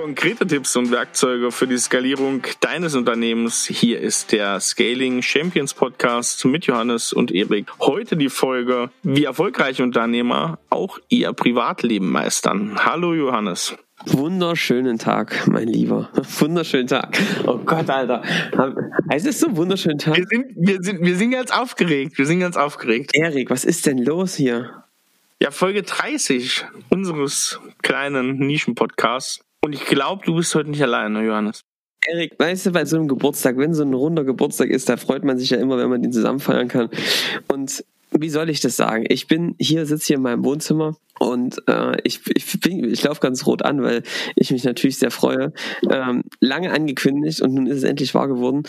Konkrete 0.00 0.46
Tipps 0.46 0.76
und 0.76 0.92
Werkzeuge 0.92 1.50
für 1.50 1.66
die 1.66 1.76
Skalierung 1.76 2.42
deines 2.60 2.94
Unternehmens. 2.94 3.66
Hier 3.66 4.00
ist 4.00 4.30
der 4.30 4.60
Scaling 4.60 5.22
Champions 5.22 5.74
Podcast 5.74 6.44
mit 6.44 6.66
Johannes 6.66 7.12
und 7.12 7.32
Erik. 7.32 7.66
Heute 7.80 8.16
die 8.16 8.28
Folge, 8.28 8.90
wie 9.02 9.24
erfolgreiche 9.24 9.82
Unternehmer 9.82 10.60
auch 10.70 11.00
ihr 11.08 11.32
Privatleben 11.32 12.12
meistern. 12.12 12.76
Hallo 12.84 13.12
Johannes. 13.12 13.76
Wunderschönen 14.06 14.98
Tag, 14.98 15.48
mein 15.48 15.66
Lieber. 15.66 16.10
Wunderschönen 16.38 16.86
Tag. 16.86 17.18
Oh 17.44 17.58
Gott, 17.58 17.90
Alter. 17.90 18.22
Es 19.10 19.24
ist 19.24 19.40
so 19.40 19.48
ein 19.48 19.56
wunderschönen 19.56 19.98
Tag. 19.98 20.16
Wir 20.16 20.26
sind, 20.28 20.52
wir 20.54 20.80
sind, 20.80 21.02
wir 21.02 21.16
sind 21.16 21.32
ganz 21.32 21.50
aufgeregt. 21.50 22.18
Wir 22.18 22.26
sind 22.26 22.38
ganz 22.38 22.56
aufgeregt. 22.56 23.10
Erik, 23.14 23.50
was 23.50 23.64
ist 23.64 23.84
denn 23.86 23.98
los 23.98 24.36
hier? 24.36 24.84
Ja, 25.42 25.50
Folge 25.50 25.82
30 25.82 26.66
unseres 26.88 27.58
kleinen 27.82 28.38
Nischen-Podcasts. 28.38 29.40
Und 29.64 29.74
ich 29.74 29.84
glaube, 29.86 30.24
du 30.24 30.34
bist 30.34 30.54
heute 30.54 30.70
nicht 30.70 30.82
alleine, 30.82 31.24
Johannes. 31.24 31.64
Erik, 32.06 32.38
weißt 32.38 32.66
du, 32.66 32.70
bei 32.72 32.84
so 32.84 32.96
einem 32.96 33.08
Geburtstag, 33.08 33.56
wenn 33.58 33.74
so 33.74 33.82
ein 33.82 33.92
runder 33.92 34.24
Geburtstag 34.24 34.70
ist, 34.70 34.88
da 34.88 34.96
freut 34.96 35.24
man 35.24 35.38
sich 35.38 35.50
ja 35.50 35.58
immer, 35.58 35.78
wenn 35.78 35.90
man 35.90 36.00
den 36.00 36.12
zusammen 36.12 36.38
feiern 36.38 36.68
kann. 36.68 36.88
Und 37.48 37.84
wie 38.12 38.30
soll 38.30 38.48
ich 38.50 38.60
das 38.60 38.76
sagen? 38.76 39.04
Ich 39.08 39.26
bin 39.26 39.54
hier, 39.58 39.84
sitze 39.84 40.06
hier 40.06 40.16
in 40.16 40.22
meinem 40.22 40.44
Wohnzimmer 40.44 40.96
und 41.18 41.62
äh, 41.68 42.00
ich, 42.04 42.20
ich, 42.34 42.64
ich 42.64 43.02
laufe 43.02 43.20
ganz 43.20 43.46
rot 43.46 43.62
an, 43.62 43.82
weil 43.82 44.02
ich 44.36 44.50
mich 44.50 44.64
natürlich 44.64 44.98
sehr 44.98 45.10
freue. 45.10 45.52
Ähm, 45.90 46.22
lange 46.40 46.72
angekündigt 46.72 47.42
und 47.42 47.54
nun 47.54 47.66
ist 47.66 47.78
es 47.78 47.82
endlich 47.82 48.14
wahr 48.14 48.28
geworden. 48.28 48.62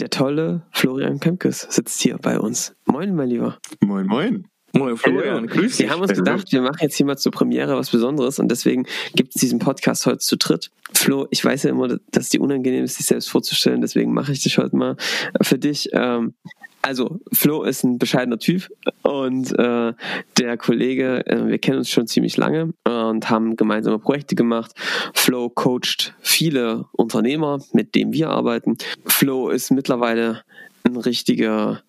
Der 0.00 0.10
tolle 0.10 0.62
Florian 0.72 1.20
Kempkes 1.20 1.66
sitzt 1.70 2.00
hier 2.02 2.18
bei 2.18 2.38
uns. 2.38 2.74
Moin, 2.84 3.14
mein 3.14 3.28
Lieber. 3.28 3.58
Moin, 3.80 4.06
moin. 4.06 4.48
Moin 4.76 4.96
Florian, 4.96 5.46
grüß 5.46 5.76
dich. 5.76 5.86
Wir 5.86 5.92
haben 5.92 6.02
uns 6.02 6.12
gedacht, 6.12 6.50
wir 6.50 6.60
machen 6.60 6.78
jetzt 6.80 6.96
hier 6.96 7.06
mal 7.06 7.16
zur 7.16 7.30
Premiere 7.30 7.76
was 7.76 7.90
Besonderes 7.90 8.40
und 8.40 8.50
deswegen 8.50 8.86
gibt 9.14 9.34
es 9.34 9.40
diesen 9.40 9.60
Podcast 9.60 10.04
heute 10.04 10.18
zu 10.18 10.36
dritt. 10.36 10.70
Flo, 10.92 11.28
ich 11.30 11.44
weiß 11.44 11.62
ja 11.62 11.70
immer, 11.70 11.88
dass 12.10 12.24
es 12.24 12.28
dir 12.30 12.40
unangenehm 12.40 12.82
ist, 12.82 12.96
sich 12.96 13.06
selbst 13.06 13.30
vorzustellen, 13.30 13.80
deswegen 13.80 14.12
mache 14.12 14.32
ich 14.32 14.42
das 14.42 14.58
heute 14.58 14.74
mal 14.74 14.96
für 15.42 15.58
dich. 15.58 15.90
Ähm, 15.92 16.34
also 16.82 17.20
Flo 17.32 17.62
ist 17.62 17.84
ein 17.84 17.98
bescheidener 17.98 18.38
Typ 18.38 18.68
und 19.02 19.56
äh, 19.56 19.92
der 20.38 20.56
Kollege, 20.58 21.24
äh, 21.24 21.46
wir 21.46 21.58
kennen 21.58 21.78
uns 21.78 21.88
schon 21.88 22.08
ziemlich 22.08 22.36
lange 22.36 22.74
und 22.84 23.30
haben 23.30 23.56
gemeinsame 23.56 24.00
Projekte 24.00 24.34
gemacht. 24.34 24.72
Flo 25.14 25.50
coacht 25.50 26.14
viele 26.20 26.86
Unternehmer, 26.92 27.60
mit 27.72 27.94
denen 27.94 28.12
wir 28.12 28.30
arbeiten. 28.30 28.76
Flo 29.06 29.50
ist 29.50 29.70
mittlerweile 29.70 30.42
ein 30.82 30.96
richtiger 30.96 31.82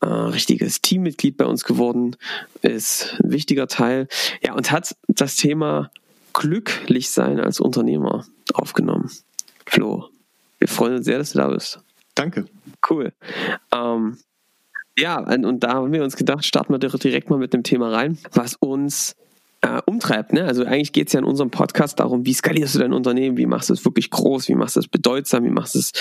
äh, 0.00 0.06
richtiges 0.06 0.80
Teammitglied 0.80 1.36
bei 1.36 1.44
uns 1.44 1.64
geworden, 1.64 2.16
ist 2.62 3.16
ein 3.22 3.32
wichtiger 3.32 3.66
Teil. 3.66 4.08
Ja, 4.42 4.54
und 4.54 4.70
hat 4.70 4.94
das 5.08 5.36
Thema 5.36 5.90
glücklich 6.32 7.10
sein 7.10 7.40
als 7.40 7.60
Unternehmer 7.60 8.26
aufgenommen. 8.54 9.10
Flo, 9.66 10.08
wir 10.58 10.68
freuen 10.68 10.96
uns 10.96 11.06
sehr, 11.06 11.18
dass 11.18 11.32
du 11.32 11.38
da 11.38 11.48
bist. 11.48 11.80
Danke. 12.14 12.46
Cool. 12.88 13.12
Ähm, 13.74 14.18
ja, 14.98 15.18
und 15.20 15.60
da 15.60 15.74
haben 15.74 15.92
wir 15.92 16.02
uns 16.02 16.16
gedacht, 16.16 16.44
starten 16.44 16.72
wir 16.72 16.78
direkt 16.78 17.30
mal 17.30 17.38
mit 17.38 17.52
dem 17.52 17.62
Thema 17.62 17.90
rein, 17.90 18.18
was 18.32 18.56
uns 18.56 19.14
äh, 19.60 19.80
umtreibt. 19.86 20.32
Ne? 20.32 20.44
Also 20.44 20.64
eigentlich 20.64 20.92
geht 20.92 21.08
es 21.08 21.12
ja 21.12 21.20
in 21.20 21.26
unserem 21.26 21.50
Podcast 21.50 22.00
darum, 22.00 22.26
wie 22.26 22.34
skalierst 22.34 22.74
du 22.74 22.78
dein 22.80 22.92
Unternehmen, 22.92 23.36
wie 23.36 23.46
machst 23.46 23.70
du 23.70 23.74
es 23.74 23.84
wirklich 23.84 24.10
groß, 24.10 24.48
wie 24.48 24.54
machst 24.54 24.76
du 24.76 24.80
es 24.80 24.88
bedeutsam, 24.88 25.44
wie 25.44 25.50
machst 25.50 25.74
du 25.74 25.78
es 25.80 25.92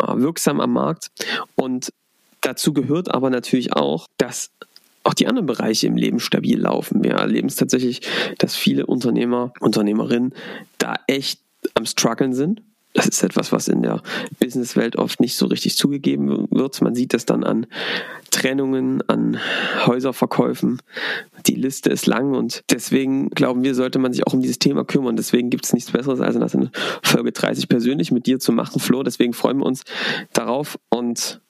äh, 0.00 0.16
wirksam 0.16 0.60
am 0.60 0.72
Markt. 0.72 1.08
Und 1.54 1.92
Dazu 2.40 2.72
gehört 2.72 3.12
aber 3.12 3.30
natürlich 3.30 3.74
auch, 3.74 4.06
dass 4.16 4.50
auch 5.02 5.14
die 5.14 5.26
anderen 5.26 5.46
Bereiche 5.46 5.86
im 5.86 5.96
Leben 5.96 6.20
stabil 6.20 6.60
laufen. 6.60 7.02
Wir 7.02 7.12
erleben 7.12 7.48
es 7.48 7.56
tatsächlich, 7.56 8.02
dass 8.38 8.54
viele 8.54 8.86
Unternehmer, 8.86 9.52
Unternehmerinnen 9.60 10.34
da 10.78 10.94
echt 11.06 11.40
am 11.74 11.86
struggeln 11.86 12.34
sind. 12.34 12.62
Das 12.92 13.06
ist 13.06 13.22
etwas, 13.22 13.52
was 13.52 13.68
in 13.68 13.82
der 13.82 14.02
Businesswelt 14.40 14.96
oft 14.96 15.20
nicht 15.20 15.36
so 15.36 15.46
richtig 15.46 15.76
zugegeben 15.76 16.48
wird. 16.50 16.82
Man 16.82 16.96
sieht 16.96 17.14
das 17.14 17.24
dann 17.24 17.44
an 17.44 17.66
Trennungen, 18.32 19.08
an 19.08 19.38
Häuserverkäufen. 19.86 20.82
Die 21.46 21.54
Liste 21.54 21.90
ist 21.90 22.06
lang 22.06 22.34
und 22.34 22.64
deswegen 22.68 23.30
glauben 23.30 23.62
wir, 23.62 23.76
sollte 23.76 24.00
man 24.00 24.12
sich 24.12 24.26
auch 24.26 24.34
um 24.34 24.42
dieses 24.42 24.58
Thema 24.58 24.84
kümmern. 24.84 25.16
Deswegen 25.16 25.50
gibt 25.50 25.66
es 25.66 25.72
nichts 25.72 25.92
Besseres, 25.92 26.20
als 26.20 26.36
das 26.36 26.54
in 26.54 26.70
Folge 27.02 27.30
30 27.30 27.68
persönlich 27.68 28.10
mit 28.10 28.26
dir 28.26 28.40
zu 28.40 28.50
machen, 28.50 28.80
Flo. 28.80 29.04
Deswegen 29.04 29.34
freuen 29.34 29.58
wir 29.58 29.66
uns 29.66 29.84
darauf 30.32 30.76
und 30.88 31.40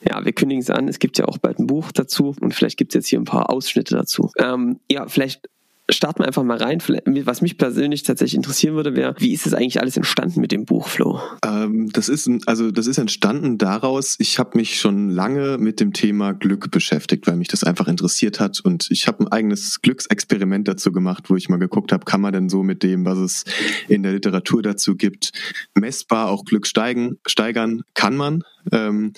ja, 0.00 0.24
wir 0.24 0.32
kündigen 0.32 0.62
es 0.62 0.70
an. 0.70 0.88
Es 0.88 0.98
gibt 0.98 1.18
ja 1.18 1.26
auch 1.26 1.38
bald 1.38 1.58
ein 1.58 1.66
Buch 1.66 1.92
dazu 1.92 2.34
und 2.40 2.54
vielleicht 2.54 2.76
gibt 2.76 2.92
es 2.92 2.94
jetzt 2.94 3.08
hier 3.08 3.18
ein 3.18 3.24
paar 3.24 3.50
Ausschnitte 3.50 3.96
dazu. 3.96 4.30
Ähm, 4.38 4.78
ja, 4.90 5.08
vielleicht 5.08 5.48
starten 5.90 6.20
wir 6.20 6.26
einfach 6.26 6.42
mal 6.42 6.58
rein. 6.58 6.82
Was 7.24 7.40
mich 7.40 7.56
persönlich 7.56 8.02
tatsächlich 8.02 8.36
interessieren 8.36 8.74
würde, 8.74 8.94
wäre, 8.94 9.14
wie 9.18 9.32
ist 9.32 9.46
es 9.46 9.54
eigentlich 9.54 9.80
alles 9.80 9.96
entstanden 9.96 10.40
mit 10.40 10.52
dem 10.52 10.64
Buch, 10.64 10.88
Flo? 10.88 11.20
Ähm, 11.44 11.90
das 11.92 12.08
ist 12.08 12.28
also 12.46 12.70
das 12.70 12.86
ist 12.86 12.98
entstanden 12.98 13.58
daraus. 13.58 14.16
Ich 14.18 14.38
habe 14.38 14.58
mich 14.58 14.78
schon 14.78 15.08
lange 15.10 15.58
mit 15.58 15.80
dem 15.80 15.92
Thema 15.92 16.32
Glück 16.32 16.70
beschäftigt, 16.70 17.26
weil 17.26 17.36
mich 17.36 17.48
das 17.48 17.64
einfach 17.64 17.88
interessiert 17.88 18.40
hat 18.40 18.60
und 18.60 18.88
ich 18.90 19.06
habe 19.06 19.24
ein 19.24 19.28
eigenes 19.28 19.80
Glücksexperiment 19.80 20.68
dazu 20.68 20.92
gemacht, 20.92 21.30
wo 21.30 21.36
ich 21.36 21.48
mal 21.48 21.58
geguckt 21.58 21.92
habe, 21.92 22.04
kann 22.04 22.20
man 22.20 22.32
denn 22.32 22.48
so 22.48 22.62
mit 22.62 22.82
dem, 22.82 23.04
was 23.04 23.18
es 23.18 23.44
in 23.88 24.02
der 24.02 24.12
Literatur 24.12 24.62
dazu 24.62 24.96
gibt, 24.96 25.32
messbar 25.74 26.28
auch 26.28 26.44
Glück 26.44 26.66
steigen, 26.66 27.18
steigern? 27.26 27.82
Kann 27.94 28.16
man? 28.16 28.44
Ähm, 28.72 29.12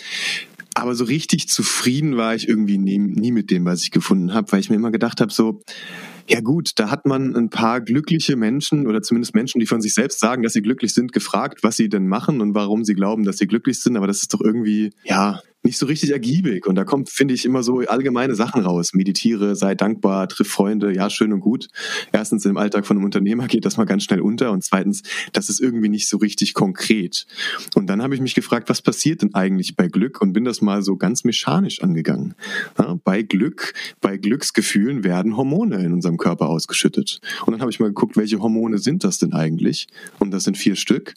aber 0.75 0.95
so 0.95 1.05
richtig 1.05 1.49
zufrieden 1.49 2.17
war 2.17 2.35
ich 2.35 2.49
irgendwie 2.49 2.79
nie, 2.79 2.99
nie 2.99 3.33
mit 3.33 3.51
dem, 3.51 3.65
was 3.65 3.83
ich 3.83 3.91
gefunden 3.91 4.33
habe, 4.33 4.51
weil 4.53 4.61
ich 4.61 4.71
mir 4.71 4.77
immer 4.77 4.91
gedacht 4.91 5.21
habe, 5.21 5.33
so, 5.33 5.61
ja 6.29 6.41
gut, 6.41 6.73
da 6.77 6.91
hat 6.91 7.07
man 7.07 7.35
ein 7.37 7.51
paar 7.51 7.81
glückliche 7.81 8.37
Menschen 8.37 8.87
oder 8.87 9.03
zumindest 9.03 9.35
Menschen, 9.35 9.61
die 9.61 9.67
von 9.67 9.81
sich 9.81 9.95
selbst 9.95 10.21
sagen, 10.21 10.43
dass 10.43 10.53
sie 10.53 10.63
glücklich 10.63 10.95
sind, 10.95 11.13
gefragt, 11.13 11.63
was 11.63 11.77
sie 11.77 11.89
denn 11.89 12.09
machen 12.09 12.41
und 12.41 12.55
warum 12.55 12.85
sie 12.85 12.95
glauben, 12.95 13.25
dass 13.25 13.39
sie 13.39 13.47
glücklich 13.47 13.81
sind. 13.81 13.97
Aber 13.97 14.07
das 14.07 14.23
ist 14.23 14.35
doch 14.35 14.41
irgendwie, 14.41 14.93
ja, 15.05 15.41
nicht 15.63 15.79
so 15.79 15.87
richtig 15.87 16.11
ergiebig. 16.11 16.67
Und 16.67 16.77
da 16.77 16.85
kommt, 16.85 17.11
finde 17.11 17.35
ich, 17.35 17.45
immer 17.45 17.63
so 17.63 17.81
allgemeine 17.81 18.35
Sachen 18.35 18.63
raus. 18.63 18.95
Meditiere, 18.95 19.55
sei 19.57 19.75
dankbar, 19.75 20.29
triff 20.29 20.49
Freunde, 20.49 20.95
ja, 20.95 21.11
schön 21.11 21.33
und 21.33 21.41
gut. 21.41 21.69
Erstens, 22.13 22.47
im 22.47 22.57
Alltag 22.57 22.87
von 22.87 22.97
einem 22.97 23.05
Unternehmer 23.05 23.47
geht 23.47 23.65
das 23.65 23.77
mal 23.77 23.85
ganz 23.85 24.05
schnell 24.05 24.21
unter. 24.21 24.53
Und 24.53 24.65
zweitens, 24.65 25.03
das 25.33 25.49
ist 25.49 25.61
irgendwie 25.61 25.89
nicht 25.89 26.09
so 26.09 26.17
richtig 26.17 26.55
konkret. 26.55 27.27
Und 27.75 27.89
dann 27.89 28.03
habe 28.03 28.15
ich 28.15 28.21
mich 28.21 28.35
gefragt, 28.35 28.69
was 28.71 28.81
passiert 28.81 29.23
denn 29.23 29.35
eigentlich 29.35 29.77
bei 29.77 29.89
Glück? 29.89 30.23
Und 30.23 30.33
bin 30.33 30.45
das 30.45 30.63
mal 30.63 30.83
so 30.83 30.97
ganz 30.97 31.25
mechanisch 31.25 31.83
angegangen. 31.83 32.35
Ja, 32.79 32.99
bei 33.05 33.23
Glück, 33.23 33.75
bei 34.01 34.17
Glücksgefühlen 34.17 35.05
werden 35.05 35.37
Hormone 35.37 35.85
in 35.85 35.93
unserem 35.93 36.10
Körper 36.17 36.49
ausgeschüttet. 36.49 37.21
Und 37.47 37.53
dann 37.53 37.61
habe 37.61 37.71
ich 37.71 37.81
mal 37.81 37.89
geguckt, 37.89 38.17
welche 38.17 38.41
Hormone 38.41 38.79
sind 38.79 39.05
das 39.05 39.19
denn 39.19 39.33
eigentlich? 39.33 39.87
Und 40.19 40.31
das 40.31 40.45
sind 40.45 40.57
vier 40.57 40.77
Stück 40.77 41.15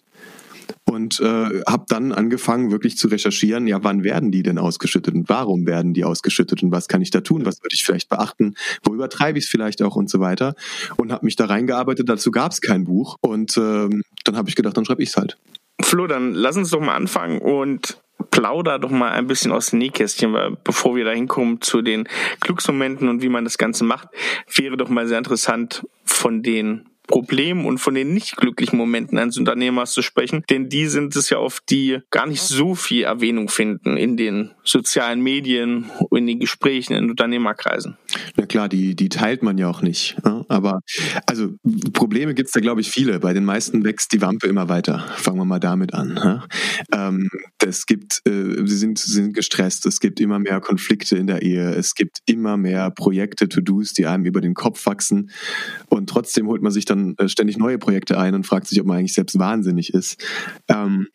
und 0.86 1.20
äh, 1.20 1.62
habe 1.68 1.86
dann 1.88 2.12
angefangen 2.12 2.72
wirklich 2.72 2.98
zu 2.98 3.08
recherchieren, 3.08 3.68
ja, 3.68 3.84
wann 3.84 4.04
werden 4.04 4.32
die 4.32 4.44
denn 4.44 4.58
ausgeschüttet 4.58 5.14
und 5.14 5.30
warum 5.30 5.66
werden 5.66 5.94
die 5.94 6.04
ausgeschüttet 6.04 6.64
und 6.64 6.72
was 6.72 6.88
kann 6.88 7.02
ich 7.02 7.12
da 7.12 7.22
tun, 7.22 7.46
was 7.46 7.62
würde 7.62 7.74
ich 7.74 7.84
vielleicht 7.84 8.10
beachten, 8.10 8.56
wo 8.84 8.94
übertreibe 8.94 9.38
ich 9.38 9.46
es 9.46 9.50
vielleicht 9.50 9.82
auch 9.82 9.96
und 9.96 10.10
so 10.10 10.20
weiter 10.20 10.56
und 10.98 11.12
habe 11.12 11.26
mich 11.26 11.36
da 11.36 11.46
reingearbeitet, 11.46 12.10
dazu 12.10 12.32
gab 12.32 12.52
es 12.52 12.62
kein 12.62 12.86
Buch 12.86 13.18
und 13.22 13.58
ähm, 13.58 14.04
dann 14.24 14.36
habe 14.36 14.50
ich 14.50 14.56
gedacht, 14.56 14.78
dann 14.78 14.86
schreibe 14.86 15.04
ich 15.04 15.10
es 15.10 15.18
halt. 15.18 15.38
Flo, 15.82 16.08
dann 16.08 16.34
lass 16.34 16.56
uns 16.56 16.70
doch 16.70 16.80
mal 16.80 16.96
anfangen 16.96 17.40
und 17.40 17.98
plauder 18.34 18.80
doch 18.80 18.90
mal 18.90 19.12
ein 19.12 19.28
bisschen 19.28 19.52
aus 19.52 19.68
dem 19.70 19.80
Nähkästchen, 19.80 20.34
weil 20.34 20.58
bevor 20.64 20.96
wir 20.96 21.06
da 21.06 21.12
hinkommen 21.12 21.62
zu 21.62 21.84
den 21.84 22.10
Glücksmomenten 22.40 23.08
und 23.08 23.22
wie 23.22 23.30
man 23.30 23.44
das 23.44 23.60
Ganze 23.60 23.84
macht, 23.84 24.08
wäre 24.56 24.76
doch 24.76 24.90
mal 24.90 25.08
sehr 25.08 25.20
interessant 25.20 25.86
von 26.04 26.42
den 26.42 26.90
Problemen 27.08 27.66
und 27.66 27.80
von 27.80 27.94
den 27.94 28.14
nicht 28.14 28.38
glücklichen 28.38 28.78
Momenten 28.78 29.18
eines 29.18 29.38
Unternehmers 29.38 29.92
zu 29.92 30.02
sprechen, 30.02 30.44
denn 30.50 30.70
die 30.70 30.88
sind 30.88 31.16
es 31.16 31.30
ja 31.30 31.38
oft, 31.38 31.64
die 31.70 32.00
gar 32.12 32.28
nicht 32.28 32.42
so 32.42 32.76
viel 32.76 33.04
Erwähnung 33.04 33.50
finden 33.50 33.98
in 33.98 34.18
den 34.18 34.52
sozialen 34.64 35.22
Medien, 35.22 35.90
in 36.12 36.28
den 36.28 36.40
Gesprächen 36.40 36.94
in 36.94 37.10
Unternehmerkreisen. 37.10 37.98
Na 38.36 38.46
klar, 38.46 38.70
die, 38.70 38.96
die 38.96 39.10
teilt 39.10 39.44
man 39.44 39.58
ja 39.58 39.70
auch 39.70 39.82
nicht. 39.82 40.16
Aber 40.48 40.80
also 41.26 41.50
Probleme 41.94 42.34
gibt 42.34 42.48
es 42.48 42.54
da, 42.54 42.60
glaube 42.60 42.82
ich, 42.82 42.90
viele. 42.90 43.20
Bei 43.20 43.34
den 43.34 43.46
meisten 43.46 43.84
wächst 43.84 44.14
die 44.14 44.22
Wampe 44.22 44.48
immer 44.48 44.70
weiter. 44.70 45.06
Fangen 45.18 45.38
wir 45.38 45.46
mal 45.46 45.60
damit 45.60 45.94
an. 45.94 46.42
Ähm, 46.94 47.30
es 47.66 47.86
gibt, 47.86 48.22
äh, 48.26 48.66
sie 48.66 48.78
sind, 48.78 49.00
sie 49.00 49.12
sind 49.12 49.34
gestresst, 49.34 49.86
es 49.86 50.00
gibt 50.00 50.20
immer 50.20 50.40
mehr 50.40 50.60
Konflikte 50.62 51.18
in 51.18 51.28
der 51.28 51.42
Ehe, 51.42 51.72
es 51.72 51.96
gibt 51.96 52.20
immer 52.26 52.58
mehr 52.58 52.92
Projekte, 52.92 53.50
To-Dos, 53.50 53.94
die 53.94 54.06
einem 54.06 54.26
über 54.26 54.42
den 54.42 54.54
Kopf 54.54 54.86
wachsen. 54.86 55.32
Und 55.90 56.10
trotzdem 56.10 56.48
holt 56.48 56.62
man 56.62 56.72
sich 56.72 56.86
dann 56.86 56.93
dann 56.94 57.16
äh, 57.18 57.28
ständig 57.28 57.58
neue 57.58 57.78
Projekte 57.78 58.18
ein 58.18 58.36
und 58.36 58.46
fragt 58.46 58.68
sich, 58.68 58.80
ob 58.80 58.88
man 58.88 58.98
eigentlich 58.98 59.14
selbst 59.14 59.38
wahnsinnig 59.40 59.94
ist. 59.94 60.24
Ähm, 60.68 61.08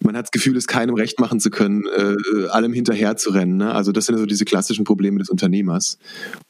man 0.00 0.16
hat 0.16 0.24
das 0.24 0.30
Gefühl, 0.30 0.56
es 0.56 0.66
keinem 0.66 0.94
recht 0.94 1.20
machen 1.20 1.40
zu 1.40 1.50
können, 1.50 1.84
äh, 1.86 2.48
allem 2.48 2.72
hinterher 2.72 3.16
zu 3.16 3.30
rennen. 3.30 3.56
Ne? 3.56 3.72
Also 3.72 3.92
das 3.92 4.06
sind 4.06 4.18
so 4.18 4.26
diese 4.26 4.44
klassischen 4.44 4.84
Probleme 4.84 5.18
des 5.18 5.28
Unternehmers. 5.28 5.98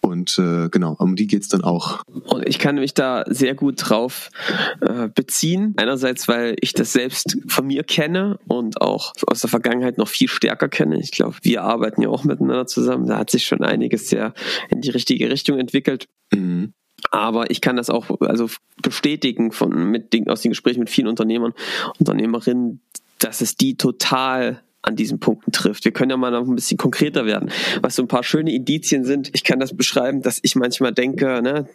Und 0.00 0.38
äh, 0.38 0.68
genau, 0.70 0.94
um 0.98 1.16
die 1.16 1.26
geht 1.26 1.42
es 1.42 1.48
dann 1.48 1.62
auch. 1.62 2.02
Und 2.06 2.48
ich 2.48 2.58
kann 2.58 2.76
mich 2.76 2.94
da 2.94 3.24
sehr 3.26 3.54
gut 3.54 3.76
drauf 3.78 4.30
äh, 4.80 5.08
beziehen. 5.08 5.74
Einerseits, 5.76 6.28
weil 6.28 6.56
ich 6.60 6.72
das 6.72 6.92
selbst 6.92 7.38
von 7.46 7.66
mir 7.66 7.84
kenne 7.84 8.38
und 8.46 8.80
auch 8.80 9.12
aus 9.26 9.40
der 9.40 9.50
Vergangenheit 9.50 9.98
noch 9.98 10.08
viel 10.08 10.28
stärker 10.28 10.68
kenne. 10.68 10.98
Ich 11.00 11.10
glaube, 11.10 11.36
wir 11.42 11.62
arbeiten 11.62 12.02
ja 12.02 12.08
auch 12.08 12.24
miteinander 12.24 12.66
zusammen. 12.66 13.06
Da 13.06 13.18
hat 13.18 13.30
sich 13.30 13.44
schon 13.44 13.62
einiges 13.62 14.08
sehr 14.08 14.34
in 14.70 14.80
die 14.80 14.90
richtige 14.90 15.30
Richtung 15.30 15.58
entwickelt. 15.58 16.08
Mhm. 16.32 16.72
Aber 17.10 17.50
ich 17.50 17.60
kann 17.60 17.76
das 17.76 17.90
auch 17.90 18.20
also 18.20 18.48
bestätigen 18.82 19.52
von 19.52 19.90
mit 19.90 20.14
aus 20.28 20.42
den 20.42 20.50
Gesprächen 20.50 20.80
mit 20.80 20.90
vielen 20.90 21.08
Unternehmern, 21.08 21.54
Unternehmerinnen, 21.98 22.80
dass 23.18 23.40
es 23.40 23.56
die 23.56 23.76
total 23.76 24.62
an 24.82 24.96
diesen 24.96 25.18
Punkten 25.18 25.50
trifft. 25.52 25.84
Wir 25.84 25.92
können 25.92 26.10
ja 26.10 26.16
mal 26.16 26.30
noch 26.30 26.46
ein 26.46 26.54
bisschen 26.54 26.78
konkreter 26.78 27.26
werden, 27.26 27.50
was 27.82 27.96
so 27.96 28.02
ein 28.02 28.08
paar 28.08 28.22
schöne 28.22 28.52
Indizien 28.52 29.04
sind. 29.04 29.30
Ich 29.34 29.42
kann 29.42 29.58
das 29.58 29.76
beschreiben, 29.76 30.22
dass 30.22 30.38
ich 30.42 30.54
manchmal 30.54 30.92
denke, 30.92 31.42
ne, 31.42 31.66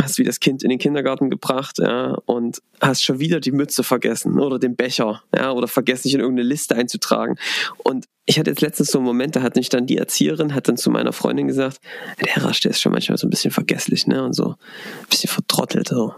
hast 0.00 0.18
wie 0.18 0.24
das 0.24 0.40
Kind 0.40 0.62
in 0.62 0.70
den 0.70 0.78
Kindergarten 0.78 1.28
gebracht, 1.28 1.78
ja, 1.78 2.16
und 2.24 2.62
hast 2.80 3.04
schon 3.04 3.20
wieder 3.20 3.38
die 3.38 3.52
Mütze 3.52 3.82
vergessen 3.82 4.40
oder 4.40 4.58
den 4.58 4.76
Becher, 4.76 5.22
ja, 5.34 5.52
oder 5.52 5.68
vergessen, 5.68 6.04
dich 6.04 6.14
in 6.14 6.20
irgendeine 6.20 6.48
Liste 6.48 6.74
einzutragen. 6.74 7.36
Und 7.78 8.06
ich 8.24 8.38
hatte 8.38 8.50
jetzt 8.50 8.60
letztens 8.60 8.90
so 8.90 8.98
einen 8.98 9.06
Moment, 9.06 9.34
da 9.34 9.42
hat 9.42 9.56
mich 9.56 9.68
dann 9.68 9.86
die 9.86 9.96
Erzieherin, 9.96 10.54
hat 10.54 10.68
dann 10.68 10.76
zu 10.76 10.90
meiner 10.90 11.12
Freundin 11.12 11.48
gesagt, 11.48 11.80
der 12.24 12.44
Rasch, 12.44 12.60
der 12.60 12.70
ist 12.70 12.80
schon 12.80 12.92
manchmal 12.92 13.18
so 13.18 13.26
ein 13.26 13.30
bisschen 13.30 13.50
vergesslich, 13.50 14.06
ne, 14.06 14.22
und 14.22 14.32
so 14.32 14.50
ein 14.50 15.08
bisschen 15.10 15.28
vertrottelt, 15.28 15.88
so. 15.88 16.14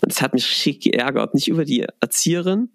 Und 0.00 0.10
es 0.10 0.20
hat 0.20 0.34
mich 0.34 0.48
richtig 0.50 0.80
geärgert, 0.80 1.34
nicht 1.34 1.48
über 1.48 1.64
die 1.64 1.86
Erzieherin, 2.00 2.70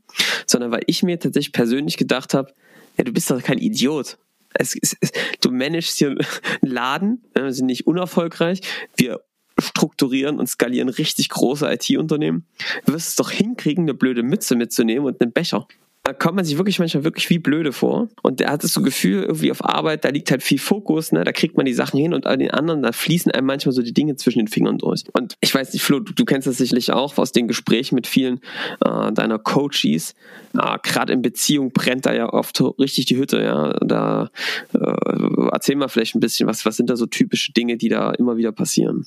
sondern 0.46 0.72
weil 0.72 0.84
ich 0.88 1.04
mir 1.04 1.20
tatsächlich 1.20 1.52
persönlich 1.52 1.98
gedacht 1.98 2.34
habe, 2.34 2.54
ja, 2.98 3.04
du 3.04 3.12
bist 3.12 3.30
doch 3.30 3.42
kein 3.44 3.58
Idiot. 3.58 4.18
Es, 4.54 4.76
es, 4.82 4.96
es, 5.00 5.12
du 5.42 5.52
managst 5.52 5.98
hier 5.98 6.10
einen 6.10 6.20
Laden, 6.62 7.24
wir 7.34 7.52
sind 7.54 7.68
nicht 7.68 7.88
unerfolgreich, 7.88 8.62
wir 8.96 9.22
strukturieren 9.60 10.40
und 10.40 10.48
skalieren 10.48 10.90
richtig 10.90 11.30
große 11.30 11.72
IT-Unternehmen. 11.72 12.46
Du 12.86 12.94
wirst 12.94 13.10
es 13.10 13.16
doch 13.16 13.32
hinkriegen, 13.32 13.84
eine 13.84 13.94
blöde 13.94 14.24
Mütze 14.24 14.56
mitzunehmen 14.56 15.06
und 15.06 15.22
einen 15.22 15.32
Becher 15.32 15.68
da 16.04 16.14
kommt 16.14 16.36
man 16.36 16.46
sich 16.46 16.58
wirklich 16.58 16.80
manchmal 16.80 17.04
wirklich 17.04 17.30
wie 17.30 17.38
blöde 17.38 17.72
vor. 17.72 18.10
Und 18.24 18.40
der 18.40 18.50
hat 18.50 18.64
das 18.64 18.74
so 18.74 18.82
Gefühl, 18.82 19.24
irgendwie 19.24 19.52
auf 19.52 19.64
Arbeit, 19.64 20.04
da 20.04 20.10
liegt 20.10 20.32
halt 20.32 20.42
viel 20.42 20.58
Fokus, 20.58 21.12
ne? 21.12 21.24
da 21.24 21.32
kriegt 21.32 21.58
man 21.58 21.66
die 21.66 21.74
Sachen 21.74 22.00
hin 22.00 22.14
und 22.14 22.26
an 22.26 22.40
den 22.40 22.50
anderen, 22.50 22.82
da 22.82 22.92
fließen 22.92 23.32
einem 23.32 23.46
manchmal 23.46 23.74
so 23.74 23.84
die 23.84 23.94
Dinge 23.94 24.16
zwischen 24.16 24.40
den 24.40 24.48
Fingern 24.48 24.80
durch. 24.80 25.04
Und 25.14 25.36
ich 25.42 25.54
weiß 25.54 25.74
nicht, 25.74 25.84
Flo, 25.84 26.00
du, 26.00 26.14
du 26.14 26.26
kennst 26.26 26.48
das 26.48 26.58
sicherlich 26.58 26.92
auch 26.92 27.18
aus 27.18 27.32
den 27.32 27.48
Gesprächen 27.48 27.96
mit 27.96 28.08
vielen 28.08 28.40
äh, 28.84 29.12
deiner 29.12 29.38
Coaches. 29.38 30.16
Äh, 30.58 30.78
Gerade 30.82 31.14
in 31.14 31.22
Beziehung 31.22 31.72
brennt 31.72 32.08
da 32.08 32.14
ja 32.14 32.34
oft 32.34 32.60
richtig 32.80 33.06
die 33.06 33.18
Hütte, 33.18 33.44
ja. 33.44 33.74
Da 33.82 34.32
äh, 34.74 35.50
erzähl 35.52 35.76
mal 35.76 35.88
vielleicht 35.88 36.16
ein 36.16 36.20
bisschen, 36.20 36.48
was, 36.48 36.66
was 36.66 36.78
sind 36.78 36.90
da 36.90 36.96
so 36.96 37.06
typische 37.06 37.54
Dinge, 37.54 37.78
die 37.78 37.90
da 37.90 38.12
immer 38.12 38.38
wieder 38.38 38.52
passieren? 38.52 39.06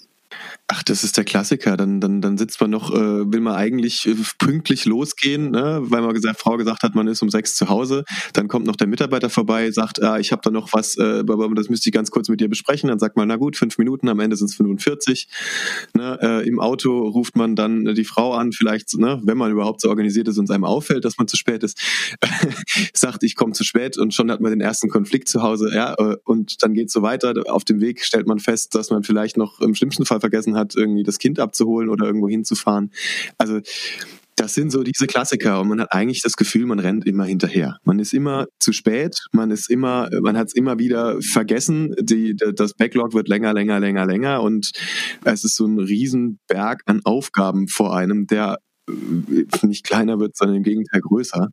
Ach, 0.67 0.82
das 0.82 1.05
ist 1.05 1.17
der 1.19 1.25
Klassiker. 1.25 1.76
Dann, 1.76 2.00
dann, 2.00 2.23
dann 2.23 2.38
sitzt 2.38 2.61
man 2.61 2.71
noch, 2.71 2.91
äh, 2.91 3.31
will 3.31 3.41
man 3.41 3.55
eigentlich 3.55 4.06
äh, 4.06 4.15
pünktlich 4.38 4.87
losgehen, 4.87 5.50
ne? 5.50 5.81
weil 5.82 6.00
man 6.00 6.15
gesagt, 6.15 6.41
Frau 6.41 6.56
gesagt 6.56 6.82
hat, 6.82 6.94
man 6.94 7.06
ist 7.06 7.21
um 7.23 7.29
sechs 7.29 7.55
zu 7.55 7.69
Hause. 7.69 8.05
Dann 8.32 8.49
kommt 8.49 8.67
noch 8.67 8.76
der 8.76 8.87
Mitarbeiter 8.87 9.29
vorbei, 9.29 9.71
sagt, 9.71 10.03
ah, 10.03 10.19
ich 10.19 10.32
habe 10.32 10.41
da 10.43 10.50
noch 10.50 10.73
was, 10.73 10.97
äh, 10.97 11.23
das 11.55 11.69
müsste 11.69 11.91
ich 11.91 11.93
ganz 11.93 12.11
kurz 12.11 12.29
mit 12.29 12.41
dir 12.41 12.49
besprechen. 12.49 12.88
Dann 12.88 12.99
sagt 12.99 13.17
man, 13.17 13.29
na 13.29 13.37
gut, 13.37 13.56
fünf 13.56 13.76
Minuten, 13.76 14.09
am 14.09 14.21
Ende 14.21 14.37
sind 14.37 14.50
es 14.50 14.56
45. 14.56 15.29
Ne? 15.94 16.19
Äh, 16.23 16.49
Im 16.49 16.61
Auto 16.61 17.09
ruft 17.09 17.37
man 17.37 17.56
dann 17.56 17.94
die 17.94 18.05
Frau 18.05 18.32
an, 18.32 18.53
vielleicht, 18.53 18.97
ne, 18.99 19.20
wenn 19.23 19.37
man 19.37 19.53
überhaupt 19.53 19.82
so 19.82 19.91
organisiert 19.91 20.29
ist 20.29 20.38
und 20.38 20.44
es 20.44 20.50
einem 20.50 20.65
auffällt, 20.65 21.05
dass 21.05 21.19
man 21.19 21.29
zu 21.29 21.37
spät 21.37 21.62
ist, 21.62 21.79
sagt, 22.94 23.23
ich 23.23 23.37
komme 23.37 23.53
zu 23.53 23.65
spät 23.65 23.99
und 23.99 24.15
schon 24.15 24.31
hat 24.31 24.41
man 24.41 24.50
den 24.50 24.62
ersten 24.62 24.88
Konflikt 24.88 25.29
zu 25.29 25.43
Hause. 25.43 25.70
Ja? 25.75 25.94
Äh, 25.99 26.17
und 26.25 26.62
dann 26.62 26.73
geht 26.73 26.87
es 26.87 26.94
so 26.94 27.03
weiter. 27.03 27.35
Auf 27.49 27.65
dem 27.65 27.81
Weg 27.81 28.03
stellt 28.03 28.27
man 28.27 28.38
fest, 28.38 28.75
dass 28.75 28.91
man 28.91 29.03
vielleicht 29.05 29.37
noch 29.37 29.61
im 29.61 29.75
schlimmsten 29.75 30.06
Fall 30.06 30.13
vergessen 30.20 30.56
hat, 30.56 30.75
irgendwie 30.76 31.02
das 31.02 31.19
Kind 31.19 31.38
abzuholen 31.38 31.88
oder 31.88 32.06
irgendwo 32.06 32.28
hinzufahren. 32.28 32.90
Also 33.38 33.61
das 34.37 34.55
sind 34.55 34.72
so 34.72 34.82
diese 34.82 35.06
Klassiker 35.06 35.61
und 35.61 35.69
man 35.69 35.81
hat 35.81 35.93
eigentlich 35.93 36.22
das 36.22 36.34
Gefühl, 36.34 36.66
man 36.66 36.81
rennt 36.81 37.06
immer 37.06 37.25
hinterher. 37.25 37.78
Man 37.84 37.99
ist 37.99 38.12
immer 38.12 38.46
zu 38.58 38.72
spät, 38.72 39.16
man 39.32 39.50
ist 39.50 39.70
immer, 39.70 40.08
man 40.22 40.37
hat 40.37 40.49
es 40.49 40.55
immer 40.55 40.78
wieder 40.78 41.20
vergessen. 41.22 41.94
Die, 42.00 42.34
das 42.37 42.75
Backlog 42.75 43.14
wird 43.14 43.28
länger, 43.28 43.52
länger, 43.55 43.78
länger, 43.78 44.06
länger 44.06 44.43
und 44.43 44.72
es 45.25 45.44
ist 45.44 45.56
so 45.56 45.66
ein 45.66 45.78
Riesenberg 45.78 46.81
an 46.87 47.00
Aufgaben 47.05 47.69
vor 47.69 47.96
einem, 47.96 48.26
der 48.26 48.58
äh, 48.88 49.67
nicht 49.67 49.84
kleiner 49.84 50.19
wird, 50.19 50.37
sondern 50.37 50.56
im 50.56 50.62
Gegenteil 50.62 51.00
größer. 51.00 51.49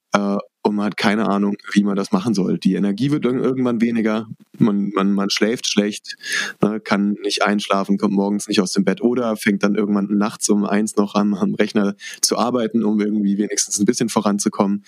Und 0.71 0.77
man 0.77 0.85
hat 0.85 0.95
keine 0.95 1.27
Ahnung, 1.27 1.57
wie 1.73 1.83
man 1.83 1.97
das 1.97 2.13
machen 2.13 2.33
soll. 2.33 2.57
Die 2.57 2.75
Energie 2.75 3.11
wird 3.11 3.25
irgendwann 3.25 3.81
weniger, 3.81 4.27
man, 4.57 4.91
man, 4.95 5.11
man 5.11 5.29
schläft 5.29 5.67
schlecht, 5.67 6.15
ne, 6.61 6.79
kann 6.79 7.17
nicht 7.23 7.43
einschlafen, 7.43 7.97
kommt 7.97 8.13
morgens 8.13 8.47
nicht 8.47 8.61
aus 8.61 8.71
dem 8.71 8.85
Bett 8.85 9.01
oder 9.01 9.35
fängt 9.35 9.63
dann 9.63 9.75
irgendwann 9.75 10.05
nachts 10.17 10.47
um 10.47 10.63
eins 10.63 10.95
noch 10.95 11.13
am, 11.15 11.33
am 11.33 11.55
Rechner 11.55 11.95
zu 12.21 12.37
arbeiten, 12.37 12.85
um 12.85 13.01
irgendwie 13.01 13.37
wenigstens 13.37 13.79
ein 13.79 13.85
bisschen 13.85 14.07
voranzukommen. 14.07 14.85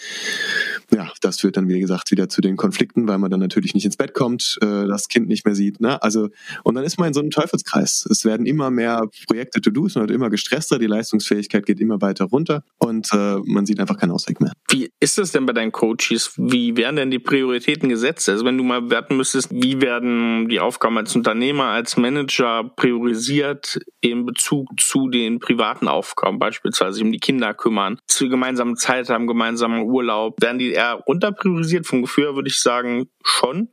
Ja, 0.96 1.12
das 1.20 1.42
führt 1.42 1.58
dann, 1.58 1.68
wie 1.68 1.82
gesagt, 1.82 2.12
wieder 2.12 2.30
zu 2.30 2.40
den 2.40 2.56
Konflikten, 2.56 3.06
weil 3.10 3.18
man 3.18 3.30
dann 3.30 3.42
natürlich 3.42 3.74
nicht 3.74 3.84
ins 3.84 3.98
Bett 3.98 4.14
kommt, 4.14 4.58
äh, 4.62 4.88
das 4.88 5.10
Kind 5.10 5.28
nicht 5.28 5.44
mehr 5.46 5.56
sieht. 5.56 5.82
Ne? 5.82 6.02
Also, 6.02 6.30
und 6.64 6.76
dann 6.76 6.86
ist 6.86 6.98
man 6.98 7.10
in 7.10 7.14
so 7.14 7.20
einem 7.20 7.30
Teufelskreis. 7.30 8.08
Es 8.10 8.24
werden 8.24 8.46
immer 8.46 8.72
mehr 8.72 9.10
Projekte 9.28 9.60
To-Dos, 9.60 9.96
man 9.96 10.04
wird 10.04 10.16
immer 10.16 10.30
gestresster, 10.30 10.80
die 10.80 10.88
Leistungsfähigkeit 10.88 11.66
geht 11.66 11.82
immer 11.82 12.00
weiter 12.00 12.24
runter 12.24 12.64
und 12.78 13.10
äh, 13.12 13.36
man 13.44 13.66
sieht 13.66 13.82
einfach 13.82 13.98
keinen 13.98 14.12
Ausweg 14.12 14.40
mehr. 14.40 14.54
Wie 14.74 14.90
ist 15.00 15.20
es 15.20 15.32
denn 15.32 15.46
bei 15.46 15.54
deinen 15.54 15.72
Coaches? 15.72 16.34
Wie 16.36 16.76
werden 16.76 16.96
denn 16.96 17.12
die 17.12 17.20
Prioritäten 17.20 17.90
gesetzt? 17.90 18.28
Also 18.28 18.44
wenn 18.44 18.58
du 18.58 18.64
mal 18.64 18.90
werten 18.90 19.18
müsstest, 19.18 19.52
wie 19.52 19.80
werden 19.82 20.50
die 20.50 20.60
Aufgaben 20.60 20.98
als 20.98 21.16
Unternehmer, 21.16 21.66
als 21.66 21.96
Manager 21.96 22.72
priorisiert 22.76 23.78
in 24.02 24.26
Bezug 24.26 24.68
zu 24.80 25.10
den 25.10 25.38
privaten 25.38 25.88
Aufgaben, 25.88 26.40
beispielsweise 26.40 27.04
um 27.04 27.12
die 27.12 27.20
Kinder 27.20 27.54
kümmern, 27.54 28.00
zu 28.08 28.30
gemeinsamen 28.30 28.76
Zeit 28.76 29.10
haben, 29.10 29.28
gemeinsamen 29.28 29.84
Urlaub, 29.84 30.42
werden 30.42 30.58
die 30.58 30.72
eher 30.72 31.04
runterpriorisiert? 31.08 31.86
Vom 31.86 32.02
Gefühl 32.02 32.34
würde 32.34 32.50
ich 32.50 32.58
sagen, 32.58 33.12
schon. 33.24 33.70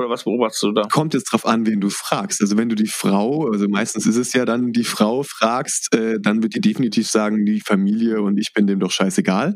Oder 0.00 0.08
was 0.08 0.24
beobachtest 0.24 0.62
du 0.62 0.72
da? 0.72 0.82
Kommt 0.90 1.12
jetzt 1.12 1.24
drauf 1.24 1.44
an, 1.44 1.66
wen 1.66 1.78
du 1.78 1.90
fragst. 1.90 2.40
Also 2.40 2.56
wenn 2.56 2.70
du 2.70 2.74
die 2.74 2.86
Frau, 2.86 3.50
also 3.50 3.68
meistens 3.68 4.06
ist 4.06 4.16
es 4.16 4.32
ja 4.32 4.46
dann 4.46 4.72
die 4.72 4.84
Frau 4.84 5.22
fragst, 5.22 5.94
äh, 5.94 6.18
dann 6.18 6.42
wird 6.42 6.54
die 6.54 6.62
definitiv 6.62 7.06
sagen, 7.06 7.44
die 7.44 7.60
Familie 7.60 8.22
und 8.22 8.38
ich 8.38 8.54
bin 8.54 8.66
dem 8.66 8.80
doch 8.80 8.90
scheißegal. 8.90 9.54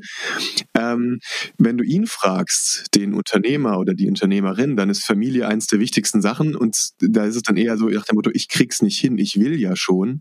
Ähm, 0.77 1.19
wenn 1.57 1.79
du 1.79 1.85
ihn 1.85 2.07
fragst, 2.07 2.95
den 2.95 3.15
Unternehmer 3.15 3.79
oder 3.79 3.95
die 3.95 4.07
Unternehmerin, 4.07 4.77
dann 4.77 4.91
ist 4.91 5.07
Familie 5.07 5.49
eins 5.49 5.67
der 5.67 5.81
wichtigsten 5.81 6.21
Sachen 6.21 6.55
und 6.55 6.77
da 6.99 7.25
ist 7.25 7.37
es 7.37 7.43
dann 7.43 7.57
eher 7.57 7.79
so 7.79 7.89
nach 7.89 8.05
dem 8.05 8.17
Motto, 8.17 8.31
ich 8.35 8.49
krieg's 8.49 8.83
nicht 8.83 8.99
hin, 8.99 9.17
ich 9.17 9.37
will 9.37 9.59
ja 9.59 9.77
schon, 9.77 10.21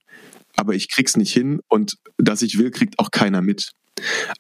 aber 0.56 0.74
ich 0.74 0.90
krieg's 0.90 1.18
nicht 1.18 1.34
hin 1.34 1.60
und 1.68 1.96
dass 2.18 2.42
ich 2.44 2.58
will, 2.58 2.72
kriegt 2.72 2.98
auch 2.98 3.12
keiner 3.12 3.42
mit. 3.42 3.74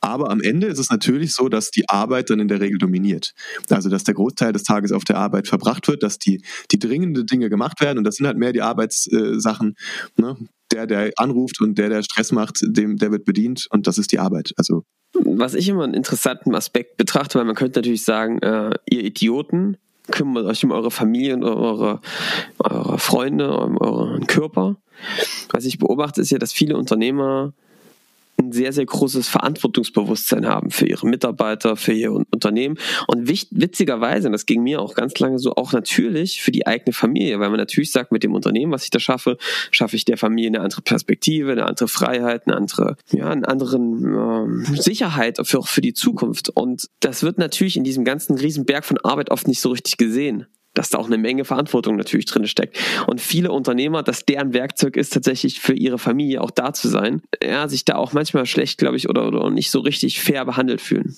Aber 0.01 0.29
am 0.31 0.41
Ende 0.41 0.67
ist 0.67 0.79
es 0.79 0.89
natürlich 0.89 1.33
so, 1.33 1.49
dass 1.49 1.71
die 1.71 1.87
Arbeit 1.89 2.29
dann 2.29 2.39
in 2.39 2.47
der 2.47 2.59
Regel 2.59 2.77
dominiert. 2.77 3.33
Also, 3.69 3.89
dass 3.89 4.03
der 4.03 4.13
Großteil 4.13 4.51
des 4.51 4.63
Tages 4.63 4.91
auf 4.91 5.03
der 5.03 5.17
Arbeit 5.17 5.47
verbracht 5.47 5.87
wird, 5.87 6.03
dass 6.03 6.17
die, 6.17 6.43
die 6.71 6.79
dringende 6.79 7.25
Dinge 7.25 7.49
gemacht 7.49 7.81
werden 7.81 7.97
und 7.97 8.03
das 8.03 8.15
sind 8.15 8.25
halt 8.25 8.37
mehr 8.37 8.53
die 8.53 8.61
Arbeitssachen. 8.61 9.75
Ne? 10.17 10.37
Der, 10.71 10.87
der 10.87 11.11
anruft 11.17 11.61
und 11.61 11.77
der, 11.77 11.89
der 11.89 12.01
Stress 12.01 12.31
macht, 12.31 12.59
dem, 12.63 12.97
der 12.97 13.11
wird 13.11 13.25
bedient 13.25 13.67
und 13.69 13.85
das 13.85 13.99
ist 13.99 14.11
die 14.11 14.19
Arbeit. 14.19 14.53
Also 14.57 14.83
was 15.13 15.53
ich 15.53 15.69
immer 15.69 15.83
einen 15.83 15.93
interessanten 15.93 16.55
Aspekt 16.55 16.97
betrachte, 16.97 17.37
weil 17.37 17.45
man 17.45 17.55
könnte 17.55 17.79
natürlich 17.79 18.03
sagen, 18.03 18.39
äh, 18.39 18.71
ihr 18.89 19.03
Idioten, 19.03 19.77
kümmert 20.11 20.45
euch 20.45 20.63
um 20.65 20.71
eure 20.71 20.91
Familie 20.91 21.35
und 21.35 21.43
eure, 21.43 22.01
eure 22.59 22.99
Freunde, 22.99 23.55
um 23.57 23.77
euren 23.77 24.27
Körper. 24.27 24.77
Was 25.51 25.65
ich 25.65 25.77
beobachte, 25.77 26.21
ist 26.21 26.31
ja, 26.31 26.39
dass 26.39 26.51
viele 26.51 26.77
Unternehmer 26.77 27.53
ein 28.47 28.51
sehr, 28.51 28.73
sehr 28.73 28.85
großes 28.85 29.27
Verantwortungsbewusstsein 29.27 30.47
haben 30.47 30.71
für 30.71 30.87
ihre 30.87 31.07
Mitarbeiter, 31.07 31.75
für 31.75 31.93
ihr 31.93 32.11
Unternehmen. 32.11 32.77
Und 33.07 33.27
witzigerweise, 33.27 34.27
und 34.27 34.33
das 34.33 34.45
ging 34.45 34.63
mir 34.63 34.81
auch 34.81 34.95
ganz 34.95 35.17
lange 35.19 35.39
so, 35.39 35.55
auch 35.55 35.73
natürlich 35.73 36.41
für 36.41 36.51
die 36.51 36.67
eigene 36.67 36.93
Familie, 36.93 37.39
weil 37.39 37.49
man 37.49 37.59
natürlich 37.59 37.91
sagt, 37.91 38.11
mit 38.11 38.23
dem 38.23 38.33
Unternehmen, 38.33 38.71
was 38.71 38.83
ich 38.83 38.89
da 38.89 38.99
schaffe, 38.99 39.37
schaffe 39.71 39.95
ich 39.95 40.05
der 40.05 40.17
Familie 40.17 40.49
eine 40.49 40.61
andere 40.61 40.81
Perspektive, 40.81 41.51
eine 41.51 41.65
andere 41.65 41.87
Freiheit, 41.87 42.47
eine 42.47 42.55
andere, 42.55 42.95
ja, 43.11 43.29
einen 43.29 43.45
anderen 43.45 44.65
äh, 44.73 44.81
Sicherheit 44.81 45.39
für, 45.43 45.63
für 45.63 45.81
die 45.81 45.93
Zukunft. 45.93 46.49
Und 46.49 46.87
das 46.99 47.23
wird 47.23 47.37
natürlich 47.37 47.77
in 47.77 47.83
diesem 47.83 48.05
ganzen 48.05 48.37
Riesenberg 48.37 48.85
von 48.85 48.97
Arbeit 48.99 49.31
oft 49.31 49.47
nicht 49.47 49.61
so 49.61 49.69
richtig 49.69 49.97
gesehen 49.97 50.47
dass 50.73 50.89
da 50.89 50.97
auch 50.97 51.07
eine 51.07 51.17
Menge 51.17 51.45
Verantwortung 51.45 51.95
natürlich 51.95 52.25
drin 52.25 52.47
steckt. 52.47 52.77
Und 53.07 53.21
viele 53.21 53.51
Unternehmer, 53.51 54.03
dass 54.03 54.25
deren 54.25 54.53
Werkzeug 54.53 54.97
ist, 54.97 55.13
tatsächlich 55.13 55.59
für 55.59 55.73
ihre 55.73 55.99
Familie 55.99 56.41
auch 56.41 56.51
da 56.51 56.73
zu 56.73 56.87
sein, 56.87 57.21
ja, 57.43 57.67
sich 57.67 57.85
da 57.85 57.95
auch 57.95 58.13
manchmal 58.13 58.45
schlecht, 58.45 58.77
glaube 58.77 58.97
ich, 58.97 59.09
oder, 59.09 59.27
oder 59.27 59.49
nicht 59.49 59.71
so 59.71 59.79
richtig 59.79 60.21
fair 60.21 60.45
behandelt 60.45 60.81
fühlen. 60.81 61.15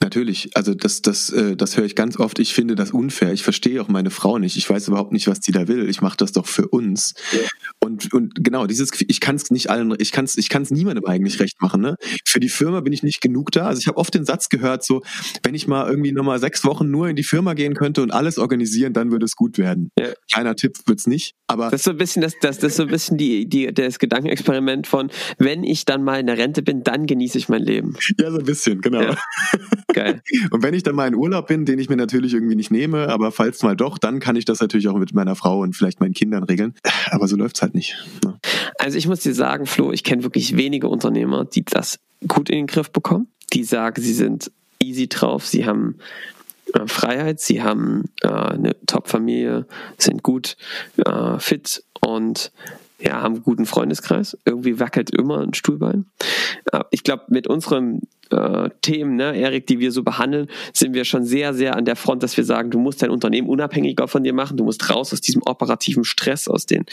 Natürlich, 0.00 0.50
also 0.54 0.74
das, 0.74 1.02
das, 1.02 1.30
äh, 1.30 1.56
das 1.56 1.76
höre 1.76 1.84
ich 1.84 1.94
ganz 1.94 2.18
oft. 2.18 2.38
Ich 2.38 2.54
finde 2.54 2.74
das 2.74 2.90
unfair. 2.90 3.32
Ich 3.32 3.42
verstehe 3.42 3.80
auch 3.80 3.88
meine 3.88 4.10
Frau 4.10 4.38
nicht. 4.38 4.56
Ich 4.56 4.68
weiß 4.68 4.88
überhaupt 4.88 5.12
nicht, 5.12 5.28
was 5.28 5.40
die 5.40 5.52
da 5.52 5.68
will. 5.68 5.88
Ich 5.88 6.00
mache 6.00 6.16
das 6.16 6.32
doch 6.32 6.46
für 6.46 6.68
uns. 6.68 7.14
Ja. 7.32 7.40
Und, 7.80 8.12
und 8.12 8.44
genau, 8.44 8.66
dieses, 8.66 8.90
ich 9.06 9.20
kann 9.20 9.36
es 9.36 9.50
nicht 9.50 9.70
allen, 9.70 9.94
ich 9.98 10.12
kann 10.12 10.24
es 10.24 10.36
ich 10.36 10.48
kann's 10.48 10.70
niemandem 10.70 11.04
eigentlich 11.06 11.40
recht 11.40 11.60
machen. 11.60 11.80
Ne? 11.80 11.96
Für 12.26 12.40
die 12.40 12.48
Firma 12.48 12.80
bin 12.80 12.92
ich 12.92 13.02
nicht 13.02 13.20
genug 13.20 13.50
da. 13.52 13.66
Also 13.66 13.80
ich 13.80 13.86
habe 13.86 13.98
oft 13.98 14.14
den 14.14 14.24
Satz 14.24 14.48
gehört, 14.48 14.84
so, 14.84 15.02
wenn 15.42 15.54
ich 15.54 15.66
mal 15.66 15.88
irgendwie 15.88 16.12
nochmal 16.12 16.38
sechs 16.38 16.64
Wochen 16.64 16.90
nur 16.90 17.08
in 17.08 17.16
die 17.16 17.24
Firma 17.24 17.54
gehen 17.54 17.74
könnte 17.74 18.02
und 18.02 18.12
alles 18.12 18.38
organisieren, 18.38 18.92
dann 18.92 19.10
würde 19.10 19.24
es 19.24 19.36
gut 19.36 19.58
werden. 19.58 19.90
Ja. 19.98 20.08
Kleiner 20.32 20.56
Tipp 20.56 20.76
wird's 20.86 21.06
nicht. 21.06 21.34
Aber 21.46 21.70
das 21.70 21.80
ist 21.80 21.84
so 21.84 21.90
ein 21.92 21.96
bisschen 21.96 22.22
das, 22.22 22.34
das, 22.40 22.58
das 22.58 22.72
ist 22.72 22.76
so 22.76 22.82
ein 22.82 22.88
bisschen 22.88 23.18
die, 23.18 23.48
die, 23.48 23.72
das 23.72 23.98
Gedankenexperiment 23.98 24.86
von, 24.86 25.10
wenn 25.38 25.62
ich 25.64 25.84
dann 25.84 26.02
mal 26.02 26.18
in 26.18 26.26
der 26.26 26.38
Rente 26.38 26.62
bin, 26.62 26.82
dann 26.82 27.06
genieße 27.06 27.38
ich 27.38 27.48
mein 27.48 27.62
Leben. 27.62 27.96
Ja, 28.18 28.30
so 28.30 28.38
ein 28.38 28.44
bisschen, 28.44 28.80
genau. 28.80 29.02
Ja. 29.02 29.16
Geil. 29.92 30.22
Und 30.50 30.62
wenn 30.62 30.74
ich 30.74 30.82
dann 30.82 30.94
mal 30.94 31.08
in 31.08 31.14
Urlaub 31.14 31.46
bin, 31.48 31.64
den 31.64 31.78
ich 31.78 31.88
mir 31.88 31.96
natürlich 31.96 32.34
irgendwie 32.34 32.56
nicht 32.56 32.70
nehme, 32.70 33.08
aber 33.08 33.32
falls 33.32 33.62
mal 33.62 33.76
doch, 33.76 33.98
dann 33.98 34.20
kann 34.20 34.36
ich 34.36 34.44
das 34.44 34.60
natürlich 34.60 34.88
auch 34.88 34.96
mit 34.96 35.14
meiner 35.14 35.36
Frau 35.36 35.60
und 35.60 35.74
vielleicht 35.74 36.00
meinen 36.00 36.14
Kindern 36.14 36.44
regeln. 36.44 36.74
Aber 37.10 37.28
so 37.28 37.36
läuft's 37.36 37.62
halt 37.62 37.74
nicht. 37.74 37.96
Ne? 38.24 38.38
Also 38.78 38.98
ich 38.98 39.06
muss 39.06 39.20
dir 39.20 39.34
sagen, 39.34 39.66
Flo, 39.66 39.92
ich 39.92 40.04
kenne 40.04 40.22
wirklich 40.22 40.56
wenige 40.56 40.88
Unternehmer, 40.88 41.44
die 41.44 41.64
das 41.64 41.98
gut 42.28 42.50
in 42.50 42.56
den 42.56 42.66
Griff 42.66 42.90
bekommen. 42.90 43.28
Die 43.52 43.64
sagen, 43.64 44.00
sie 44.02 44.14
sind 44.14 44.50
easy 44.82 45.08
drauf, 45.08 45.46
sie 45.46 45.66
haben 45.66 45.96
äh, 46.74 46.86
Freiheit, 46.86 47.40
sie 47.40 47.62
haben 47.62 48.04
äh, 48.22 48.28
eine 48.28 48.76
Top-Familie, 48.86 49.66
sind 49.98 50.22
gut 50.22 50.56
äh, 51.04 51.38
fit 51.38 51.84
und 52.00 52.52
ja, 52.98 53.20
haben 53.20 53.34
einen 53.34 53.44
guten 53.44 53.66
Freundeskreis. 53.66 54.38
Irgendwie 54.44 54.80
wackelt 54.80 55.10
immer 55.10 55.40
ein 55.40 55.54
Stuhlbein. 55.54 56.06
Äh, 56.72 56.84
ich 56.90 57.02
glaube, 57.02 57.24
mit 57.28 57.46
unserem 57.46 58.02
äh, 58.30 58.70
Themen, 58.82 59.16
ne, 59.16 59.36
Erik, 59.36 59.66
die 59.66 59.78
wir 59.78 59.92
so 59.92 60.02
behandeln, 60.02 60.48
sind 60.72 60.94
wir 60.94 61.04
schon 61.04 61.24
sehr, 61.24 61.54
sehr 61.54 61.76
an 61.76 61.84
der 61.84 61.96
Front, 61.96 62.22
dass 62.22 62.36
wir 62.36 62.44
sagen, 62.44 62.70
du 62.70 62.78
musst 62.78 63.02
dein 63.02 63.10
Unternehmen 63.10 63.48
unabhängiger 63.48 64.08
von 64.08 64.24
dir 64.24 64.32
machen, 64.32 64.56
du 64.56 64.64
musst 64.64 64.88
raus 64.90 65.12
aus 65.12 65.20
diesem 65.20 65.42
operativen 65.42 66.04
Stress, 66.04 66.48
aus 66.48 66.66
dem 66.66 66.84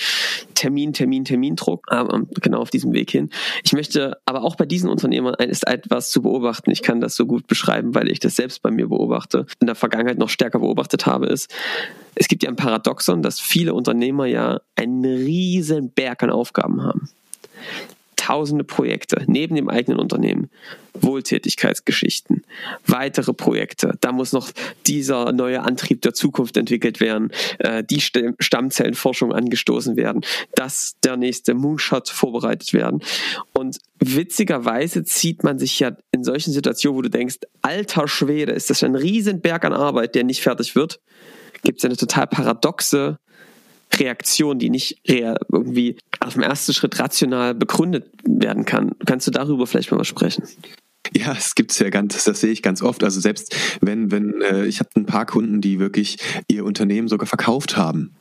Termin, 0.56 0.94
Termin, 0.94 1.26
Termindruck, 1.26 1.86
äh, 1.90 2.04
genau 2.42 2.60
auf 2.60 2.70
diesem 2.70 2.94
Weg 2.94 3.12
hin. 3.12 3.30
Ich 3.64 3.74
möchte 3.74 4.18
aber 4.26 4.44
auch 4.44 4.56
bei 4.56 4.66
diesen 4.66 4.90
Unternehmern 4.90 5.36
ist 5.36 5.68
etwas 5.68 6.12
zu 6.12 6.22
beobachten. 6.22 6.72
Ich 6.72 6.82
kann 6.82 7.02
das 7.02 7.16
so 7.16 7.26
gut 7.26 7.48
beschreiben, 7.48 7.96
weil 7.96 8.10
ich 8.10 8.20
das 8.20 8.36
selbst 8.36 8.62
bei 8.62 8.72
mir 8.72 8.88
beobachte, 8.88 9.46
in 9.60 9.68
der 9.68 9.76
Vergangenheit 9.76 10.18
noch 10.18 10.30
stärker 10.30 10.60
beobachtet 10.60 11.06
habe, 11.06 11.28
ist, 11.28 11.54
es 12.16 12.28
gibt 12.28 12.44
ja 12.44 12.50
ein 12.50 12.56
Paradoxon, 12.56 13.22
dass 13.22 13.40
viele 13.40 13.74
Unternehmer 13.74 14.26
ja 14.26 14.62
einen 14.76 15.04
riesen 15.04 15.90
Berg 15.90 16.22
an 16.24 16.30
Aufgaben 16.30 16.84
haben 16.84 17.10
tausende 18.26 18.64
Projekte 18.64 19.24
neben 19.28 19.56
dem 19.56 19.68
eigenen 19.68 20.00
Unternehmen, 20.00 20.50
Wohltätigkeitsgeschichten, 20.94 22.44
weitere 22.86 23.34
Projekte. 23.34 23.98
Da 24.00 24.14
muss 24.14 24.32
noch 24.32 24.52
dieser 24.88 25.34
neue 25.34 25.62
Antrieb 25.62 26.02
der 26.04 26.14
Zukunft 26.14 26.56
entwickelt 26.56 27.02
werden, 27.02 27.32
äh, 27.60 27.84
die 27.84 28.00
Stammzellenforschung 28.00 29.34
angestoßen 29.34 29.98
werden, 29.98 30.22
dass 30.56 30.96
der 31.04 31.18
nächste 31.18 31.54
Moonshot 31.54 32.08
vorbereitet 32.10 32.72
werden. 32.72 33.02
Und 33.52 33.80
witzigerweise 34.00 35.04
zieht 35.04 35.44
man 35.44 35.60
sich 35.60 35.80
ja 35.80 35.92
in 36.12 36.24
solchen 36.24 36.54
Situationen, 36.54 36.98
wo 36.98 37.02
du 37.02 37.10
denkst, 37.10 37.40
alter 37.62 38.08
Schwede, 38.08 38.54
ist 38.54 38.70
das 38.70 38.84
ein 38.84 38.96
Riesenberg 38.96 39.66
an 39.66 39.74
Arbeit, 39.74 40.16
der 40.16 40.24
nicht 40.24 40.42
fertig 40.42 40.76
wird, 40.76 41.02
gibt 41.64 41.80
es 41.80 41.86
eine 41.86 41.98
total 41.98 42.28
paradoxe 42.28 43.18
Reaktion, 44.00 44.60
die 44.60 44.70
nicht 44.70 45.00
irgendwie 45.04 45.98
auf 46.20 46.34
dem 46.34 46.44
ersten 46.44 46.74
Schritt 46.74 47.00
rational 47.00 47.56
begründet 47.56 48.12
werden 48.28 48.66
kann. 48.66 48.92
Kannst 49.06 49.28
du 49.28 49.32
darüber 49.32 49.68
vielleicht 49.68 49.92
mal 49.92 50.04
sprechen? 50.04 50.44
Ja, 51.16 51.34
es 51.34 51.56
gibt's 51.56 51.80
ja 51.80 51.90
ganz, 51.90 52.24
das 52.24 52.40
sehe 52.40 52.52
ich 52.52 52.62
ganz 52.62 52.82
oft. 52.82 53.04
Also 53.04 53.20
selbst 53.20 53.56
wenn, 53.82 54.12
wenn, 54.12 54.42
äh, 54.42 54.66
ich 54.66 54.80
habe 54.80 54.90
ein 54.96 55.06
paar 55.06 55.26
Kunden, 55.26 55.62
die 55.62 55.80
wirklich 55.80 56.18
ihr 56.48 56.66
Unternehmen 56.66 57.08
sogar 57.08 57.28
verkauft 57.28 57.78
haben. 57.78 58.16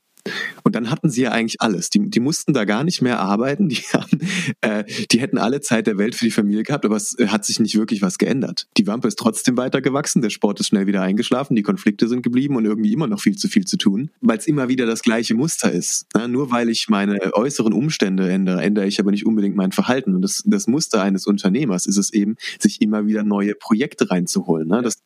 Und 0.62 0.76
dann 0.76 0.90
hatten 0.90 1.10
sie 1.10 1.22
ja 1.22 1.32
eigentlich 1.32 1.60
alles. 1.60 1.90
Die, 1.90 2.08
die 2.08 2.20
mussten 2.20 2.52
da 2.52 2.64
gar 2.64 2.84
nicht 2.84 3.02
mehr 3.02 3.18
arbeiten. 3.18 3.68
Die, 3.68 3.76
haben, 3.92 4.18
äh, 4.60 4.84
die 5.10 5.20
hätten 5.20 5.38
alle 5.38 5.60
Zeit 5.60 5.86
der 5.86 5.98
Welt 5.98 6.14
für 6.14 6.24
die 6.24 6.30
Familie 6.30 6.62
gehabt, 6.62 6.84
aber 6.84 6.96
es 6.96 7.18
äh, 7.18 7.28
hat 7.28 7.44
sich 7.44 7.58
nicht 7.58 7.76
wirklich 7.76 8.02
was 8.02 8.18
geändert. 8.18 8.68
Die 8.76 8.86
Wampe 8.86 9.08
ist 9.08 9.18
trotzdem 9.18 9.56
weitergewachsen, 9.56 10.22
der 10.22 10.30
Sport 10.30 10.60
ist 10.60 10.68
schnell 10.68 10.86
wieder 10.86 11.02
eingeschlafen, 11.02 11.56
die 11.56 11.62
Konflikte 11.62 12.08
sind 12.08 12.22
geblieben 12.22 12.56
und 12.56 12.64
irgendwie 12.64 12.92
immer 12.92 13.06
noch 13.06 13.20
viel 13.20 13.36
zu 13.36 13.48
viel 13.48 13.64
zu 13.64 13.76
tun, 13.76 14.10
weil 14.20 14.38
es 14.38 14.46
immer 14.46 14.68
wieder 14.68 14.86
das 14.86 15.02
gleiche 15.02 15.34
Muster 15.34 15.72
ist. 15.72 16.06
Na, 16.14 16.28
nur 16.28 16.50
weil 16.50 16.68
ich 16.68 16.88
meine 16.88 17.34
äußeren 17.34 17.72
Umstände 17.72 18.30
ändere, 18.30 18.62
ändere 18.62 18.86
ich 18.86 19.00
aber 19.00 19.10
nicht 19.10 19.26
unbedingt 19.26 19.56
mein 19.56 19.72
Verhalten. 19.72 20.14
Und 20.14 20.22
das, 20.22 20.42
das 20.46 20.66
Muster 20.66 21.02
eines 21.02 21.26
Unternehmers 21.26 21.86
ist 21.86 21.96
es 21.96 22.12
eben, 22.12 22.36
sich 22.60 22.80
immer 22.80 23.06
wieder 23.06 23.24
neue 23.24 23.54
Projekte 23.54 24.10
reinzuholen. 24.10 24.68
Ne? 24.68 24.82
Das, 24.82 25.02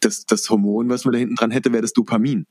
das, 0.00 0.26
das 0.26 0.48
Hormon, 0.50 0.88
was 0.88 1.04
man 1.04 1.12
da 1.12 1.18
hinten 1.18 1.36
dran 1.36 1.50
hätte, 1.50 1.72
wäre 1.72 1.82
das 1.82 1.92
Dopamin. 1.92 2.46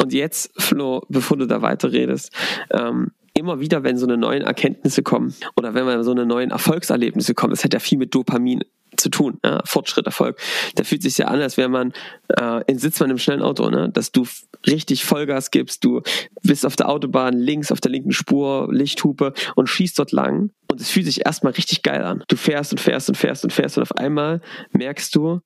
Und 0.00 0.12
jetzt, 0.12 0.50
Flo, 0.60 1.02
bevor 1.08 1.36
du 1.36 1.46
da 1.46 1.62
weiterredest, 1.62 2.32
ähm, 2.70 3.12
immer 3.34 3.60
wieder, 3.60 3.82
wenn 3.82 3.98
so 3.98 4.06
eine 4.06 4.16
neuen 4.16 4.42
Erkenntnisse 4.42 5.02
kommen 5.02 5.34
oder 5.56 5.74
wenn 5.74 5.84
man 5.84 6.02
so 6.02 6.10
eine 6.10 6.26
neuen 6.26 6.50
Erfolgserlebnisse 6.50 7.34
kommen, 7.34 7.50
das 7.50 7.64
hat 7.64 7.74
ja 7.74 7.80
viel 7.80 7.98
mit 7.98 8.14
Dopamin 8.14 8.62
zu 8.96 9.10
tun, 9.10 9.38
ja, 9.44 9.60
Fortschritt, 9.64 10.06
Erfolg. 10.06 10.38
Da 10.74 10.84
fühlt 10.84 11.02
sich 11.02 11.18
ja 11.18 11.26
an, 11.26 11.40
als 11.40 11.56
wäre 11.56 11.68
man, 11.68 11.92
äh, 12.28 12.62
in 12.66 12.78
sitzt 12.78 13.00
man 13.00 13.10
im 13.10 13.18
schnellen 13.18 13.42
Auto, 13.42 13.68
ne? 13.68 13.90
dass 13.92 14.10
du 14.10 14.26
richtig 14.66 15.04
Vollgas 15.04 15.50
gibst, 15.50 15.84
du 15.84 16.02
bist 16.42 16.64
auf 16.64 16.76
der 16.76 16.88
Autobahn 16.88 17.34
links, 17.34 17.70
auf 17.70 17.80
der 17.80 17.90
linken 17.90 18.12
Spur, 18.12 18.68
Lichthupe 18.70 19.34
und 19.54 19.68
schießt 19.68 19.98
dort 19.98 20.12
lang 20.12 20.50
und 20.70 20.80
es 20.80 20.90
fühlt 20.90 21.06
sich 21.06 21.26
erstmal 21.26 21.52
richtig 21.52 21.82
geil 21.82 22.02
an. 22.04 22.24
Du 22.28 22.36
fährst 22.36 22.72
und 22.72 22.80
fährst 22.80 23.08
und 23.08 23.16
fährst 23.16 23.44
und 23.44 23.52
fährst 23.52 23.76
und 23.76 23.82
auf 23.82 23.96
einmal 23.96 24.40
merkst 24.72 25.14
du, 25.14 25.40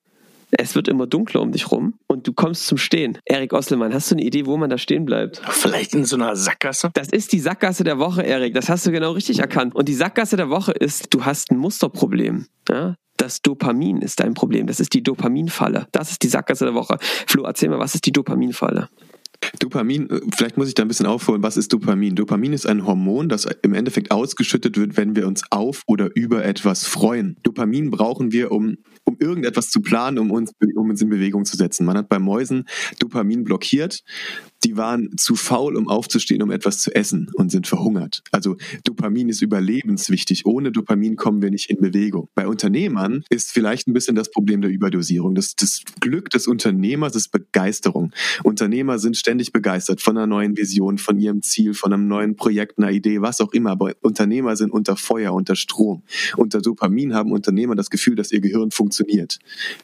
es 0.53 0.75
wird 0.75 0.89
immer 0.89 1.07
dunkler 1.07 1.41
um 1.41 1.53
dich 1.53 1.71
rum 1.71 1.95
und 2.07 2.27
du 2.27 2.33
kommst 2.33 2.67
zum 2.67 2.79
Stehen. 2.79 3.19
Erik 3.25 3.53
Osselmann, 3.53 3.95
hast 3.95 4.11
du 4.11 4.15
eine 4.15 4.25
Idee, 4.25 4.47
wo 4.47 4.57
man 4.57 4.71
da 4.71 4.79
stehen 4.79 5.05
bleibt? 5.05 5.43
Vielleicht 5.49 5.95
in 5.95 6.05
so 6.05 6.17
einer 6.17 6.37
Sackgasse? 6.37 6.91
Das 6.95 7.09
ist 7.09 7.33
die 7.33 7.41
Sackgasse 7.41 7.85
der 7.85 7.99
Woche, 7.99 8.23
Erik. 8.23 8.55
Das 8.55 8.69
hast 8.69 8.87
du 8.87 8.91
genau 8.91 9.13
richtig 9.13 9.39
erkannt. 9.39 9.75
Und 9.75 9.89
die 9.89 9.95
Sackgasse 9.95 10.37
der 10.37 10.51
Woche 10.51 10.73
ist, 10.73 11.13
du 11.15 11.25
hast 11.25 11.51
ein 11.51 11.59
Musterproblem. 11.59 12.47
Ja? 12.69 12.97
Das 13.17 13.43
Dopamin 13.43 14.01
ist 14.01 14.21
dein 14.21 14.35
Problem. 14.35 14.67
Das 14.67 14.81
ist 14.81 14.95
die 14.95 15.03
Dopaminfalle. 15.03 15.87
Das 15.93 16.11
ist 16.11 16.23
die 16.23 16.29
Sackgasse 16.29 16.65
der 16.65 16.75
Woche. 16.75 16.97
Flo, 17.01 17.45
erzähl 17.45 17.69
mal, 17.69 17.79
was 17.79 17.95
ist 17.95 18.07
die 18.07 18.13
Dopaminfalle? 18.13 18.89
Dopamin, 19.59 20.09
äh, 20.11 20.21
vielleicht 20.35 20.57
muss 20.57 20.69
ich 20.69 20.75
da 20.75 20.83
ein 20.83 20.89
bisschen 20.89 21.07
aufholen, 21.07 21.43
was 21.43 21.57
ist 21.57 21.73
Dopamin? 21.73 22.15
Dopamin 22.15 22.53
ist 22.53 22.67
ein 22.67 22.87
Hormon, 22.87 23.29
das 23.29 23.47
im 23.63 23.75
Endeffekt 23.75 24.11
ausgeschüttet 24.11 24.77
wird, 24.77 24.97
wenn 24.97 25.17
wir 25.17 25.27
uns 25.27 25.43
auf 25.51 25.83
oder 25.87 26.15
über 26.15 26.45
etwas 26.45 26.87
freuen. 26.87 27.37
Dopamin 27.43 27.91
brauchen 27.91 28.33
wir, 28.33 28.53
um, 28.53 28.79
um 29.05 29.17
irgendetwas 29.19 29.71
zu 29.71 29.81
planen, 29.81 30.19
um 30.19 30.31
uns, 30.31 30.53
um 30.77 30.91
uns 30.91 31.01
in 31.01 31.09
Bewegung 31.09 31.45
zu 31.45 31.57
setzen. 31.57 31.85
Man 31.85 31.97
hat 31.97 32.09
bei 32.09 32.19
Mäusen 32.19 32.67
Dopamin 32.99 33.45
blockiert 33.45 34.03
die 34.65 34.77
waren 34.77 35.17
zu 35.17 35.37
faul, 35.37 35.77
um 35.77 35.89
aufzustehen, 35.89 36.43
um 36.43 36.51
etwas 36.51 36.81
zu 36.81 36.95
essen 36.95 37.31
und 37.35 37.51
sind 37.51 37.67
verhungert. 37.67 38.23
Also 38.31 38.57
Dopamin 38.85 39.29
ist 39.29 39.43
überlebenswichtig. 39.43 40.45
Ohne 40.47 40.71
Dopamin 40.71 41.17
kommen 41.17 41.43
wir 41.43 41.51
nicht 41.51 41.71
in 41.71 41.79
Bewegung. 41.79 42.29
Bei 42.35 42.47
Unternehmern 42.47 43.25
ist 43.31 43.53
vielleicht 43.53 43.89
ein 43.89 43.93
bisschen 43.93 44.17
das 44.17 44.31
Problem 44.31 44.61
der 44.61 44.71
Überdosierung. 44.71 45.35
Das, 45.35 45.55
das 45.57 45.83
Glück 46.01 46.31
des 46.31 46.47
Unternehmers 46.47 47.17
ist 47.17 47.31
Begeisterung. 47.31 48.13
Unternehmer 48.45 48.99
sind 48.99 49.17
ständig 49.17 49.53
begeistert 49.53 50.01
von 50.01 50.17
einer 50.17 50.27
neuen 50.27 50.57
Vision, 50.57 50.99
von 50.99 51.19
ihrem 51.19 51.43
Ziel, 51.43 51.75
von 51.75 51.93
einem 51.93 52.09
neuen 52.09 52.37
Projekt, 52.37 52.79
einer 52.79 52.91
Idee, 52.91 53.23
was 53.23 53.41
auch 53.41 53.53
immer. 53.53 53.71
Aber 53.71 53.95
Unternehmer 54.03 54.57
sind 54.57 54.71
unter 54.71 54.97
Feuer, 54.97 55.33
unter 55.33 55.57
Strom. 55.57 56.03
Unter 56.37 56.61
Dopamin 56.61 57.15
haben 57.15 57.33
Unternehmer 57.33 57.75
das 57.75 57.91
Gefühl, 57.91 58.15
dass 58.15 58.33
ihr 58.33 58.41
Gehirn 58.41 58.71
funktioniert. 58.71 59.39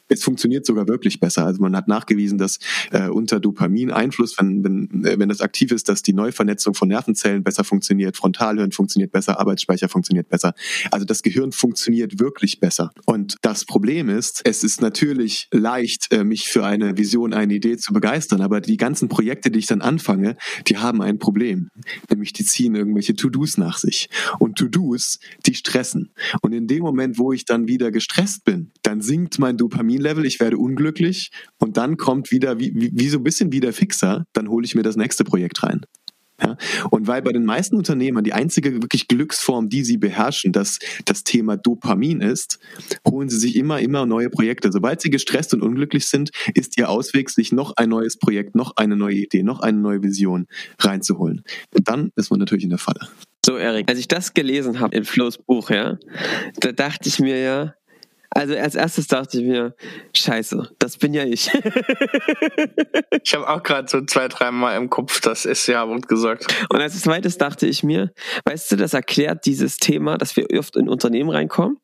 Es 0.07 0.23
funktioniert 0.23 0.65
sogar 0.65 0.87
wirklich 0.87 1.19
besser. 1.19 1.45
Also 1.45 1.61
man 1.61 1.75
hat 1.75 1.87
nachgewiesen, 1.87 2.37
dass 2.37 2.59
äh, 2.91 3.09
unter 3.09 3.39
Dopamin 3.39 3.91
Einfluss, 3.91 4.37
wenn 4.37 4.66
wenn, 4.67 5.05
äh, 5.05 5.19
wenn 5.19 5.29
das 5.29 5.41
aktiv 5.41 5.71
ist, 5.71 5.89
dass 5.89 6.03
die 6.03 6.13
Neuvernetzung 6.13 6.73
von 6.73 6.87
Nervenzellen 6.87 7.43
besser 7.43 7.63
funktioniert, 7.63 8.17
Frontalhirn 8.17 8.71
funktioniert 8.71 9.11
besser, 9.11 9.39
Arbeitsspeicher 9.39 9.89
funktioniert 9.89 10.29
besser. 10.29 10.53
Also 10.91 11.05
das 11.05 11.21
Gehirn 11.21 11.51
funktioniert 11.51 12.19
wirklich 12.19 12.59
besser. 12.59 12.91
Und 13.05 13.37
das 13.41 13.65
Problem 13.65 14.09
ist, 14.09 14.41
es 14.43 14.63
ist 14.63 14.81
natürlich 14.81 15.47
leicht, 15.51 16.11
äh, 16.11 16.23
mich 16.23 16.47
für 16.47 16.65
eine 16.65 16.97
Vision, 16.97 17.33
eine 17.33 17.55
Idee 17.55 17.77
zu 17.77 17.93
begeistern, 17.93 18.41
aber 18.41 18.61
die 18.61 18.77
ganzen 18.77 19.07
Projekte, 19.07 19.51
die 19.51 19.59
ich 19.59 19.67
dann 19.67 19.81
anfange, 19.81 20.37
die 20.67 20.77
haben 20.77 21.01
ein 21.01 21.19
Problem. 21.19 21.69
Nämlich 22.09 22.33
die 22.33 22.45
ziehen 22.45 22.75
irgendwelche 22.75 23.15
To-Dos 23.15 23.57
nach 23.57 23.77
sich. 23.77 24.09
Und 24.39 24.57
To-Dos, 24.57 25.19
die 25.45 25.55
stressen. 25.55 26.11
Und 26.41 26.53
in 26.53 26.67
dem 26.67 26.83
Moment, 26.83 27.17
wo 27.17 27.31
ich 27.31 27.45
dann 27.45 27.67
wieder 27.67 27.91
gestresst 27.91 28.43
bin, 28.43 28.71
dann 28.83 29.01
sinkt 29.01 29.39
mein 29.39 29.57
Dopaminlevel, 29.57 30.25
ich 30.25 30.39
werde 30.39 30.57
unglücklich 30.57 31.31
und 31.59 31.77
dann 31.77 31.97
kommt 31.97 32.31
wieder, 32.31 32.59
wie, 32.59 32.73
wie, 32.73 33.09
so 33.09 33.17
ein 33.17 33.23
bisschen 33.23 33.51
wie 33.51 33.59
der 33.59 33.73
Fixer, 33.73 34.25
dann 34.33 34.49
hole 34.57 34.65
ich 34.65 34.73
mir 34.73 34.81
das 34.81 34.95
nächste 34.95 35.23
Projekt 35.23 35.61
rein. 35.61 35.85
Ja, 36.41 36.55
und 36.91 37.07
weil 37.07 37.23
bei 37.23 37.31
den 37.31 37.45
meisten 37.45 37.75
Unternehmern 37.75 38.23
die 38.23 38.33
einzige 38.33 38.73
wirklich 38.73 39.07
Glücksform, 39.07 39.69
die 39.69 39.83
sie 39.83 39.97
beherrschen, 39.97 40.51
das, 40.51 40.77
das 41.05 41.23
Thema 41.23 41.57
Dopamin 41.57 42.21
ist, 42.21 42.59
holen 43.07 43.27
sie 43.27 43.39
sich 43.39 43.55
immer, 43.55 43.79
immer 43.79 44.05
neue 44.05 44.29
Projekte. 44.29 44.71
Sobald 44.71 45.01
sie 45.01 45.09
gestresst 45.09 45.55
und 45.55 45.63
unglücklich 45.63 46.05
sind, 46.05 46.29
ist 46.53 46.77
ihr 46.77 46.89
Ausweg, 46.89 47.31
sich 47.31 47.51
noch 47.51 47.73
ein 47.75 47.89
neues 47.89 48.17
Projekt, 48.19 48.55
noch 48.55 48.77
eine 48.77 48.95
neue 48.95 49.15
Idee, 49.15 49.41
noch 49.41 49.61
eine 49.61 49.79
neue 49.79 50.03
Vision 50.03 50.45
reinzuholen. 50.79 51.41
Und 51.75 51.87
dann 51.87 52.11
ist 52.15 52.29
man 52.29 52.39
natürlich 52.39 52.65
in 52.65 52.69
der 52.69 52.79
Falle. 52.79 53.07
So, 53.43 53.57
Erik, 53.57 53.89
als 53.89 53.97
ich 53.97 54.07
das 54.07 54.35
gelesen 54.35 54.79
habe 54.79 54.95
in 54.95 55.05
Flo's 55.05 55.39
Buch, 55.39 55.71
ja, 55.71 55.97
da 56.59 56.71
dachte 56.71 57.09
ich 57.09 57.19
mir 57.19 57.39
ja, 57.39 57.73
also 58.37 58.55
als 58.55 58.75
erstes 58.75 59.07
dachte 59.07 59.39
ich 59.39 59.47
mir, 59.47 59.75
scheiße, 60.15 60.69
das 60.77 60.97
bin 60.97 61.15
ja 61.15 61.23
ich. 61.23 61.49
ich 63.23 63.33
habe 63.33 63.49
auch 63.49 63.63
gerade 63.63 63.87
so 63.87 64.01
zwei, 64.01 64.27
dreimal 64.27 64.77
im 64.77 64.91
Kopf, 64.91 65.21
das 65.21 65.45
ist 65.45 65.65
ja 65.65 65.89
wird 65.89 66.07
gesagt. 66.07 66.45
Und 66.69 66.79
als 66.79 67.01
zweites 67.01 67.39
dachte 67.39 67.65
ich 67.65 67.81
mir, 67.81 68.13
weißt 68.45 68.71
du, 68.71 68.75
das 68.75 68.93
erklärt 68.93 69.47
dieses 69.47 69.77
Thema, 69.77 70.19
dass 70.19 70.35
wir 70.35 70.45
oft 70.55 70.75
in 70.75 70.87
Unternehmen 70.87 71.31
reinkommen 71.31 71.79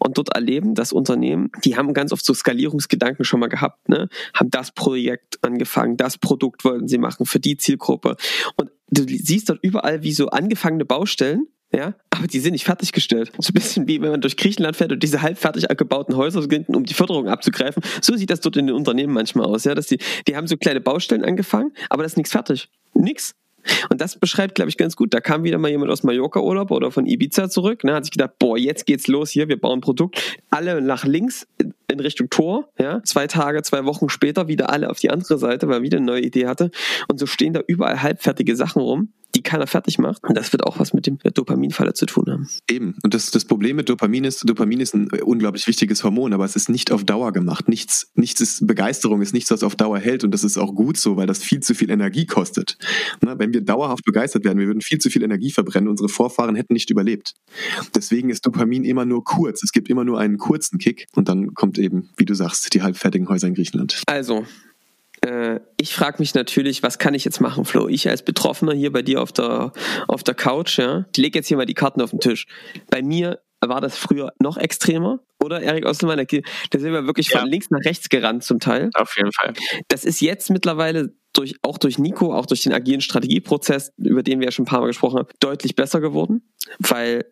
und 0.00 0.18
dort 0.18 0.34
erleben, 0.34 0.74
dass 0.74 0.92
Unternehmen, 0.92 1.52
die 1.64 1.76
haben 1.76 1.94
ganz 1.94 2.10
oft 2.10 2.24
so 2.24 2.34
Skalierungsgedanken 2.34 3.24
schon 3.24 3.38
mal 3.38 3.48
gehabt, 3.48 3.88
ne? 3.88 4.08
haben 4.34 4.50
das 4.50 4.72
Projekt 4.72 5.38
angefangen, 5.44 5.96
das 5.96 6.18
Produkt 6.18 6.64
wollten 6.64 6.88
sie 6.88 6.98
machen 6.98 7.24
für 7.24 7.38
die 7.38 7.56
Zielgruppe. 7.56 8.16
Und 8.56 8.72
du 8.90 9.04
siehst 9.06 9.48
dort 9.48 9.60
überall 9.62 10.02
wie 10.02 10.12
so 10.12 10.26
angefangene 10.26 10.84
Baustellen, 10.84 11.46
ja, 11.74 11.94
aber 12.10 12.26
die 12.26 12.40
sind 12.40 12.52
nicht 12.52 12.64
fertiggestellt. 12.64 13.32
So 13.38 13.50
ein 13.50 13.54
bisschen 13.54 13.88
wie 13.88 14.00
wenn 14.00 14.10
man 14.10 14.20
durch 14.20 14.36
Griechenland 14.36 14.76
fährt 14.76 14.92
und 14.92 15.02
diese 15.02 15.22
halb 15.22 15.38
fertig 15.38 15.66
gebauten 15.76 16.16
Häuser 16.16 16.42
sind, 16.42 16.68
um 16.68 16.84
die 16.84 16.94
Förderung 16.94 17.28
abzugreifen. 17.28 17.82
So 18.00 18.16
sieht 18.16 18.30
das 18.30 18.40
dort 18.40 18.56
in 18.56 18.66
den 18.66 18.76
Unternehmen 18.76 19.12
manchmal 19.12 19.46
aus, 19.46 19.64
ja, 19.64 19.74
dass 19.74 19.86
die, 19.86 19.98
die 20.28 20.36
haben 20.36 20.46
so 20.46 20.56
kleine 20.56 20.80
Baustellen 20.80 21.24
angefangen, 21.24 21.72
aber 21.90 22.02
das 22.02 22.12
ist 22.12 22.16
nichts 22.16 22.32
fertig. 22.32 22.68
Nix. 22.94 23.34
Und 23.88 24.00
das 24.02 24.18
beschreibt, 24.18 24.54
glaube 24.54 24.68
ich, 24.68 24.76
ganz 24.76 24.94
gut. 24.94 25.14
Da 25.14 25.20
kam 25.20 25.42
wieder 25.42 25.56
mal 25.56 25.70
jemand 25.70 25.90
aus 25.90 26.02
Mallorca-Urlaub 26.02 26.70
oder 26.70 26.90
von 26.90 27.06
Ibiza 27.06 27.48
zurück, 27.48 27.82
ne, 27.82 27.94
hat 27.94 28.04
sich 28.04 28.12
gedacht, 28.12 28.38
boah, 28.38 28.58
jetzt 28.58 28.84
geht's 28.84 29.06
los 29.06 29.30
hier, 29.30 29.48
wir 29.48 29.58
bauen 29.58 29.78
ein 29.78 29.80
Produkt. 29.80 30.20
Alle 30.50 30.80
nach 30.82 31.04
links 31.04 31.46
in 31.88 32.00
Richtung 32.00 32.28
Tor, 32.28 32.68
ja. 32.78 33.02
Zwei 33.04 33.26
Tage, 33.26 33.62
zwei 33.62 33.84
Wochen 33.84 34.10
später 34.10 34.48
wieder 34.48 34.70
alle 34.70 34.90
auf 34.90 35.00
die 35.00 35.10
andere 35.10 35.38
Seite, 35.38 35.66
weil 35.68 35.78
er 35.78 35.82
wieder 35.82 35.96
eine 35.96 36.06
neue 36.06 36.22
Idee 36.22 36.46
hatte. 36.46 36.70
Und 37.08 37.18
so 37.18 37.26
stehen 37.26 37.54
da 37.54 37.60
überall 37.66 38.02
halbfertige 38.02 38.54
Sachen 38.54 38.82
rum 38.82 39.12
die 39.34 39.42
keiner 39.42 39.66
fertig 39.66 39.98
macht. 39.98 40.22
Und 40.24 40.36
das 40.36 40.52
wird 40.52 40.64
auch 40.64 40.78
was 40.78 40.92
mit 40.92 41.06
dem 41.06 41.18
Dopaminfalle 41.18 41.94
zu 41.94 42.06
tun 42.06 42.24
haben. 42.28 42.48
Eben. 42.68 42.96
Und 43.02 43.14
das, 43.14 43.30
das 43.30 43.44
Problem 43.44 43.76
mit 43.76 43.88
Dopamin 43.88 44.24
ist, 44.24 44.48
Dopamin 44.48 44.80
ist 44.80 44.94
ein 44.94 45.08
unglaublich 45.22 45.66
wichtiges 45.66 46.04
Hormon, 46.04 46.32
aber 46.32 46.44
es 46.44 46.56
ist 46.56 46.68
nicht 46.68 46.92
auf 46.92 47.04
Dauer 47.04 47.32
gemacht. 47.32 47.68
Nichts, 47.68 48.10
nichts 48.14 48.40
ist, 48.40 48.66
Begeisterung 48.66 49.22
ist 49.22 49.34
nichts, 49.34 49.50
was 49.50 49.62
auf 49.62 49.76
Dauer 49.76 49.98
hält. 49.98 50.24
Und 50.24 50.32
das 50.32 50.44
ist 50.44 50.58
auch 50.58 50.74
gut 50.74 50.96
so, 50.96 51.16
weil 51.16 51.26
das 51.26 51.42
viel 51.42 51.60
zu 51.60 51.74
viel 51.74 51.90
Energie 51.90 52.26
kostet. 52.26 52.76
Na, 53.20 53.38
wenn 53.38 53.52
wir 53.52 53.62
dauerhaft 53.62 54.04
begeistert 54.04 54.44
werden, 54.44 54.58
wir 54.58 54.66
würden 54.66 54.82
viel 54.82 54.98
zu 54.98 55.10
viel 55.10 55.22
Energie 55.22 55.50
verbrennen. 55.50 55.88
Unsere 55.88 56.08
Vorfahren 56.08 56.54
hätten 56.54 56.74
nicht 56.74 56.90
überlebt. 56.90 57.34
Deswegen 57.94 58.30
ist 58.30 58.46
Dopamin 58.46 58.84
immer 58.84 59.04
nur 59.04 59.24
kurz. 59.24 59.62
Es 59.62 59.72
gibt 59.72 59.88
immer 59.88 60.04
nur 60.04 60.18
einen 60.18 60.38
kurzen 60.38 60.78
Kick. 60.78 61.06
Und 61.14 61.28
dann 61.28 61.54
kommt 61.54 61.78
eben, 61.78 62.10
wie 62.16 62.24
du 62.24 62.34
sagst, 62.34 62.72
die 62.74 62.82
halbfertigen 62.82 63.28
Häuser 63.28 63.48
in 63.48 63.54
Griechenland. 63.54 64.02
Also, 64.06 64.46
äh, 65.24 65.60
ich 65.80 65.94
frage 65.94 66.18
mich 66.18 66.34
natürlich, 66.34 66.82
was 66.82 66.98
kann 66.98 67.14
ich 67.14 67.24
jetzt 67.24 67.40
machen, 67.40 67.64
Flo? 67.64 67.88
Ich 67.88 68.08
als 68.08 68.24
Betroffener 68.24 68.72
hier 68.72 68.92
bei 68.92 69.02
dir 69.02 69.22
auf 69.22 69.32
der, 69.32 69.72
auf 70.08 70.22
der 70.22 70.34
Couch, 70.34 70.78
ja, 70.78 71.06
ich 71.12 71.18
lege 71.18 71.38
jetzt 71.38 71.48
hier 71.48 71.56
mal 71.56 71.66
die 71.66 71.74
Karten 71.74 72.00
auf 72.00 72.10
den 72.10 72.20
Tisch. 72.20 72.46
Bei 72.90 73.02
mir 73.02 73.40
war 73.60 73.80
das 73.80 73.96
früher 73.96 74.32
noch 74.38 74.58
extremer, 74.58 75.20
oder 75.44 75.60
Erik 75.60 75.86
Osselmann? 75.86 76.18
Da 76.18 76.78
sind 76.78 76.92
wir 76.92 77.06
wirklich 77.06 77.30
von 77.30 77.42
ja. 77.42 77.46
links 77.46 77.70
nach 77.70 77.84
rechts 77.84 78.08
gerannt 78.08 78.42
zum 78.42 78.58
Teil. 78.60 78.90
Auf 78.94 79.16
jeden 79.16 79.32
Fall. 79.32 79.52
Das 79.88 80.04
ist 80.04 80.20
jetzt 80.20 80.50
mittlerweile 80.50 81.14
durch, 81.32 81.56
auch 81.62 81.78
durch 81.78 81.98
Nico, 81.98 82.34
auch 82.34 82.46
durch 82.46 82.62
den 82.62 82.72
agilen 82.72 83.00
Strategieprozess, 83.00 83.92
über 83.98 84.22
den 84.22 84.40
wir 84.40 84.46
ja 84.46 84.52
schon 84.52 84.64
ein 84.64 84.68
paar 84.68 84.80
Mal 84.80 84.88
gesprochen 84.88 85.18
haben, 85.18 85.28
deutlich 85.40 85.74
besser 85.74 86.00
geworden, 86.00 86.48
weil 86.78 87.24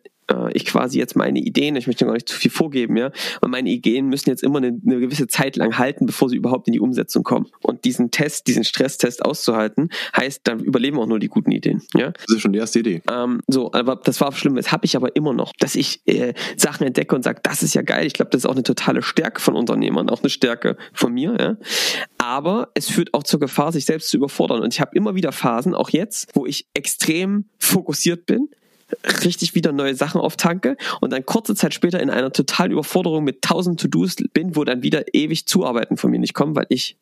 ich 0.53 0.65
quasi 0.65 0.97
jetzt 0.97 1.15
meine 1.15 1.39
Ideen, 1.39 1.75
ich 1.75 1.87
möchte 1.87 2.05
gar 2.05 2.13
nicht 2.13 2.29
zu 2.29 2.37
viel 2.37 2.51
vorgeben, 2.51 2.97
ja, 2.97 3.11
aber 3.37 3.49
meine 3.49 3.69
Ideen 3.69 4.07
müssen 4.07 4.29
jetzt 4.29 4.43
immer 4.43 4.57
eine, 4.57 4.79
eine, 4.85 4.99
gewisse 4.99 5.27
Zeit 5.27 5.55
lang 5.55 5.77
halten, 5.77 6.05
bevor 6.05 6.29
sie 6.29 6.37
überhaupt 6.37 6.67
in 6.67 6.73
die 6.73 6.79
Umsetzung 6.79 7.23
kommen. 7.23 7.47
Und 7.61 7.85
diesen 7.85 8.11
Test, 8.11 8.47
diesen 8.47 8.63
Stresstest 8.63 9.23
auszuhalten, 9.23 9.89
heißt, 10.15 10.41
dann 10.45 10.59
überleben 10.59 10.97
auch 10.99 11.07
nur 11.07 11.19
die 11.19 11.27
guten 11.27 11.51
Ideen. 11.51 11.81
Ja? 11.95 12.11
Das 12.11 12.35
ist 12.35 12.41
schon 12.41 12.53
die 12.53 12.59
erste 12.59 12.79
Idee. 12.79 13.01
Ähm, 13.11 13.41
so, 13.47 13.71
aber 13.73 13.95
das 13.95 14.21
war 14.21 14.31
schlimm. 14.31 14.55
Das 14.55 14.71
habe 14.71 14.85
ich 14.85 14.95
aber 14.95 15.15
immer 15.15 15.33
noch, 15.33 15.51
dass 15.59 15.75
ich 15.75 16.01
äh, 16.05 16.33
Sachen 16.57 16.85
entdecke 16.85 17.15
und 17.15 17.23
sage, 17.23 17.39
das 17.43 17.63
ist 17.63 17.73
ja 17.73 17.81
geil. 17.81 18.05
Ich 18.05 18.13
glaube, 18.13 18.31
das 18.31 18.39
ist 18.39 18.45
auch 18.45 18.53
eine 18.53 18.63
totale 18.63 19.01
Stärke 19.01 19.41
von 19.41 19.55
Unternehmern, 19.55 20.09
auch 20.09 20.21
eine 20.21 20.29
Stärke 20.29 20.77
von 20.93 21.13
mir. 21.13 21.35
Ja? 21.39 21.57
Aber 22.17 22.69
es 22.73 22.89
führt 22.89 23.13
auch 23.13 23.23
zur 23.23 23.39
Gefahr, 23.39 23.71
sich 23.71 23.85
selbst 23.85 24.09
zu 24.09 24.17
überfordern. 24.17 24.61
Und 24.61 24.73
ich 24.73 24.81
habe 24.81 24.95
immer 24.95 25.15
wieder 25.15 25.31
Phasen, 25.31 25.75
auch 25.75 25.89
jetzt, 25.89 26.29
wo 26.33 26.45
ich 26.45 26.67
extrem 26.73 27.45
fokussiert 27.59 28.25
bin, 28.25 28.49
richtig 29.23 29.55
wieder 29.55 29.71
neue 29.71 29.95
Sachen 29.95 30.21
auftanke 30.21 30.77
und 31.01 31.11
dann 31.13 31.25
kurze 31.25 31.55
Zeit 31.55 31.73
später 31.73 31.99
in 31.99 32.09
einer 32.09 32.31
totalen 32.31 32.71
Überforderung 32.71 33.23
mit 33.23 33.41
tausend 33.41 33.79
To-Dos 33.79 34.15
bin, 34.33 34.55
wo 34.55 34.63
dann 34.63 34.83
wieder 34.83 35.13
ewig 35.13 35.45
Zuarbeiten 35.45 35.97
von 35.97 36.11
mir 36.11 36.19
nicht 36.19 36.33
kommen, 36.33 36.55
weil 36.55 36.65
ich 36.69 36.95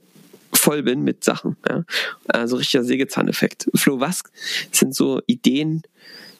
voll 0.53 0.83
bin 0.83 1.03
mit 1.03 1.23
Sachen. 1.23 1.57
Ja? 1.67 1.83
Also 2.27 2.57
richtiger 2.57 2.83
Sägezahneffekt. 2.83 3.69
Flo, 3.75 3.99
was 3.99 4.23
sind 4.71 4.95
so 4.95 5.21
Ideen, 5.25 5.83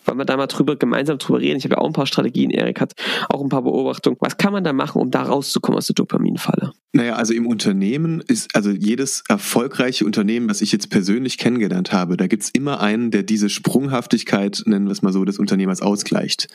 wollen 0.06 0.18
wir 0.18 0.26
da 0.26 0.38
mal 0.38 0.48
drüber, 0.48 0.76
gemeinsam 0.76 1.18
drüber 1.18 1.40
reden? 1.40 1.58
Ich 1.58 1.64
habe 1.64 1.76
ja 1.76 1.78
auch 1.80 1.88
ein 1.88 1.94
paar 1.94 2.08
Strategien, 2.08 2.50
Erik 2.50 2.82
hat 2.82 2.94
auch 3.30 3.42
ein 3.42 3.50
paar 3.50 3.64
Beobachtungen. 3.64 4.18
Was 4.20 4.38
kann 4.38 4.54
man 4.54 4.64
da 4.64 4.74
machen, 4.74 5.02
um 5.02 5.12
da 5.12 5.24
rauszukommen 5.24 5.78
aus 5.78 5.88
der 5.88 5.96
Dopaminfalle? 5.96 6.74
Naja, 6.94 7.16
also 7.16 7.34
im 7.34 7.48
Unternehmen 7.48 8.22
ist, 8.22 8.56
also 8.56 8.70
jedes 8.70 9.24
erfolgreiche 9.30 10.06
Unternehmen, 10.06 10.50
was 10.50 10.62
ich 10.62 10.72
jetzt 10.72 10.90
persönlich 10.90 11.38
kennengelernt 11.38 11.94
habe, 11.94 12.18
da 12.18 12.28
gibt's 12.28 12.50
immer 12.50 12.82
einen, 12.82 13.12
der 13.12 13.24
diese 13.24 13.50
Sprunghaftigkeit, 13.50 14.64
nennen 14.66 14.86
wir 14.86 14.92
es 14.92 15.02
mal 15.02 15.14
so, 15.14 15.24
des 15.24 15.40
Unternehmers 15.40 15.82
ausgleicht. 15.82 16.48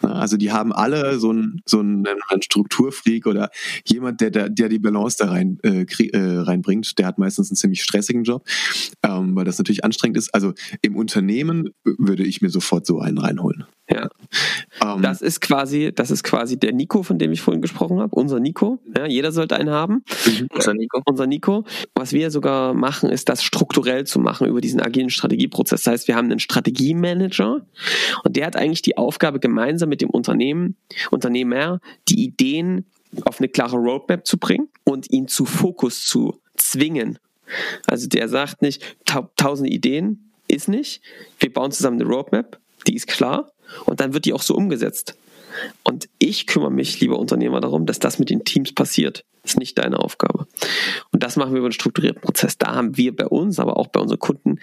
Also 0.00 0.36
die 0.36 0.52
haben 0.52 0.72
alle 0.72 1.18
so 1.18 1.30
einen 1.30 1.60
so 1.64 1.80
einen 1.80 2.06
Strukturfreak 2.40 3.26
oder 3.26 3.50
jemand, 3.84 4.20
der, 4.20 4.30
der, 4.30 4.48
der 4.48 4.68
die 4.68 4.78
Balance 4.78 5.16
da 5.18 5.30
rein 5.30 5.58
äh, 5.62 5.82
äh, 5.82 6.38
reinbringt. 6.38 6.98
Der 6.98 7.06
hat 7.06 7.18
meistens 7.18 7.50
einen 7.50 7.56
ziemlich 7.56 7.82
stressigen 7.82 8.24
Job, 8.24 8.46
ähm, 9.02 9.34
weil 9.34 9.44
das 9.44 9.58
natürlich 9.58 9.84
anstrengend 9.84 10.16
ist. 10.16 10.34
Also 10.34 10.54
im 10.82 10.96
Unternehmen 10.96 11.70
würde 11.84 12.24
ich 12.24 12.40
mir 12.40 12.50
sofort 12.50 12.77
so 12.86 13.00
einen 13.00 13.18
reinholen. 13.18 13.66
Ja. 13.90 14.08
Ähm, 14.84 15.02
das 15.02 15.22
ist 15.22 15.40
quasi, 15.40 15.92
das 15.94 16.10
ist 16.10 16.22
quasi 16.22 16.58
der 16.58 16.72
Nico, 16.72 17.02
von 17.02 17.18
dem 17.18 17.32
ich 17.32 17.40
vorhin 17.40 17.62
gesprochen 17.62 18.00
habe, 18.00 18.14
unser 18.14 18.38
Nico. 18.38 18.78
Ja, 18.96 19.06
jeder 19.06 19.32
sollte 19.32 19.56
einen 19.56 19.70
haben. 19.70 20.04
Mhm. 20.26 20.48
Unser 20.52 20.74
Nico. 20.74 21.02
Unser 21.06 21.26
Nico. 21.26 21.64
Was 21.94 22.12
wir 22.12 22.30
sogar 22.30 22.74
machen, 22.74 23.08
ist 23.08 23.28
das 23.28 23.42
strukturell 23.42 24.04
zu 24.04 24.18
machen 24.18 24.46
über 24.46 24.60
diesen 24.60 24.80
agilen 24.80 25.08
Strategieprozess. 25.08 25.84
Das 25.84 25.92
heißt, 25.92 26.08
wir 26.08 26.16
haben 26.16 26.30
einen 26.30 26.40
Strategiemanager 26.40 27.66
und 28.24 28.36
der 28.36 28.46
hat 28.46 28.56
eigentlich 28.56 28.82
die 28.82 28.98
Aufgabe, 28.98 29.40
gemeinsam 29.40 29.88
mit 29.88 30.02
dem 30.02 30.10
Unternehmen, 30.10 30.76
Unternehmer, 31.10 31.80
die 32.08 32.22
Ideen 32.24 32.84
auf 33.24 33.38
eine 33.38 33.48
klare 33.48 33.76
Roadmap 33.76 34.26
zu 34.26 34.36
bringen 34.36 34.68
und 34.84 35.10
ihn 35.10 35.28
zu 35.28 35.46
Fokus 35.46 36.04
zu 36.06 36.40
zwingen. 36.56 37.18
Also 37.86 38.06
der 38.06 38.28
sagt 38.28 38.60
nicht, 38.60 38.82
tausend 39.36 39.70
Ideen 39.70 40.32
ist 40.48 40.68
nicht. 40.68 41.00
Wir 41.38 41.52
bauen 41.52 41.72
zusammen 41.72 42.00
eine 42.00 42.10
Roadmap, 42.10 42.58
die 42.88 42.96
ist 42.96 43.06
klar 43.06 43.52
und 43.84 44.00
dann 44.00 44.14
wird 44.14 44.24
die 44.24 44.32
auch 44.32 44.42
so 44.42 44.54
umgesetzt. 44.54 45.16
Und 45.82 46.08
ich 46.18 46.46
kümmere 46.46 46.70
mich, 46.70 47.00
lieber 47.00 47.18
Unternehmer, 47.18 47.60
darum, 47.60 47.86
dass 47.86 47.98
das 47.98 48.18
mit 48.18 48.30
den 48.30 48.44
Teams 48.44 48.72
passiert. 48.72 49.24
Das 49.42 49.52
ist 49.52 49.58
nicht 49.58 49.78
deine 49.78 49.98
Aufgabe. 49.98 50.46
Und 51.10 51.22
das 51.22 51.36
machen 51.36 51.52
wir 51.52 51.58
über 51.58 51.66
einen 51.66 51.72
strukturierten 51.72 52.20
Prozess. 52.20 52.58
Da 52.58 52.74
haben 52.74 52.96
wir 52.96 53.14
bei 53.14 53.26
uns, 53.26 53.58
aber 53.58 53.76
auch 53.76 53.88
bei 53.88 54.00
unseren 54.00 54.18
Kunden 54.18 54.60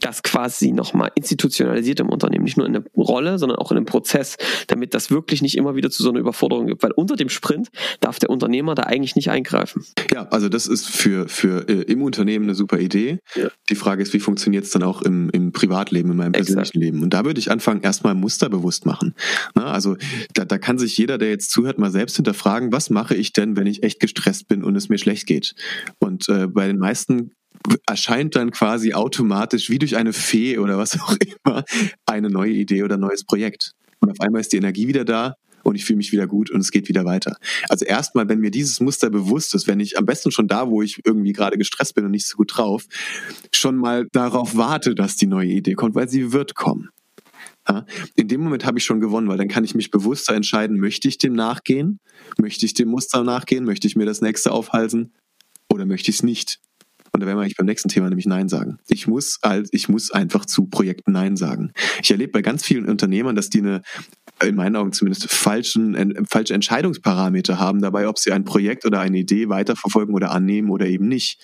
das 0.00 0.22
quasi 0.22 0.72
nochmal 0.72 1.10
institutionalisiert 1.14 2.00
im 2.00 2.08
Unternehmen. 2.08 2.44
Nicht 2.44 2.56
nur 2.56 2.66
in 2.66 2.74
der 2.74 2.84
Rolle, 2.96 3.38
sondern 3.38 3.58
auch 3.58 3.70
in 3.70 3.76
einem 3.76 3.86
Prozess, 3.86 4.36
damit 4.66 4.94
das 4.94 5.10
wirklich 5.10 5.42
nicht 5.42 5.56
immer 5.56 5.76
wieder 5.76 5.90
zu 5.90 6.02
so 6.02 6.10
einer 6.10 6.20
Überforderung 6.20 6.66
gibt. 6.66 6.82
Weil 6.82 6.92
unter 6.92 7.16
dem 7.16 7.28
Sprint 7.28 7.68
darf 8.00 8.18
der 8.18 8.30
Unternehmer 8.30 8.74
da 8.74 8.84
eigentlich 8.84 9.16
nicht 9.16 9.30
eingreifen. 9.30 9.84
Ja, 10.12 10.28
also 10.28 10.48
das 10.48 10.66
ist 10.66 10.88
für, 10.88 11.28
für 11.28 11.68
äh, 11.68 11.82
im 11.82 12.02
Unternehmen 12.02 12.44
eine 12.44 12.54
super 12.54 12.78
Idee. 12.78 13.18
Ja. 13.34 13.48
Die 13.70 13.74
Frage 13.74 14.02
ist, 14.02 14.12
wie 14.12 14.20
funktioniert 14.20 14.64
es 14.64 14.70
dann 14.70 14.82
auch 14.82 15.02
im, 15.02 15.30
im 15.30 15.52
Privatleben, 15.52 16.10
in 16.10 16.16
meinem 16.16 16.32
persönlichen 16.32 16.60
Exakt. 16.60 16.76
Leben? 16.76 17.02
Und 17.02 17.14
da 17.14 17.24
würde 17.24 17.38
ich 17.40 17.50
anfangen, 17.50 17.82
erstmal 17.82 18.14
Muster 18.14 18.48
bewusst 18.48 18.86
machen. 18.86 19.14
Na, 19.54 19.72
also 19.72 19.96
da, 20.34 20.44
da 20.44 20.58
kann 20.58 20.78
sich 20.78 20.96
jeder, 20.96 21.18
der 21.18 21.30
jetzt 21.30 21.50
zuhört, 21.50 21.78
mal 21.78 21.90
selbst 21.90 22.16
hinterfragen, 22.16 22.72
was 22.72 22.90
mache 22.90 23.14
ich 23.14 23.32
denn, 23.32 23.56
wenn 23.56 23.66
ich 23.66 23.82
echt 23.82 24.00
gestresst 24.00 24.48
bin 24.48 24.64
und 24.64 24.76
es 24.76 24.88
mir 24.88 24.98
schlecht 24.98 25.26
geht? 25.26 25.54
Und 25.98 26.28
äh, 26.28 26.46
bei 26.46 26.66
den 26.66 26.78
meisten 26.78 27.32
erscheint 27.86 28.36
dann 28.36 28.50
quasi 28.50 28.92
automatisch 28.92 29.70
wie 29.70 29.78
durch 29.78 29.96
eine 29.96 30.12
Fee 30.12 30.58
oder 30.58 30.78
was 30.78 31.00
auch 31.00 31.16
immer 31.44 31.64
eine 32.06 32.30
neue 32.30 32.52
Idee 32.52 32.82
oder 32.82 32.96
neues 32.96 33.24
Projekt. 33.24 33.72
Und 34.00 34.10
auf 34.10 34.20
einmal 34.20 34.40
ist 34.40 34.52
die 34.52 34.58
Energie 34.58 34.88
wieder 34.88 35.04
da 35.04 35.34
und 35.62 35.76
ich 35.76 35.84
fühle 35.84 35.96
mich 35.96 36.12
wieder 36.12 36.26
gut 36.26 36.50
und 36.50 36.60
es 36.60 36.70
geht 36.70 36.88
wieder 36.88 37.04
weiter. 37.04 37.36
Also 37.68 37.84
erstmal, 37.84 38.28
wenn 38.28 38.40
mir 38.40 38.50
dieses 38.50 38.80
Muster 38.80 39.10
bewusst 39.10 39.54
ist, 39.54 39.66
wenn 39.66 39.80
ich 39.80 39.98
am 39.98 40.04
besten 40.04 40.30
schon 40.30 40.46
da, 40.46 40.68
wo 40.68 40.82
ich 40.82 41.00
irgendwie 41.04 41.32
gerade 41.32 41.56
gestresst 41.56 41.94
bin 41.94 42.04
und 42.04 42.10
nicht 42.10 42.26
so 42.26 42.36
gut 42.36 42.56
drauf, 42.56 42.84
schon 43.52 43.76
mal 43.76 44.06
darauf 44.12 44.56
warte, 44.56 44.94
dass 44.94 45.16
die 45.16 45.26
neue 45.26 45.48
Idee 45.48 45.74
kommt, 45.74 45.94
weil 45.94 46.08
sie 46.08 46.32
wird 46.32 46.54
kommen. 46.54 46.90
Ja, 47.66 47.86
in 48.14 48.28
dem 48.28 48.42
Moment 48.42 48.66
habe 48.66 48.78
ich 48.78 48.84
schon 48.84 49.00
gewonnen, 49.00 49.28
weil 49.28 49.38
dann 49.38 49.48
kann 49.48 49.64
ich 49.64 49.74
mich 49.74 49.90
bewusster 49.90 50.34
entscheiden, 50.34 50.78
möchte 50.78 51.08
ich 51.08 51.16
dem 51.16 51.32
nachgehen? 51.32 51.98
Möchte 52.38 52.66
ich 52.66 52.74
dem 52.74 52.88
Muster 52.88 53.24
nachgehen? 53.24 53.64
Möchte 53.64 53.86
ich 53.86 53.96
mir 53.96 54.04
das 54.04 54.20
nächste 54.20 54.52
aufhalsen? 54.52 55.14
Oder 55.72 55.86
möchte 55.86 56.10
ich 56.10 56.18
es 56.18 56.22
nicht? 56.22 56.60
Und 57.14 57.20
da 57.20 57.26
werden 57.26 57.38
wir 57.38 57.42
eigentlich 57.42 57.56
beim 57.56 57.66
nächsten 57.66 57.88
Thema 57.88 58.08
nämlich 58.08 58.26
Nein 58.26 58.48
sagen. 58.48 58.78
Ich 58.88 59.06
muss 59.06 59.38
halt, 59.40 59.68
ich 59.70 59.88
muss 59.88 60.10
einfach 60.10 60.46
zu 60.46 60.66
Projekten 60.66 61.12
Nein 61.12 61.36
sagen. 61.36 61.72
Ich 62.02 62.10
erlebe 62.10 62.32
bei 62.32 62.42
ganz 62.42 62.64
vielen 62.64 62.86
Unternehmern, 62.86 63.36
dass 63.36 63.50
die 63.50 63.60
eine 63.60 63.82
in 64.42 64.56
meinen 64.56 64.74
Augen 64.74 64.92
zumindest 64.92 65.30
falschen, 65.30 65.94
äh, 65.94 66.24
falsche 66.28 66.54
Entscheidungsparameter 66.54 67.60
haben 67.60 67.80
dabei, 67.80 68.08
ob 68.08 68.18
sie 68.18 68.32
ein 68.32 68.44
Projekt 68.44 68.84
oder 68.84 68.98
eine 68.98 69.18
Idee 69.18 69.48
weiterverfolgen 69.48 70.12
oder 70.12 70.32
annehmen 70.32 70.70
oder 70.70 70.86
eben 70.86 71.06
nicht. 71.06 71.40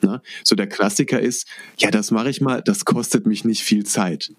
Na? 0.00 0.22
So 0.42 0.56
der 0.56 0.66
Klassiker 0.66 1.20
ist, 1.20 1.46
ja, 1.78 1.92
das 1.92 2.10
mache 2.10 2.28
ich 2.28 2.40
mal, 2.40 2.60
das 2.60 2.84
kostet 2.84 3.24
mich 3.24 3.44
nicht 3.44 3.62
viel 3.62 3.84
Zeit. 3.84 4.32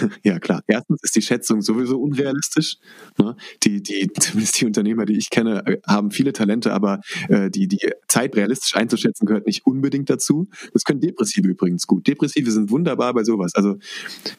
Ja, 0.22 0.38
klar. 0.38 0.62
Erstens 0.66 1.02
ist 1.02 1.16
die 1.16 1.22
Schätzung 1.22 1.62
sowieso 1.62 2.00
unrealistisch. 2.00 2.76
Ne? 3.18 3.36
Die, 3.62 3.82
die, 3.82 4.10
zumindest 4.18 4.60
die 4.60 4.66
Unternehmer, 4.66 5.04
die 5.04 5.16
ich 5.16 5.30
kenne, 5.30 5.64
äh, 5.66 5.78
haben 5.86 6.10
viele 6.10 6.32
Talente, 6.32 6.72
aber 6.72 7.00
äh, 7.28 7.50
die, 7.50 7.68
die 7.68 7.78
Zeit 8.08 8.36
realistisch 8.36 8.74
einzuschätzen 8.76 9.26
gehört 9.26 9.46
nicht 9.46 9.66
unbedingt 9.66 10.10
dazu. 10.10 10.48
Das 10.72 10.84
können 10.84 11.00
Depressive 11.00 11.46
übrigens 11.46 11.86
gut. 11.86 12.06
Depressive 12.06 12.50
sind 12.50 12.70
wunderbar 12.70 13.14
bei 13.14 13.24
sowas. 13.24 13.54
Also 13.54 13.76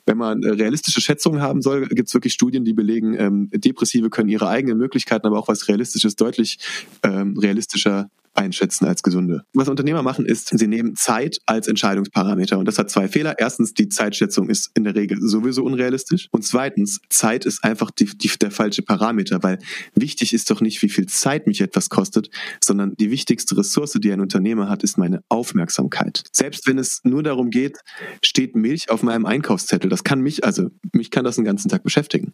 wenn 0.05 0.17
man 0.17 0.43
äh, 0.43 0.49
realistische 0.49 1.01
Schätzungen 1.01 1.41
haben 1.41 1.61
soll, 1.61 1.87
gibt 1.87 2.09
es 2.09 2.13
wirklich 2.13 2.33
Studien, 2.33 2.63
die 2.63 2.73
belegen, 2.73 3.15
ähm, 3.17 3.49
Depressive 3.51 4.09
können 4.09 4.29
ihre 4.29 4.49
eigenen 4.49 4.77
Möglichkeiten, 4.77 5.27
aber 5.27 5.39
auch 5.39 5.47
was 5.47 5.67
Realistisches 5.67 6.15
deutlich 6.15 6.59
ähm, 7.03 7.37
realistischer 7.37 8.09
einschätzen 8.39 8.85
als 8.85 9.03
gesunde. 9.03 9.43
Was 9.53 9.69
Unternehmer 9.69 10.01
machen 10.01 10.25
ist, 10.25 10.57
sie 10.57 10.67
nehmen 10.67 10.95
Zeit 10.95 11.39
als 11.45 11.67
Entscheidungsparameter 11.67 12.57
und 12.57 12.65
das 12.65 12.79
hat 12.79 12.89
zwei 12.89 13.07
Fehler. 13.07 13.35
Erstens, 13.37 13.73
die 13.73 13.89
Zeitschätzung 13.89 14.49
ist 14.49 14.71
in 14.73 14.85
der 14.85 14.95
Regel 14.95 15.19
sowieso 15.21 15.63
unrealistisch 15.63 16.27
und 16.31 16.43
zweitens, 16.43 16.99
Zeit 17.09 17.45
ist 17.45 17.63
einfach 17.63 17.91
die, 17.91 18.05
die, 18.05 18.31
der 18.39 18.51
falsche 18.51 18.81
Parameter, 18.81 19.43
weil 19.43 19.59
wichtig 19.93 20.33
ist 20.33 20.49
doch 20.49 20.61
nicht, 20.61 20.81
wie 20.81 20.89
viel 20.89 21.05
Zeit 21.07 21.47
mich 21.47 21.61
etwas 21.61 21.89
kostet, 21.89 22.29
sondern 22.63 22.95
die 22.95 23.11
wichtigste 23.11 23.57
Ressource, 23.57 23.93
die 23.93 24.11
ein 24.11 24.21
Unternehmer 24.21 24.69
hat, 24.69 24.83
ist 24.83 24.97
meine 24.97 25.21
Aufmerksamkeit. 25.29 26.23
Selbst 26.31 26.67
wenn 26.67 26.77
es 26.77 27.01
nur 27.03 27.23
darum 27.23 27.49
geht, 27.49 27.79
steht 28.23 28.55
Milch 28.55 28.89
auf 28.89 29.03
meinem 29.03 29.25
Einkaufszettel, 29.25 29.89
das 29.89 30.03
kann 30.03 30.21
mich, 30.21 30.43
also 30.43 30.69
mich 30.93 31.11
kann 31.11 31.25
das 31.25 31.35
den 31.35 31.45
ganzen 31.45 31.69
Tag 31.69 31.83
beschäftigen 31.83 32.31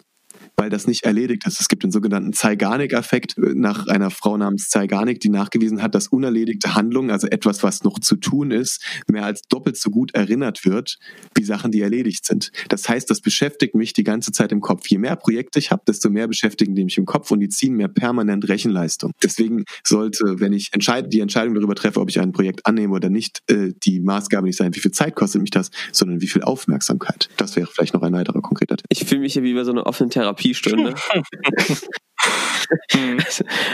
weil 0.57 0.69
das 0.69 0.87
nicht 0.87 1.03
erledigt 1.03 1.45
ist. 1.45 1.59
Es 1.59 1.67
gibt 1.67 1.83
den 1.83 1.91
sogenannten 1.91 2.33
Zeigarnik-Effekt 2.33 3.35
nach 3.37 3.87
einer 3.87 4.09
Frau 4.09 4.37
namens 4.37 4.69
Zeigarnik, 4.69 5.19
die 5.19 5.29
nachgewiesen 5.29 5.81
hat, 5.81 5.95
dass 5.95 6.07
unerledigte 6.07 6.75
Handlungen, 6.75 7.11
also 7.11 7.27
etwas, 7.27 7.63
was 7.63 7.83
noch 7.83 7.99
zu 7.99 8.15
tun 8.15 8.51
ist, 8.51 8.83
mehr 9.11 9.25
als 9.25 9.41
doppelt 9.43 9.77
so 9.77 9.89
gut 9.89 10.13
erinnert 10.13 10.65
wird, 10.65 10.97
wie 11.35 11.43
Sachen, 11.43 11.71
die 11.71 11.81
erledigt 11.81 12.25
sind. 12.25 12.51
Das 12.69 12.87
heißt, 12.87 13.09
das 13.09 13.21
beschäftigt 13.21 13.75
mich 13.75 13.93
die 13.93 14.03
ganze 14.03 14.31
Zeit 14.31 14.51
im 14.51 14.61
Kopf. 14.61 14.87
Je 14.87 14.97
mehr 14.97 15.15
Projekte 15.15 15.59
ich 15.59 15.71
habe, 15.71 15.83
desto 15.87 16.09
mehr 16.09 16.27
beschäftigen 16.27 16.75
die 16.75 16.83
mich 16.83 16.97
im 16.97 17.05
Kopf 17.05 17.31
und 17.31 17.39
die 17.39 17.49
ziehen 17.49 17.75
mir 17.75 17.87
permanent 17.87 18.47
Rechenleistung. 18.47 19.11
Deswegen 19.23 19.65
sollte, 19.83 20.39
wenn 20.39 20.53
ich 20.53 20.69
entscheide, 20.71 21.09
die 21.09 21.19
Entscheidung 21.19 21.55
darüber 21.55 21.75
treffe, 21.75 21.99
ob 21.99 22.09
ich 22.09 22.19
ein 22.19 22.31
Projekt 22.31 22.65
annehme 22.65 22.93
oder 22.93 23.09
nicht, 23.09 23.41
äh, 23.47 23.73
die 23.83 23.99
Maßgabe 23.99 24.45
nicht 24.45 24.57
sein, 24.57 24.75
wie 24.75 24.79
viel 24.79 24.91
Zeit 24.91 25.15
kostet 25.15 25.41
mich 25.41 25.51
das, 25.51 25.71
sondern 25.91 26.21
wie 26.21 26.27
viel 26.27 26.43
Aufmerksamkeit. 26.43 27.29
Das 27.37 27.55
wäre 27.55 27.67
vielleicht 27.67 27.93
noch 27.93 28.01
ein 28.01 28.13
weiterer 28.13 28.41
konkreter 28.41 28.77
Tipp. 28.77 28.85
Ich 28.89 29.05
fühle 29.05 29.21
mich 29.21 29.33
hier 29.33 29.43
wie 29.43 29.53
bei 29.53 29.63
so 29.63 29.71
einer 29.71 29.85
offenen 29.85 30.09
Therapie 30.09 30.44
Therapiestunde. 30.45 30.95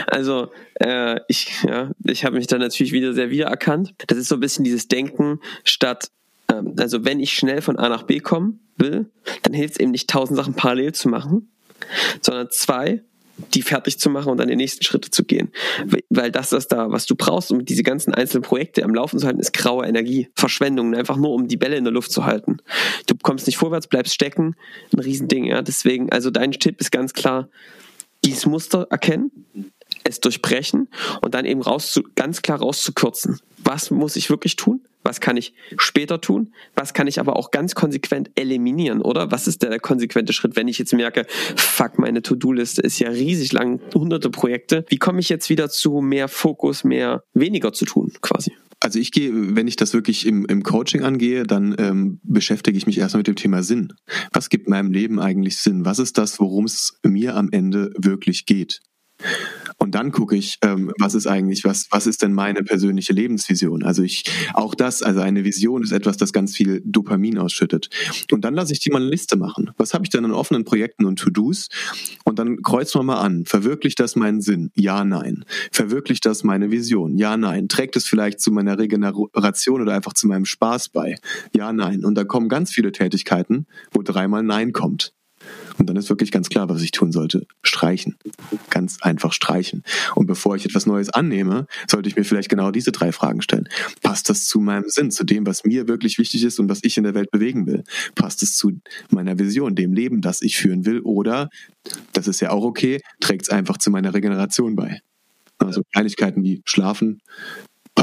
also 0.06 0.52
äh, 0.80 1.20
ich, 1.28 1.62
ja, 1.64 1.90
ich 2.04 2.24
habe 2.24 2.36
mich 2.36 2.46
da 2.46 2.58
natürlich 2.58 2.92
wieder 2.92 3.12
sehr 3.12 3.30
wiedererkannt. 3.30 3.94
Das 4.06 4.18
ist 4.18 4.28
so 4.28 4.36
ein 4.36 4.40
bisschen 4.40 4.64
dieses 4.64 4.88
Denken 4.88 5.40
statt, 5.64 6.10
ähm, 6.50 6.74
also 6.78 7.04
wenn 7.04 7.20
ich 7.20 7.32
schnell 7.32 7.62
von 7.62 7.78
A 7.78 7.88
nach 7.88 8.04
B 8.04 8.20
kommen 8.20 8.60
will, 8.76 9.10
dann 9.42 9.54
hilft 9.54 9.74
es 9.74 9.80
eben 9.80 9.90
nicht 9.90 10.08
tausend 10.08 10.36
Sachen 10.36 10.54
parallel 10.54 10.92
zu 10.92 11.08
machen, 11.08 11.52
sondern 12.20 12.48
zwei 12.50 13.02
die 13.54 13.62
fertig 13.62 13.98
zu 13.98 14.10
machen 14.10 14.30
und 14.30 14.38
dann 14.38 14.48
die 14.48 14.56
nächsten 14.56 14.84
Schritte 14.84 15.10
zu 15.10 15.24
gehen. 15.24 15.50
Weil 16.10 16.30
das 16.30 16.52
ist 16.52 16.68
da, 16.68 16.90
was 16.90 17.06
du 17.06 17.14
brauchst, 17.14 17.50
um 17.50 17.64
diese 17.64 17.82
ganzen 17.82 18.14
einzelnen 18.14 18.42
Projekte 18.42 18.84
am 18.84 18.94
Laufen 18.94 19.18
zu 19.18 19.26
halten, 19.26 19.40
ist 19.40 19.52
graue 19.52 19.86
Energie. 19.86 20.28
Verschwendung, 20.34 20.94
einfach 20.94 21.16
nur 21.16 21.30
um 21.30 21.48
die 21.48 21.56
Bälle 21.56 21.76
in 21.76 21.84
der 21.84 21.92
Luft 21.92 22.12
zu 22.12 22.24
halten. 22.24 22.58
Du 23.06 23.14
kommst 23.20 23.46
nicht 23.46 23.56
vorwärts, 23.56 23.86
bleibst 23.86 24.14
stecken. 24.14 24.54
Ein 24.92 25.00
Riesending, 25.00 25.44
ja. 25.44 25.62
Deswegen, 25.62 26.10
also 26.10 26.30
dein 26.30 26.52
Tipp 26.52 26.80
ist 26.80 26.92
ganz 26.92 27.12
klar, 27.12 27.48
dieses 28.24 28.46
Muster 28.46 28.86
erkennen, 28.90 29.30
es 30.04 30.20
durchbrechen 30.20 30.88
und 31.20 31.34
dann 31.34 31.44
eben 31.44 31.62
raus 31.62 31.92
zu, 31.92 32.02
ganz 32.14 32.42
klar 32.42 32.58
rauszukürzen. 32.58 33.40
Was 33.58 33.90
muss 33.90 34.16
ich 34.16 34.30
wirklich 34.30 34.56
tun? 34.56 34.80
Was 35.02 35.20
kann 35.20 35.36
ich 35.36 35.54
später 35.76 36.20
tun? 36.20 36.52
Was 36.74 36.94
kann 36.94 37.06
ich 37.06 37.20
aber 37.20 37.36
auch 37.36 37.50
ganz 37.50 37.74
konsequent 37.74 38.30
eliminieren, 38.34 39.02
oder? 39.02 39.30
Was 39.30 39.46
ist 39.46 39.62
der, 39.62 39.78
konsequente 39.80 40.32
Schritt, 40.32 40.56
wenn 40.56 40.68
ich 40.68 40.78
jetzt 40.78 40.92
merke, 40.92 41.26
fuck, 41.56 41.98
meine 41.98 42.22
To-Do-Liste 42.22 42.82
ist 42.82 42.98
ja 42.98 43.08
riesig 43.08 43.52
lang, 43.52 43.80
hunderte 43.94 44.30
Projekte. 44.30 44.84
Wie 44.88 44.98
komme 44.98 45.20
ich 45.20 45.28
jetzt 45.28 45.50
wieder 45.50 45.70
zu 45.70 46.00
mehr 46.00 46.28
Fokus, 46.28 46.84
mehr 46.84 47.24
weniger 47.34 47.72
zu 47.72 47.84
tun, 47.84 48.12
quasi? 48.20 48.52
Also 48.80 48.98
ich 48.98 49.12
gehe, 49.12 49.30
wenn 49.54 49.68
ich 49.68 49.76
das 49.76 49.94
wirklich 49.94 50.26
im, 50.26 50.44
im 50.46 50.64
Coaching 50.64 51.02
angehe, 51.02 51.44
dann 51.44 51.74
ähm, 51.78 52.20
beschäftige 52.24 52.76
ich 52.76 52.86
mich 52.86 52.98
erstmal 52.98 53.20
mit 53.20 53.28
dem 53.28 53.36
Thema 53.36 53.62
Sinn. 53.62 53.92
Was 54.32 54.48
gibt 54.48 54.68
meinem 54.68 54.90
Leben 54.90 55.20
eigentlich 55.20 55.56
Sinn? 55.58 55.84
Was 55.84 56.00
ist 56.00 56.18
das, 56.18 56.40
worum 56.40 56.64
es 56.64 56.98
mir 57.04 57.36
am 57.36 57.48
Ende 57.52 57.92
wirklich 57.96 58.44
geht? 58.44 58.80
Und 59.82 59.96
dann 59.96 60.12
gucke 60.12 60.36
ich, 60.36 60.58
ähm, 60.62 60.92
was 61.00 61.14
ist 61.14 61.26
eigentlich, 61.26 61.64
was, 61.64 61.88
was 61.90 62.06
ist 62.06 62.22
denn 62.22 62.32
meine 62.32 62.62
persönliche 62.62 63.12
Lebensvision? 63.12 63.82
Also 63.82 64.04
ich, 64.04 64.22
auch 64.54 64.76
das, 64.76 65.02
also 65.02 65.18
eine 65.18 65.42
Vision 65.44 65.82
ist 65.82 65.90
etwas, 65.90 66.16
das 66.16 66.32
ganz 66.32 66.54
viel 66.54 66.80
Dopamin 66.84 67.36
ausschüttet. 67.36 67.90
Und 68.30 68.44
dann 68.44 68.54
lasse 68.54 68.72
ich 68.72 68.78
die 68.78 68.90
mal 68.90 69.02
eine 69.02 69.10
Liste 69.10 69.36
machen. 69.36 69.72
Was 69.78 69.92
habe 69.92 70.04
ich 70.04 70.10
denn 70.10 70.24
an 70.24 70.30
offenen 70.30 70.64
Projekten 70.64 71.04
und 71.04 71.18
To-Dos? 71.18 71.68
Und 72.24 72.38
dann 72.38 72.62
kreuzen 72.62 73.00
wir 73.00 73.02
mal 73.02 73.20
an. 73.20 73.44
Verwirklicht 73.44 73.98
das 73.98 74.14
meinen 74.14 74.40
Sinn? 74.40 74.70
Ja, 74.76 75.04
nein. 75.04 75.44
Verwirklicht 75.72 76.24
das 76.26 76.44
meine 76.44 76.70
Vision? 76.70 77.16
Ja, 77.18 77.36
nein. 77.36 77.66
Trägt 77.66 77.96
es 77.96 78.06
vielleicht 78.06 78.40
zu 78.40 78.52
meiner 78.52 78.78
Regeneration 78.78 79.82
oder 79.82 79.94
einfach 79.94 80.12
zu 80.12 80.28
meinem 80.28 80.44
Spaß 80.44 80.90
bei? 80.90 81.16
Ja, 81.56 81.72
nein. 81.72 82.04
Und 82.04 82.14
da 82.14 82.22
kommen 82.22 82.48
ganz 82.48 82.70
viele 82.70 82.92
Tätigkeiten, 82.92 83.66
wo 83.90 84.02
dreimal 84.02 84.44
Nein 84.44 84.70
kommt. 84.70 85.12
Und 85.78 85.88
dann 85.88 85.96
ist 85.96 86.08
wirklich 86.08 86.30
ganz 86.30 86.48
klar, 86.48 86.68
was 86.68 86.82
ich 86.82 86.90
tun 86.90 87.12
sollte. 87.12 87.46
Streichen. 87.62 88.16
Ganz 88.70 88.98
einfach 89.00 89.32
streichen. 89.32 89.82
Und 90.14 90.26
bevor 90.26 90.56
ich 90.56 90.64
etwas 90.64 90.86
Neues 90.86 91.10
annehme, 91.10 91.66
sollte 91.88 92.08
ich 92.08 92.16
mir 92.16 92.24
vielleicht 92.24 92.48
genau 92.48 92.70
diese 92.70 92.92
drei 92.92 93.12
Fragen 93.12 93.42
stellen. 93.42 93.68
Passt 94.02 94.28
das 94.28 94.46
zu 94.46 94.60
meinem 94.60 94.88
Sinn, 94.88 95.10
zu 95.10 95.24
dem, 95.24 95.46
was 95.46 95.64
mir 95.64 95.88
wirklich 95.88 96.18
wichtig 96.18 96.44
ist 96.44 96.58
und 96.58 96.68
was 96.68 96.80
ich 96.82 96.96
in 96.96 97.04
der 97.04 97.14
Welt 97.14 97.30
bewegen 97.30 97.66
will? 97.66 97.84
Passt 98.14 98.42
es 98.42 98.56
zu 98.56 98.72
meiner 99.10 99.38
Vision, 99.38 99.74
dem 99.74 99.92
Leben, 99.92 100.20
das 100.20 100.42
ich 100.42 100.56
führen 100.56 100.86
will? 100.86 101.00
Oder, 101.00 101.48
das 102.12 102.28
ist 102.28 102.40
ja 102.40 102.50
auch 102.50 102.64
okay, 102.64 103.00
trägt 103.20 103.42
es 103.42 103.48
einfach 103.50 103.78
zu 103.78 103.90
meiner 103.90 104.14
Regeneration 104.14 104.76
bei? 104.76 105.00
Also 105.58 105.82
Kleinigkeiten 105.92 106.42
wie 106.42 106.62
Schlafen, 106.64 107.20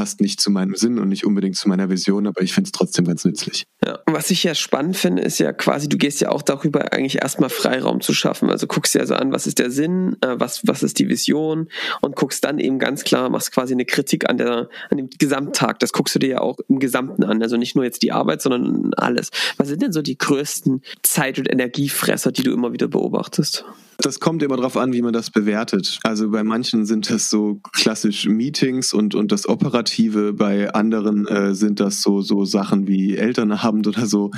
passt 0.00 0.22
nicht 0.22 0.40
zu 0.40 0.50
meinem 0.50 0.76
Sinn 0.76 0.98
und 0.98 1.10
nicht 1.10 1.26
unbedingt 1.26 1.56
zu 1.56 1.68
meiner 1.68 1.90
Vision, 1.90 2.26
aber 2.26 2.40
ich 2.40 2.54
finde 2.54 2.68
es 2.68 2.72
trotzdem 2.72 3.04
ganz 3.04 3.26
nützlich. 3.26 3.64
Ja, 3.84 3.98
was 4.06 4.30
ich 4.30 4.42
ja 4.42 4.54
spannend 4.54 4.96
finde, 4.96 5.20
ist 5.20 5.38
ja 5.38 5.52
quasi, 5.52 5.90
du 5.90 5.98
gehst 5.98 6.22
ja 6.22 6.30
auch 6.30 6.40
darüber, 6.40 6.94
eigentlich 6.94 7.20
erstmal 7.20 7.50
Freiraum 7.50 8.00
zu 8.00 8.14
schaffen. 8.14 8.48
Also 8.48 8.66
guckst 8.66 8.94
dir 8.94 9.00
also 9.00 9.14
an, 9.14 9.30
was 9.30 9.46
ist 9.46 9.58
der 9.58 9.70
Sinn, 9.70 10.16
äh, 10.22 10.36
was, 10.38 10.62
was 10.66 10.82
ist 10.82 10.98
die 11.00 11.10
Vision 11.10 11.68
und 12.00 12.16
guckst 12.16 12.42
dann 12.44 12.58
eben 12.58 12.78
ganz 12.78 13.04
klar, 13.04 13.28
machst 13.28 13.52
quasi 13.52 13.74
eine 13.74 13.84
Kritik 13.84 14.26
an, 14.30 14.38
der, 14.38 14.70
an 14.88 14.96
dem 14.96 15.10
Gesamttag. 15.18 15.80
Das 15.80 15.92
guckst 15.92 16.14
du 16.14 16.18
dir 16.18 16.30
ja 16.30 16.40
auch 16.40 16.56
im 16.66 16.78
Gesamten 16.78 17.22
an. 17.22 17.42
Also 17.42 17.58
nicht 17.58 17.76
nur 17.76 17.84
jetzt 17.84 18.00
die 18.00 18.12
Arbeit, 18.12 18.40
sondern 18.40 18.94
alles. 18.94 19.28
Was 19.58 19.68
sind 19.68 19.82
denn 19.82 19.92
so 19.92 20.00
die 20.00 20.16
größten 20.16 20.80
Zeit- 21.02 21.38
und 21.38 21.52
Energiefresser, 21.52 22.32
die 22.32 22.42
du 22.42 22.54
immer 22.54 22.72
wieder 22.72 22.88
beobachtest? 22.88 23.66
Das 24.02 24.18
kommt 24.18 24.42
immer 24.42 24.56
darauf 24.56 24.76
an, 24.76 24.92
wie 24.92 25.02
man 25.02 25.12
das 25.12 25.30
bewertet. 25.30 25.98
Also 26.02 26.30
bei 26.30 26.42
manchen 26.42 26.86
sind 26.86 27.10
das 27.10 27.28
so 27.28 27.60
klassisch 27.72 28.26
Meetings 28.26 28.92
und, 28.92 29.14
und 29.14 29.30
das 29.30 29.48
Operative, 29.48 30.32
bei 30.32 30.72
anderen 30.72 31.26
äh, 31.26 31.54
sind 31.54 31.80
das 31.80 32.00
so, 32.00 32.22
so 32.22 32.44
Sachen 32.44 32.86
wie 32.86 33.16
Elternabend 33.16 33.86
oder 33.86 34.06
so. 34.06 34.30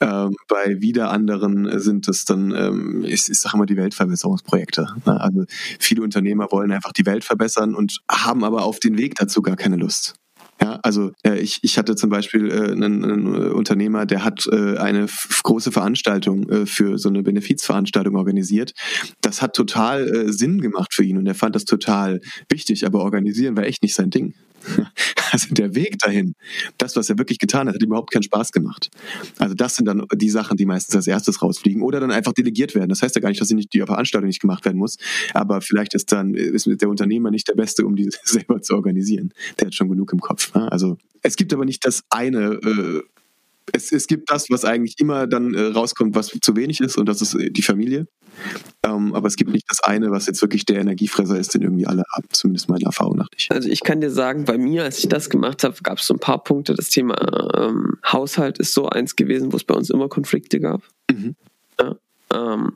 Ähm, 0.00 0.34
bei 0.48 0.80
wieder 0.80 1.10
anderen 1.10 1.80
sind 1.80 2.08
das 2.08 2.24
dann, 2.24 2.52
ähm, 2.52 3.04
ich, 3.04 3.28
ich 3.28 3.38
sage 3.38 3.58
mal, 3.58 3.66
die 3.66 3.76
Weltverbesserungsprojekte. 3.76 4.86
Also 5.04 5.44
viele 5.78 6.02
Unternehmer 6.02 6.48
wollen 6.50 6.72
einfach 6.72 6.92
die 6.92 7.06
Welt 7.06 7.24
verbessern 7.24 7.74
und 7.74 8.00
haben 8.10 8.44
aber 8.44 8.62
auf 8.62 8.80
den 8.80 8.96
Weg 8.96 9.16
dazu 9.16 9.42
gar 9.42 9.56
keine 9.56 9.76
Lust. 9.76 10.19
Ja, 10.62 10.78
also 10.82 11.12
äh, 11.22 11.38
ich, 11.38 11.60
ich 11.62 11.78
hatte 11.78 11.96
zum 11.96 12.10
Beispiel 12.10 12.50
äh, 12.50 12.72
einen, 12.72 13.04
einen 13.04 13.34
äh, 13.34 13.48
Unternehmer, 13.48 14.04
der 14.04 14.24
hat 14.24 14.46
äh, 14.50 14.76
eine 14.76 15.06
große 15.42 15.72
Veranstaltung 15.72 16.48
äh, 16.50 16.66
für 16.66 16.98
so 16.98 17.08
eine 17.08 17.22
Benefizveranstaltung 17.22 18.16
organisiert. 18.16 18.74
Das 19.22 19.40
hat 19.40 19.54
total 19.54 20.06
äh, 20.08 20.32
Sinn 20.32 20.60
gemacht 20.60 20.92
für 20.92 21.04
ihn 21.04 21.16
und 21.16 21.26
er 21.26 21.34
fand 21.34 21.54
das 21.54 21.64
total 21.64 22.20
wichtig, 22.50 22.84
aber 22.84 23.00
organisieren 23.00 23.56
war 23.56 23.64
echt 23.64 23.82
nicht 23.82 23.94
sein 23.94 24.10
Ding. 24.10 24.34
Also 25.32 25.54
der 25.54 25.76
Weg 25.76 25.96
dahin, 26.00 26.34
das, 26.76 26.96
was 26.96 27.08
er 27.08 27.16
wirklich 27.16 27.38
getan 27.38 27.68
hat, 27.68 27.76
hat 27.76 27.82
überhaupt 27.82 28.10
keinen 28.10 28.24
Spaß 28.24 28.50
gemacht. 28.50 28.90
Also 29.38 29.54
das 29.54 29.76
sind 29.76 29.84
dann 29.84 30.04
die 30.12 30.28
Sachen, 30.28 30.56
die 30.56 30.66
meistens 30.66 30.96
als 30.96 31.06
erstes 31.06 31.40
rausfliegen 31.40 31.82
oder 31.82 32.00
dann 32.00 32.10
einfach 32.10 32.32
delegiert 32.32 32.74
werden. 32.74 32.88
Das 32.88 33.00
heißt 33.00 33.14
ja 33.14 33.20
gar 33.20 33.28
nicht, 33.28 33.40
dass 33.40 33.48
die 33.48 33.80
Veranstaltung 33.80 34.26
nicht 34.26 34.40
gemacht 34.40 34.64
werden 34.64 34.78
muss, 34.78 34.98
aber 35.32 35.60
vielleicht 35.60 35.94
ist 35.94 36.10
dann 36.10 36.34
ist 36.34 36.66
der 36.66 36.88
Unternehmer 36.88 37.30
nicht 37.30 37.46
der 37.46 37.54
Beste, 37.54 37.86
um 37.86 37.94
die 37.94 38.10
selber 38.24 38.60
zu 38.60 38.74
organisieren. 38.74 39.32
Der 39.60 39.68
hat 39.68 39.74
schon 39.74 39.88
genug 39.88 40.12
im 40.12 40.20
Kopf. 40.20 40.52
Ne? 40.54 40.70
Also 40.72 40.98
es 41.22 41.36
gibt 41.36 41.52
aber 41.52 41.64
nicht 41.64 41.86
das 41.86 42.02
eine 42.10 42.54
äh, 42.54 43.02
es, 43.72 43.92
es 43.92 44.06
gibt 44.06 44.30
das, 44.30 44.50
was 44.50 44.64
eigentlich 44.64 44.94
immer 44.98 45.26
dann 45.26 45.54
äh, 45.54 45.62
rauskommt, 45.62 46.14
was 46.14 46.28
zu 46.40 46.56
wenig 46.56 46.80
ist, 46.80 46.96
und 46.96 47.08
das 47.08 47.22
ist 47.22 47.34
äh, 47.34 47.50
die 47.50 47.62
Familie. 47.62 48.06
Ähm, 48.86 49.14
aber 49.14 49.28
es 49.28 49.36
gibt 49.36 49.50
nicht 49.50 49.66
das 49.68 49.80
eine, 49.80 50.10
was 50.10 50.26
jetzt 50.26 50.40
wirklich 50.40 50.64
der 50.64 50.80
Energiefresser 50.80 51.38
ist, 51.38 51.54
den 51.54 51.62
irgendwie 51.62 51.86
alle 51.86 52.04
haben, 52.14 52.26
zumindest 52.30 52.68
meiner 52.68 52.86
Erfahrung 52.86 53.16
nach 53.16 53.28
nicht. 53.34 53.50
Also 53.50 53.68
ich 53.68 53.82
kann 53.82 54.00
dir 54.00 54.10
sagen, 54.10 54.44
bei 54.44 54.56
mir, 54.56 54.84
als 54.84 54.98
ich 54.98 55.08
das 55.08 55.28
gemacht 55.28 55.64
habe, 55.64 55.76
gab 55.82 55.98
es 55.98 56.06
so 56.06 56.14
ein 56.14 56.20
paar 56.20 56.42
Punkte. 56.42 56.74
Das 56.74 56.88
Thema 56.88 57.16
ähm, 57.56 57.98
Haushalt 58.06 58.58
ist 58.58 58.72
so 58.72 58.88
eins 58.88 59.16
gewesen, 59.16 59.52
wo 59.52 59.56
es 59.56 59.64
bei 59.64 59.74
uns 59.74 59.90
immer 59.90 60.08
Konflikte 60.08 60.60
gab. 60.60 60.82
Mhm. 61.10 61.36
Ja, 61.78 61.96
ähm, 62.32 62.72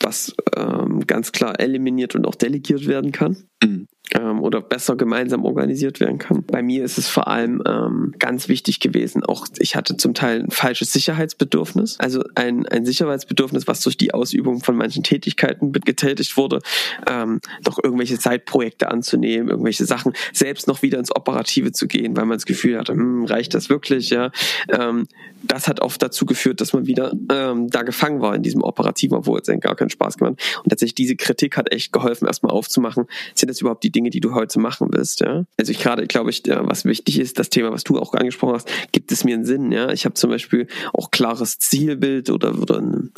was 0.00 0.34
ähm, 0.56 1.06
ganz 1.06 1.32
klar 1.32 1.60
eliminiert 1.60 2.14
und 2.14 2.26
auch 2.26 2.34
delegiert 2.34 2.86
werden 2.86 3.12
kann. 3.12 3.44
Mhm 3.62 3.86
ähm, 4.12 4.40
oder 4.40 4.60
besser 4.60 4.96
gemeinsam 4.96 5.44
organisiert 5.44 6.00
werden 6.00 6.18
kann. 6.18 6.44
Bei 6.44 6.62
mir 6.62 6.84
ist 6.84 6.98
es 6.98 7.08
vor 7.08 7.28
allem 7.28 7.62
ähm, 7.66 8.14
ganz 8.18 8.48
wichtig 8.48 8.80
gewesen, 8.80 9.24
auch 9.24 9.46
ich 9.58 9.76
hatte 9.76 9.96
zum 9.96 10.14
Teil 10.14 10.40
ein 10.40 10.50
falsches 10.50 10.92
Sicherheitsbedürfnis, 10.92 11.98
also 12.00 12.22
ein, 12.34 12.66
ein 12.66 12.84
Sicherheitsbedürfnis, 12.84 13.66
was 13.66 13.80
durch 13.80 13.96
die 13.96 14.12
Ausübung 14.12 14.60
von 14.60 14.76
manchen 14.76 15.02
Tätigkeiten 15.02 15.72
getätigt 15.72 16.36
wurde, 16.36 16.60
ähm, 17.08 17.40
doch 17.62 17.78
irgendwelche 17.82 18.18
Zeitprojekte 18.18 18.90
anzunehmen, 18.90 19.48
irgendwelche 19.48 19.86
Sachen, 19.86 20.12
selbst 20.32 20.68
noch 20.68 20.82
wieder 20.82 20.98
ins 20.98 21.14
Operative 21.14 21.72
zu 21.72 21.86
gehen, 21.86 22.16
weil 22.16 22.26
man 22.26 22.36
das 22.36 22.46
Gefühl 22.46 22.78
hatte, 22.78 22.92
hm, 22.92 23.24
reicht 23.24 23.54
das 23.54 23.70
wirklich, 23.70 24.10
ja. 24.10 24.30
Ähm, 24.68 25.06
das 25.42 25.68
hat 25.68 25.80
oft 25.80 26.00
dazu 26.02 26.26
geführt, 26.26 26.60
dass 26.60 26.72
man 26.72 26.86
wieder 26.86 27.12
ähm, 27.30 27.68
da 27.68 27.82
gefangen 27.82 28.20
war 28.20 28.34
in 28.34 28.42
diesem 28.42 28.62
Operativen, 28.62 29.16
obwohl 29.16 29.40
es 29.40 29.46
gar 29.60 29.76
keinen 29.76 29.90
Spaß 29.90 30.16
gemacht. 30.18 30.40
Und 30.62 30.70
tatsächlich 30.70 30.94
diese 30.94 31.16
Kritik 31.16 31.56
hat 31.56 31.72
echt 31.72 31.92
geholfen, 31.92 32.26
erstmal 32.26 32.52
aufzumachen, 32.52 33.06
sind 33.34 33.50
das 33.50 33.60
überhaupt 33.60 33.84
die 33.84 33.93
Dinge, 33.94 34.10
die 34.10 34.20
du 34.20 34.34
heute 34.34 34.58
machen 34.58 34.88
willst. 34.90 35.20
Ja? 35.20 35.44
Also 35.58 35.72
ich 35.72 35.78
gerade, 35.78 36.06
glaube 36.06 36.30
ich, 36.30 36.42
was 36.46 36.84
wichtig 36.84 37.20
ist, 37.20 37.38
das 37.38 37.50
Thema, 37.50 37.72
was 37.72 37.84
du 37.84 37.98
auch 37.98 38.14
angesprochen 38.14 38.54
hast, 38.54 38.68
gibt 38.92 39.12
es 39.12 39.24
mir 39.24 39.34
einen 39.34 39.44
Sinn. 39.44 39.72
Ja, 39.72 39.90
ich 39.90 40.04
habe 40.04 40.14
zum 40.14 40.30
Beispiel 40.30 40.66
auch 40.92 41.10
klares 41.10 41.58
Zielbild 41.58 42.30
oder, 42.30 42.58
oder 42.60 42.78
eine 42.78 43.10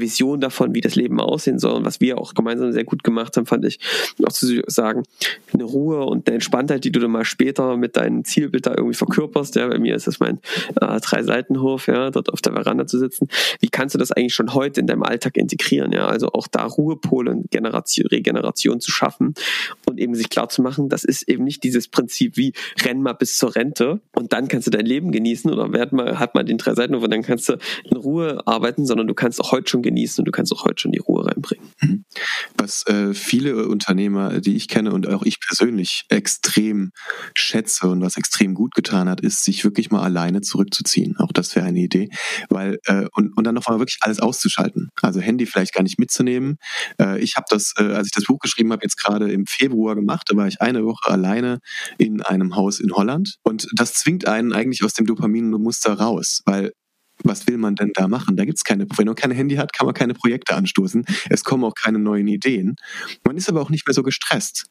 Vision 0.00 0.40
davon, 0.40 0.74
wie 0.74 0.80
das 0.80 0.94
Leben 0.94 1.20
aussehen 1.20 1.58
soll. 1.58 1.74
Und 1.74 1.84
was 1.84 2.00
wir 2.00 2.18
auch 2.18 2.34
gemeinsam 2.34 2.72
sehr 2.72 2.84
gut 2.84 3.04
gemacht 3.04 3.36
haben, 3.36 3.46
fand 3.46 3.64
ich, 3.64 3.78
auch 4.24 4.32
zu 4.32 4.62
sagen, 4.66 5.02
eine 5.52 5.64
Ruhe 5.64 6.04
und 6.04 6.28
eine 6.28 6.34
Entspanntheit, 6.34 6.84
die 6.84 6.92
du 6.92 7.00
dann 7.00 7.10
mal 7.10 7.24
später 7.24 7.76
mit 7.76 7.96
deinem 7.96 8.24
Zielbild 8.24 8.66
da 8.66 8.74
irgendwie 8.76 8.94
verkörperst. 8.94 9.56
Ja, 9.56 9.66
bei 9.66 9.78
mir 9.78 9.94
ist 9.94 10.06
das 10.06 10.20
mein 10.20 10.38
äh, 10.80 11.00
Drei-Seitenhof, 11.00 11.86
ja, 11.86 12.10
dort 12.10 12.32
auf 12.32 12.40
der 12.40 12.52
Veranda 12.52 12.86
zu 12.86 12.98
sitzen. 12.98 13.28
Wie 13.60 13.68
kannst 13.68 13.94
du 13.94 13.98
das 13.98 14.12
eigentlich 14.12 14.34
schon 14.34 14.54
heute 14.54 14.80
in 14.80 14.86
deinem 14.86 15.02
Alltag 15.02 15.36
integrieren? 15.36 15.92
Ja, 15.92 16.06
also 16.06 16.28
auch 16.32 16.46
da 16.48 16.64
Ruhepole 16.64 17.30
und 17.32 17.50
Generation, 17.50 18.06
Regeneration 18.06 18.80
zu 18.80 18.90
schaffen 18.90 19.34
und 19.86 19.98
eben 19.98 20.14
sich 20.20 20.30
klar 20.30 20.48
zu 20.48 20.62
machen, 20.62 20.88
das 20.88 21.04
ist 21.04 21.28
eben 21.28 21.44
nicht 21.44 21.64
dieses 21.64 21.88
Prinzip 21.88 22.36
wie 22.36 22.52
renn 22.82 23.02
mal 23.02 23.14
bis 23.14 23.36
zur 23.36 23.54
Rente 23.54 24.00
und 24.14 24.32
dann 24.32 24.48
kannst 24.48 24.66
du 24.66 24.70
dein 24.70 24.86
Leben 24.86 25.12
genießen 25.12 25.50
oder 25.50 25.72
werd 25.72 25.92
mal, 25.92 26.18
hat 26.18 26.34
mal 26.34 26.44
den 26.44 26.58
drei 26.58 26.74
Seiten 26.74 26.94
und 26.94 27.10
dann 27.10 27.22
kannst 27.22 27.48
du 27.48 27.58
in 27.84 27.96
Ruhe 27.96 28.46
arbeiten, 28.46 28.86
sondern 28.86 29.06
du 29.06 29.14
kannst 29.14 29.40
auch 29.40 29.52
heute 29.52 29.70
schon 29.70 29.82
genießen 29.82 30.22
und 30.22 30.26
du 30.26 30.32
kannst 30.32 30.52
auch 30.52 30.64
heute 30.64 30.82
schon 30.82 30.92
die 30.92 30.98
Ruhe 30.98 31.26
reinbringen. 31.26 31.68
Mhm. 31.80 32.04
Was 32.56 32.86
äh, 32.86 33.14
viele 33.14 33.66
Unternehmer, 33.68 34.40
die 34.40 34.56
ich 34.56 34.68
kenne 34.68 34.92
und 34.92 35.08
auch 35.08 35.22
ich 35.22 35.40
persönlich 35.40 36.04
extrem 36.08 36.92
schätze 37.34 37.88
und 37.88 38.00
was 38.02 38.16
extrem 38.16 38.54
gut 38.54 38.74
getan 38.74 39.08
hat, 39.08 39.20
ist, 39.20 39.44
sich 39.44 39.64
wirklich 39.64 39.90
mal 39.90 40.02
alleine 40.02 40.40
zurückzuziehen. 40.40 41.16
Auch 41.18 41.32
das 41.32 41.54
wäre 41.56 41.66
eine 41.66 41.80
Idee, 41.80 42.10
weil 42.48 42.78
äh, 42.86 43.06
und, 43.14 43.36
und 43.36 43.44
dann 43.44 43.54
noch 43.54 43.68
mal 43.68 43.78
wirklich 43.78 43.98
alles 44.00 44.20
auszuschalten. 44.20 44.90
Also 45.02 45.20
Handy 45.20 45.46
vielleicht 45.46 45.74
gar 45.74 45.82
nicht 45.82 45.98
mitzunehmen. 45.98 46.58
Äh, 47.00 47.20
ich 47.20 47.36
habe 47.36 47.46
das, 47.48 47.72
äh, 47.78 47.84
als 47.84 48.08
ich 48.08 48.12
das 48.12 48.24
Buch 48.24 48.38
geschrieben 48.38 48.72
habe, 48.72 48.82
jetzt 48.82 48.96
gerade 48.96 49.30
im 49.32 49.46
Februar 49.46 49.94
gemacht. 49.94 50.09
Da 50.24 50.36
war 50.36 50.46
ich 50.46 50.60
eine 50.60 50.84
Woche 50.84 51.10
alleine 51.10 51.58
in 51.98 52.22
einem 52.22 52.56
Haus 52.56 52.80
in 52.80 52.92
Holland 52.92 53.36
und 53.42 53.68
das 53.76 53.94
zwingt 53.94 54.26
einen 54.26 54.52
eigentlich 54.52 54.84
aus 54.84 54.94
dem 54.94 55.06
Dopaminmuster 55.06 55.94
raus, 55.94 56.42
weil 56.44 56.72
was 57.24 57.46
will 57.46 57.58
man 57.58 57.74
denn 57.74 57.90
da 57.94 58.08
machen? 58.08 58.36
Da 58.36 58.44
gibt's 58.44 58.64
keine, 58.64 58.86
wenn 58.96 59.06
man 59.06 59.14
kein 59.14 59.30
Handy 59.30 59.56
hat, 59.56 59.72
kann 59.72 59.86
man 59.86 59.94
keine 59.94 60.14
Projekte 60.14 60.54
anstoßen. 60.54 61.04
Es 61.28 61.44
kommen 61.44 61.64
auch 61.64 61.74
keine 61.74 61.98
neuen 61.98 62.28
Ideen. 62.28 62.76
Man 63.24 63.36
ist 63.36 63.48
aber 63.48 63.60
auch 63.60 63.70
nicht 63.70 63.86
mehr 63.86 63.94
so 63.94 64.02
gestresst. 64.02 64.66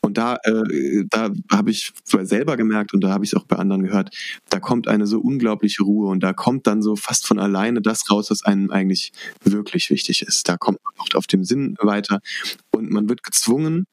Und 0.00 0.18
da, 0.18 0.36
äh, 0.44 1.04
da 1.10 1.30
habe 1.50 1.70
ich 1.70 1.92
selber 2.04 2.56
gemerkt 2.56 2.94
und 2.94 3.02
da 3.02 3.10
habe 3.10 3.24
ich 3.24 3.32
es 3.32 3.38
auch 3.38 3.44
bei 3.44 3.56
anderen 3.56 3.82
gehört, 3.82 4.14
da 4.50 4.60
kommt 4.60 4.88
eine 4.88 5.06
so 5.06 5.20
unglaubliche 5.20 5.82
Ruhe 5.82 6.08
und 6.08 6.22
da 6.22 6.32
kommt 6.32 6.66
dann 6.66 6.82
so 6.82 6.96
fast 6.96 7.26
von 7.26 7.38
alleine 7.38 7.80
das 7.80 8.10
raus, 8.10 8.30
was 8.30 8.42
einem 8.42 8.70
eigentlich 8.70 9.12
wirklich 9.44 9.90
wichtig 9.90 10.22
ist. 10.22 10.48
Da 10.48 10.56
kommt 10.56 10.78
man 10.84 10.94
auch 10.98 11.14
auf 11.16 11.26
dem 11.26 11.44
Sinn 11.44 11.76
weiter 11.80 12.20
und 12.70 12.90
man 12.90 13.08
wird 13.08 13.22
gezwungen, 13.22 13.86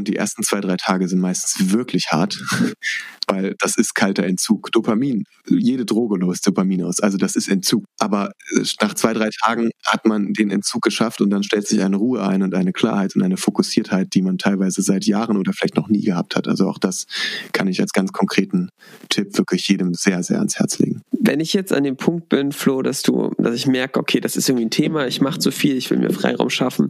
und 0.00 0.08
die 0.08 0.16
ersten 0.16 0.42
zwei, 0.42 0.60
drei 0.60 0.76
Tage 0.76 1.06
sind 1.08 1.20
meistens 1.20 1.72
wirklich 1.72 2.06
hart, 2.10 2.42
weil 3.28 3.54
das 3.58 3.76
ist 3.76 3.94
kalter 3.94 4.24
Entzug. 4.24 4.72
Dopamin, 4.72 5.24
jede 5.46 5.84
Droge 5.84 6.18
löst 6.18 6.46
Dopamin 6.46 6.82
aus, 6.82 7.00
also 7.00 7.18
das 7.18 7.36
ist 7.36 7.48
Entzug. 7.48 7.84
Aber 7.98 8.32
äh, 8.56 8.62
nach 8.80 8.94
zwei, 8.94 9.12
drei 9.12 9.28
Tagen 9.44 9.70
hat 9.86 10.06
man 10.06 10.32
den 10.32 10.50
Entzug 10.50 10.80
geschafft 10.82 11.20
und 11.20 11.28
dann 11.28 11.42
stellt 11.42 11.68
sich 11.68 11.82
eine 11.82 11.96
Ruhe 11.96 12.22
ein 12.22 12.42
und 12.42 12.54
eine 12.54 12.72
Klarheit 12.72 13.14
und 13.14 13.22
eine 13.22 13.36
Fokussiertheit, 13.36 14.08
die 14.14 14.22
man 14.22 14.38
teilweise 14.38 14.80
seit 14.80 15.04
Jahren 15.04 15.36
oder 15.36 15.52
vielleicht 15.52 15.76
noch 15.76 15.88
nie 15.88 16.02
gehabt 16.02 16.34
hat. 16.34 16.48
Also 16.48 16.66
auch 16.66 16.78
das 16.78 17.04
kann 17.52 17.68
ich 17.68 17.80
als 17.82 17.92
ganz 17.92 18.12
konkreten 18.12 18.70
Tipp 19.10 19.36
wirklich 19.36 19.68
jedem 19.68 19.92
sehr, 19.92 20.22
sehr 20.22 20.38
ans 20.38 20.58
Herz 20.58 20.78
legen. 20.78 21.02
Wenn 21.10 21.40
ich 21.40 21.52
jetzt 21.52 21.74
an 21.74 21.84
dem 21.84 21.98
Punkt 21.98 22.30
bin, 22.30 22.52
Flo, 22.52 22.80
dass 22.80 23.02
du, 23.02 23.32
dass 23.36 23.54
ich 23.54 23.66
merke, 23.66 24.00
okay, 24.00 24.20
das 24.20 24.36
ist 24.36 24.48
irgendwie 24.48 24.64
ein 24.64 24.70
Thema, 24.70 25.06
ich 25.06 25.20
mache 25.20 25.38
zu 25.38 25.50
viel, 25.50 25.76
ich 25.76 25.90
will 25.90 25.98
mir 25.98 26.10
Freiraum 26.10 26.48
schaffen. 26.48 26.88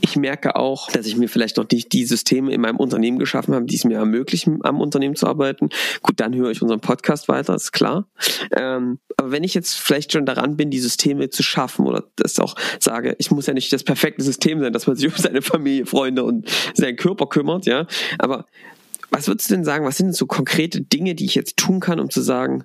Ich 0.00 0.16
merke 0.16 0.56
auch, 0.56 0.90
dass 0.90 1.06
ich 1.06 1.16
mir 1.16 1.28
vielleicht 1.28 1.58
noch 1.58 1.66
nicht 1.70 1.92
die 1.92 2.06
Systeme 2.06 2.45
in 2.48 2.60
meinem 2.60 2.76
Unternehmen 2.76 3.18
geschaffen 3.18 3.54
habe, 3.54 3.66
die 3.66 3.76
es 3.76 3.84
mir 3.84 3.98
ermöglichen, 3.98 4.64
am 4.64 4.80
Unternehmen 4.80 5.16
zu 5.16 5.26
arbeiten. 5.26 5.70
Gut, 6.02 6.20
dann 6.20 6.34
höre 6.34 6.50
ich 6.50 6.62
unseren 6.62 6.80
Podcast 6.80 7.28
weiter, 7.28 7.54
ist 7.54 7.72
klar. 7.72 8.06
Ähm, 8.56 8.98
aber 9.16 9.30
wenn 9.30 9.44
ich 9.44 9.54
jetzt 9.54 9.74
vielleicht 9.74 10.12
schon 10.12 10.26
daran 10.26 10.56
bin, 10.56 10.70
die 10.70 10.78
Systeme 10.78 11.30
zu 11.30 11.42
schaffen 11.42 11.86
oder 11.86 12.04
das 12.16 12.38
auch 12.38 12.54
sage, 12.80 13.16
ich 13.18 13.30
muss 13.30 13.46
ja 13.46 13.54
nicht 13.54 13.72
das 13.72 13.84
perfekte 13.84 14.22
System 14.22 14.60
sein, 14.60 14.72
dass 14.72 14.86
man 14.86 14.96
sich 14.96 15.06
um 15.06 15.16
seine 15.16 15.42
Familie, 15.42 15.86
Freunde 15.86 16.24
und 16.24 16.48
seinen 16.74 16.96
Körper 16.96 17.26
kümmert, 17.26 17.66
ja. 17.66 17.86
Aber 18.18 18.46
was 19.10 19.28
würdest 19.28 19.50
du 19.50 19.54
denn 19.54 19.64
sagen, 19.64 19.84
was 19.84 19.96
sind 19.96 20.14
so 20.14 20.26
konkrete 20.26 20.80
Dinge, 20.80 21.14
die 21.14 21.24
ich 21.24 21.34
jetzt 21.34 21.56
tun 21.56 21.80
kann, 21.80 22.00
um 22.00 22.10
zu 22.10 22.20
sagen, 22.20 22.64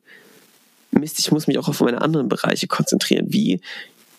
Mist, 0.91 1.19
ich 1.19 1.31
muss 1.31 1.47
mich 1.47 1.57
auch 1.57 1.69
auf 1.69 1.79
meine 1.79 2.01
anderen 2.01 2.27
Bereiche 2.27 2.67
konzentrieren. 2.67 3.27
Wie, 3.29 3.61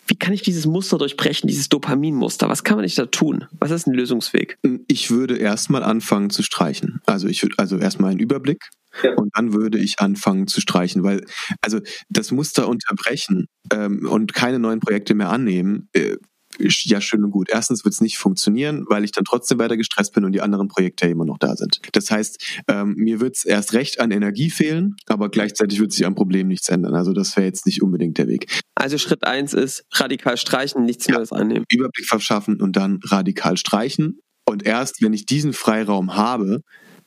wie 0.07 0.15
kann 0.15 0.33
ich 0.33 0.41
dieses 0.41 0.65
Muster 0.65 0.97
durchbrechen, 0.97 1.47
dieses 1.47 1.69
Dopaminmuster? 1.69 2.49
Was 2.49 2.63
kann 2.63 2.75
man 2.75 2.83
nicht 2.83 2.97
da 2.97 3.05
tun? 3.05 3.45
Was 3.59 3.71
ist 3.71 3.87
ein 3.87 3.93
Lösungsweg? 3.93 4.57
Ich 4.87 5.11
würde 5.11 5.37
erstmal 5.37 5.83
anfangen 5.83 6.29
zu 6.29 6.43
streichen. 6.43 7.01
Also 7.05 7.27
ich 7.27 7.41
würde 7.43 7.55
also 7.57 7.77
erstmal 7.77 8.11
einen 8.11 8.19
Überblick 8.19 8.69
ja. 9.01 9.13
und 9.15 9.35
dann 9.35 9.53
würde 9.53 9.79
ich 9.79 9.99
anfangen 9.99 10.47
zu 10.47 10.61
streichen, 10.61 11.03
weil 11.03 11.25
also 11.61 11.79
das 12.09 12.31
Muster 12.31 12.67
unterbrechen 12.67 13.47
ähm, 13.71 14.07
und 14.07 14.33
keine 14.33 14.59
neuen 14.59 14.79
Projekte 14.79 15.15
mehr 15.15 15.29
annehmen, 15.29 15.89
äh, 15.93 16.17
ja 16.59 17.01
schön 17.01 17.23
und 17.23 17.31
gut. 17.31 17.49
Erstens 17.49 17.83
wird 17.83 17.93
es 17.93 18.01
nicht 18.01 18.17
funktionieren, 18.17 18.85
weil 18.87 19.03
ich 19.03 19.11
dann 19.11 19.23
trotzdem 19.23 19.59
weiter 19.59 19.77
gestresst 19.77 20.13
bin 20.13 20.25
und 20.25 20.31
die 20.31 20.41
anderen 20.41 20.67
Projekte 20.67 21.05
ja 21.05 21.11
immer 21.11 21.25
noch 21.25 21.37
da 21.37 21.55
sind. 21.55 21.79
Das 21.91 22.09
heißt, 22.11 22.63
ähm, 22.67 22.95
mir 22.95 23.19
wird 23.19 23.35
es 23.35 23.45
erst 23.45 23.73
recht 23.73 23.99
an 23.99 24.11
Energie 24.11 24.49
fehlen, 24.49 24.95
aber 25.07 25.29
gleichzeitig 25.29 25.79
wird 25.79 25.91
sich 25.91 26.05
am 26.05 26.15
Problem 26.15 26.47
nichts 26.47 26.69
ändern. 26.69 26.95
Also 26.95 27.13
das 27.13 27.35
wäre 27.35 27.45
jetzt 27.45 27.65
nicht 27.65 27.81
unbedingt 27.81 28.17
der 28.17 28.27
Weg. 28.27 28.47
Also 28.75 28.97
Schritt 28.97 29.25
eins 29.25 29.53
ist 29.53 29.85
radikal 29.93 30.37
streichen, 30.37 30.83
nichts 30.85 31.07
ja, 31.07 31.15
Neues 31.15 31.31
annehmen. 31.31 31.65
Überblick 31.69 32.05
verschaffen 32.05 32.61
und 32.61 32.75
dann 32.75 32.99
radikal 33.03 33.57
streichen. 33.57 34.19
Und 34.45 34.65
erst 34.65 35.01
wenn 35.01 35.13
ich 35.13 35.25
diesen 35.25 35.53
Freiraum 35.53 36.15
habe, 36.15 36.61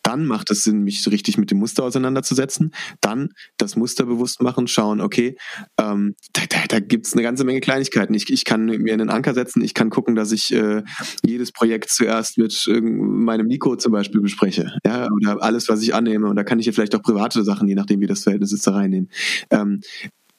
dann 0.06 0.24
macht 0.24 0.52
es 0.52 0.62
Sinn, 0.62 0.82
mich 0.82 1.04
richtig 1.10 1.36
mit 1.36 1.50
dem 1.50 1.58
Muster 1.58 1.82
auseinanderzusetzen. 1.82 2.72
Dann 3.00 3.30
das 3.56 3.74
Muster 3.74 4.06
bewusst 4.06 4.40
machen, 4.40 4.68
schauen, 4.68 5.00
okay, 5.00 5.36
ähm, 5.80 6.14
da, 6.32 6.42
da, 6.48 6.58
da 6.68 6.78
gibt 6.78 7.06
es 7.06 7.14
eine 7.14 7.22
ganze 7.22 7.42
Menge 7.42 7.60
Kleinigkeiten. 7.60 8.14
Ich, 8.14 8.30
ich 8.30 8.44
kann 8.44 8.66
mir 8.66 8.92
einen 8.92 9.10
Anker 9.10 9.34
setzen, 9.34 9.62
ich 9.62 9.74
kann 9.74 9.90
gucken, 9.90 10.14
dass 10.14 10.30
ich 10.30 10.52
äh, 10.52 10.84
jedes 11.26 11.50
Projekt 11.50 11.90
zuerst 11.90 12.38
mit 12.38 12.68
meinem 12.68 13.48
Nico 13.48 13.74
zum 13.74 13.90
Beispiel 13.90 14.20
bespreche. 14.20 14.78
Ja, 14.86 15.08
oder 15.10 15.42
alles, 15.42 15.68
was 15.68 15.82
ich 15.82 15.92
annehme. 15.92 16.28
Und 16.28 16.36
da 16.36 16.44
kann 16.44 16.60
ich 16.60 16.66
ja 16.66 16.72
vielleicht 16.72 16.94
auch 16.94 17.02
private 17.02 17.42
Sachen, 17.42 17.66
je 17.66 17.74
nachdem, 17.74 18.00
wie 18.00 18.06
das 18.06 18.22
Verhältnis 18.22 18.52
ist, 18.52 18.64
da 18.66 18.72
reinnehmen. 18.72 19.10
Ähm, 19.50 19.80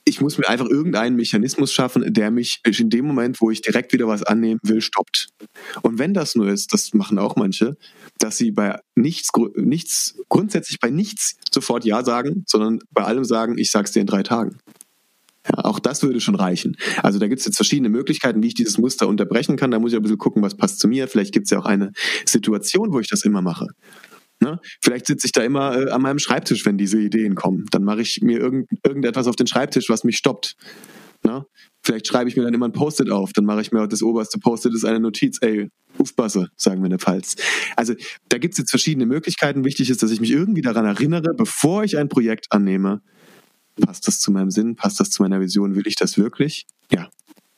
ich 0.08 0.22
muss 0.22 0.38
mir 0.38 0.48
einfach 0.48 0.67
irgendeinen 0.67 1.17
Mechanismus 1.17 1.74
schaffen, 1.74 2.13
der 2.13 2.32
mich 2.32 2.62
in 2.65 2.89
dem 2.89 3.06
Moment, 3.06 3.41
wo 3.41 3.52
ich 3.52 3.62
direkt 3.62 3.91
wieder 3.91 4.08
was 4.08 4.24
annehmen 4.24 4.60
will, 4.63 4.82
stoppt. 4.82 5.28
Und 5.82 6.00
wenn 6.00 6.13
das 6.13 6.36
nur 6.36 6.48
ist, 6.48 6.74
das 6.74 6.93
machen 6.93 7.20
auch 7.20 7.36
manche, 7.36 7.76
dass 8.17 8.38
sie 8.38 8.52
bei 8.52 8.80
nichts, 8.96 9.30
nichts, 9.56 10.15
grundsätzlich 10.30 10.80
bei 10.80 10.89
nichts 10.89 11.36
sofort 11.52 11.84
Ja 11.84 12.06
sagen, 12.06 12.43
sondern 12.48 12.80
bei 12.91 13.04
allem 13.04 13.26
sagen, 13.26 13.58
ich 13.58 13.70
sag's 13.70 13.91
dir 13.91 14.00
in 14.00 14.08
drei 14.08 14.24
Tagen. 14.24 14.58
Ja, 15.46 15.65
auch 15.65 15.80
das 15.80 16.04
würde 16.04 16.22
schon 16.22 16.36
reichen. 16.36 16.78
Also 17.04 17.20
da 17.20 17.28
gibt 17.28 17.39
es 17.39 17.46
jetzt 17.46 17.58
verschiedene 17.58 17.89
Möglichkeiten, 17.89 18.41
wie 18.43 18.48
ich 18.48 18.54
dieses 18.54 18.78
Muster 18.78 19.08
unterbrechen 19.08 19.58
kann. 19.58 19.72
Da 19.72 19.80
muss 19.80 19.91
ich 19.91 19.98
ein 19.98 20.02
bisschen 20.02 20.17
gucken, 20.17 20.41
was 20.41 20.56
passt 20.56 20.80
zu 20.80 20.88
mir. 20.88 21.08
Vielleicht 21.08 21.34
gibt 21.34 21.46
es 21.46 21.52
ja 21.52 21.60
auch 21.60 21.65
eine 21.65 21.91
Situation, 22.26 22.93
wo 22.93 23.00
ich 23.00 23.08
das 23.08 23.24
immer 23.24 23.41
mache. 23.41 23.67
Ne? 24.39 24.60
Vielleicht 24.84 25.08
sitze 25.08 25.26
ich 25.26 25.32
da 25.32 25.41
immer 25.41 25.76
äh, 25.76 25.89
an 25.89 26.02
meinem 26.02 26.19
Schreibtisch, 26.19 26.65
wenn 26.65 26.78
diese 26.78 27.00
Ideen 27.00 27.36
kommen. 27.36 27.65
Dann 27.71 27.84
mache 27.84 28.02
ich 28.02 28.21
mir 28.21 28.39
irgend, 28.39 28.69
irgendetwas 28.86 29.28
auf 29.28 29.36
den 29.36 29.47
Schreibtisch, 29.47 29.89
was 29.89 30.04
mich 30.04 30.17
stoppt. 30.17 30.56
Ne? 31.23 31.45
Vielleicht 31.84 32.08
schreibe 32.08 32.30
ich 32.30 32.36
mir 32.36 32.43
dann 32.43 32.54
immer 32.54 32.67
ein 32.67 32.73
Post-it 32.73 33.10
auf. 33.10 33.34
Dann 33.34 33.45
mache 33.45 33.62
ich 33.62 33.71
mir 33.71 33.88
das 33.88 34.04
oberste 34.04 34.39
Post-it 34.39 34.73
ist 34.73 34.86
eine 34.86 35.00
Notiz. 35.00 35.39
Ey, 35.41 35.69
Ufbasse, 35.97 36.50
sagen 36.56 36.82
wir 36.82 36.86
in 36.86 36.91
der 36.91 37.00
Pfalz. 37.00 37.36
Also 37.76 37.93
da 38.30 38.38
gibt 38.38 38.54
es 38.54 38.60
jetzt 38.60 38.69
verschiedene 38.69 39.06
Möglichkeiten. 39.06 39.65
Wichtig 39.65 39.89
ist, 39.89 40.04
dass 40.04 40.12
ich 40.12 40.21
mich 40.21 40.32
irgendwie 40.32 40.62
daran 40.62 40.86
erinnere, 40.86 41.34
bevor 41.36 41.84
ich 41.84 41.97
ein 41.97 42.10
Projekt 42.10 42.52
annehme, 42.52 43.02
passt 43.82 44.08
das 44.08 44.19
zu 44.19 44.32
meinem 44.32 44.52
Sinn, 44.52 44.76
passt 44.76 45.00
das 45.00 45.10
zu 45.10 45.23
meiner 45.23 45.39
Vision, 45.39 45.76
will 45.76 45.88
ich 45.88 45.95
das 45.95 46.17
wirklich? 46.17 46.65
Ja, 46.91 47.10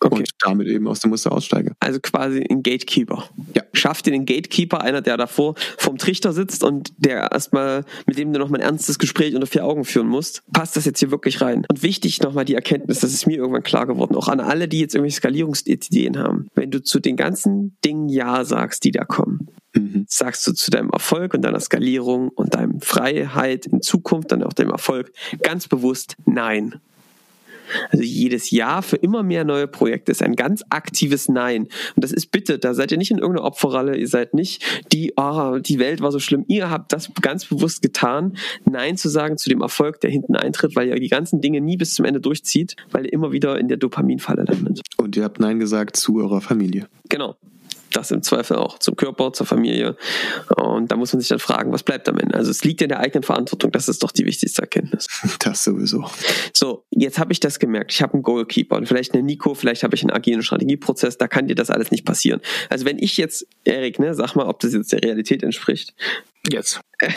Okay. 0.01 0.19
Und 0.19 0.29
damit 0.39 0.67
eben 0.67 0.87
aus 0.87 1.01
dem 1.01 1.09
Muster 1.09 1.31
aussteige. 1.31 1.75
Also 1.79 1.99
quasi 1.99 2.45
ein 2.49 2.63
Gatekeeper. 2.63 3.29
Ja. 3.53 3.63
Schaff 3.73 4.01
dir 4.01 4.11
den 4.11 4.25
Gatekeeper, 4.25 4.81
einer, 4.81 5.01
der 5.01 5.17
davor 5.17 5.55
vom 5.77 5.97
Trichter 5.97 6.31
sitzt 6.31 6.63
und 6.63 6.93
der 6.97 7.31
erstmal, 7.31 7.83
mit 8.05 8.17
dem 8.17 8.31
du 8.31 8.39
nochmal 8.39 8.61
ein 8.61 8.67
ernstes 8.67 8.97
Gespräch 8.97 9.35
unter 9.35 9.47
vier 9.47 9.65
Augen 9.65 9.83
führen 9.83 10.07
musst. 10.07 10.43
Passt 10.53 10.77
das 10.77 10.85
jetzt 10.85 10.99
hier 10.99 11.11
wirklich 11.11 11.41
rein? 11.41 11.65
Und 11.69 11.83
wichtig 11.83 12.21
nochmal 12.21 12.45
die 12.45 12.55
Erkenntnis, 12.55 12.99
das 13.01 13.13
ist 13.13 13.27
mir 13.27 13.37
irgendwann 13.37 13.63
klar 13.63 13.87
geworden, 13.87 14.15
auch 14.15 14.29
an 14.29 14.39
alle, 14.39 14.67
die 14.69 14.79
jetzt 14.79 14.95
irgendwelche 14.95 15.17
Skalierungsideen 15.17 16.17
haben. 16.17 16.47
Wenn 16.55 16.71
du 16.71 16.81
zu 16.81 16.99
den 16.99 17.17
ganzen 17.17 17.77
Dingen 17.83 18.07
Ja 18.07 18.45
sagst, 18.45 18.85
die 18.85 18.91
da 18.91 19.03
kommen, 19.03 19.49
mhm. 19.73 20.05
sagst 20.07 20.47
du 20.47 20.53
zu 20.53 20.71
deinem 20.71 20.91
Erfolg 20.91 21.33
und 21.33 21.41
deiner 21.41 21.59
Skalierung 21.59 22.29
und 22.29 22.55
deinem 22.55 22.79
Freiheit 22.79 23.65
in 23.65 23.81
Zukunft, 23.81 24.31
dann 24.31 24.43
auch 24.43 24.53
dem 24.53 24.69
Erfolg 24.69 25.11
ganz 25.41 25.67
bewusst 25.67 26.15
Nein. 26.25 26.79
Also 27.91 28.03
jedes 28.03 28.51
Jahr 28.51 28.81
für 28.81 28.97
immer 28.97 29.23
mehr 29.23 29.43
neue 29.43 29.67
Projekte 29.67 30.11
ist 30.11 30.23
ein 30.23 30.35
ganz 30.35 30.63
aktives 30.69 31.29
Nein. 31.29 31.67
Und 31.95 32.03
das 32.03 32.11
ist 32.11 32.31
bitte, 32.31 32.59
da 32.59 32.73
seid 32.73 32.91
ihr 32.91 32.97
nicht 32.97 33.11
in 33.11 33.17
irgendeiner 33.17 33.45
Opferrolle, 33.45 33.97
ihr 33.97 34.07
seid 34.07 34.33
nicht 34.33 34.63
die, 34.91 35.13
oh, 35.15 35.57
die 35.59 35.79
Welt 35.79 36.01
war 36.01 36.11
so 36.11 36.19
schlimm. 36.19 36.45
Ihr 36.47 36.69
habt 36.69 36.93
das 36.93 37.11
ganz 37.21 37.45
bewusst 37.45 37.81
getan, 37.81 38.37
Nein 38.65 38.97
zu 38.97 39.09
sagen 39.09 39.37
zu 39.37 39.49
dem 39.49 39.61
Erfolg, 39.61 39.99
der 40.01 40.09
hinten 40.09 40.35
eintritt, 40.35 40.75
weil 40.75 40.87
ihr 40.87 40.95
die 40.95 41.09
ganzen 41.09 41.41
Dinge 41.41 41.61
nie 41.61 41.77
bis 41.77 41.93
zum 41.93 42.05
Ende 42.05 42.19
durchzieht, 42.19 42.75
weil 42.91 43.05
ihr 43.05 43.13
immer 43.13 43.31
wieder 43.31 43.59
in 43.59 43.67
der 43.67 43.77
Dopaminfalle 43.77 44.43
landet. 44.43 44.81
Und 44.97 45.15
ihr 45.15 45.23
habt 45.23 45.39
Nein 45.39 45.59
gesagt 45.59 45.95
zu 45.95 46.17
eurer 46.17 46.41
Familie. 46.41 46.87
Genau. 47.09 47.35
Das 47.93 48.11
im 48.11 48.21
Zweifel 48.21 48.57
auch 48.57 48.79
zum 48.79 48.95
Körper, 48.95 49.33
zur 49.33 49.45
Familie. 49.45 49.95
Und 50.55 50.91
da 50.91 50.95
muss 50.95 51.13
man 51.13 51.19
sich 51.19 51.29
dann 51.29 51.39
fragen, 51.39 51.71
was 51.71 51.83
bleibt 51.83 52.07
am 52.09 52.17
Ende? 52.17 52.35
Also 52.35 52.51
es 52.51 52.63
liegt 52.63 52.81
in 52.81 52.89
der 52.89 52.99
eigenen 52.99 53.23
Verantwortung. 53.23 53.71
Das 53.71 53.89
ist 53.89 54.03
doch 54.03 54.11
die 54.11 54.25
wichtigste 54.25 54.61
Erkenntnis. 54.61 55.07
Das 55.39 55.63
sowieso. 55.63 56.05
So, 56.53 56.83
jetzt 56.89 57.17
habe 57.17 57.31
ich 57.31 57.39
das 57.39 57.59
gemerkt. 57.59 57.93
Ich 57.93 58.01
habe 58.01 58.13
einen 58.13 58.23
Goalkeeper 58.23 58.75
und 58.75 58.87
vielleicht 58.87 59.13
eine 59.13 59.23
Nico, 59.23 59.53
vielleicht 59.53 59.83
habe 59.83 59.95
ich 59.95 60.03
einen 60.03 60.11
agilen 60.11 60.43
Strategieprozess. 60.43 61.17
Da 61.17 61.27
kann 61.27 61.47
dir 61.47 61.55
das 61.55 61.69
alles 61.69 61.91
nicht 61.91 62.05
passieren. 62.05 62.41
Also 62.69 62.85
wenn 62.85 62.99
ich 62.99 63.17
jetzt, 63.17 63.47
Erik, 63.63 63.99
ne, 63.99 64.13
sag 64.13 64.35
mal, 64.35 64.47
ob 64.47 64.59
das 64.59 64.73
jetzt 64.73 64.91
der 64.91 65.03
Realität 65.03 65.43
entspricht. 65.43 65.93
Jetzt. 66.47 66.79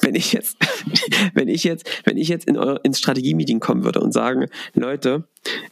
wenn 0.00 0.14
ich 0.14 0.32
jetzt, 0.32 0.56
wenn 1.34 1.48
ich 1.48 1.64
jetzt, 1.64 1.88
wenn 2.04 2.16
ich 2.16 2.28
jetzt 2.28 2.46
in 2.46 2.56
eure, 2.56 2.80
ins 2.82 2.98
Strategie-Meeting 2.98 3.60
kommen 3.60 3.84
würde 3.84 4.00
und 4.00 4.12
sagen, 4.12 4.46
Leute, 4.74 5.24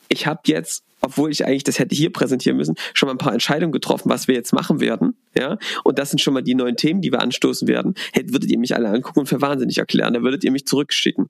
ich 0.08 0.26
habe 0.26 0.40
jetzt, 0.46 0.84
obwohl 1.00 1.30
ich 1.30 1.46
eigentlich 1.46 1.64
das 1.64 1.78
hätte 1.78 1.94
hier 1.94 2.12
präsentieren 2.12 2.56
müssen, 2.56 2.76
schon 2.94 3.06
mal 3.06 3.14
ein 3.14 3.18
paar 3.18 3.32
Entscheidungen 3.32 3.72
getroffen, 3.72 4.10
was 4.10 4.28
wir 4.28 4.34
jetzt 4.34 4.52
machen 4.52 4.80
werden, 4.80 5.16
ja, 5.34 5.58
und 5.84 5.98
das 5.98 6.10
sind 6.10 6.20
schon 6.20 6.34
mal 6.34 6.42
die 6.42 6.54
neuen 6.54 6.76
Themen, 6.76 7.00
die 7.00 7.10
wir 7.10 7.20
anstoßen 7.20 7.66
werden, 7.68 7.94
hättet, 8.12 8.32
würdet 8.32 8.50
ihr 8.50 8.58
mich 8.58 8.74
alle 8.74 8.88
angucken 8.88 9.20
und 9.20 9.26
für 9.26 9.40
wahnsinnig 9.40 9.78
erklären, 9.78 10.14
da 10.14 10.22
würdet 10.22 10.44
ihr 10.44 10.52
mich 10.52 10.66
zurückschicken. 10.66 11.28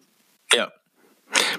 Ja. 0.54 0.72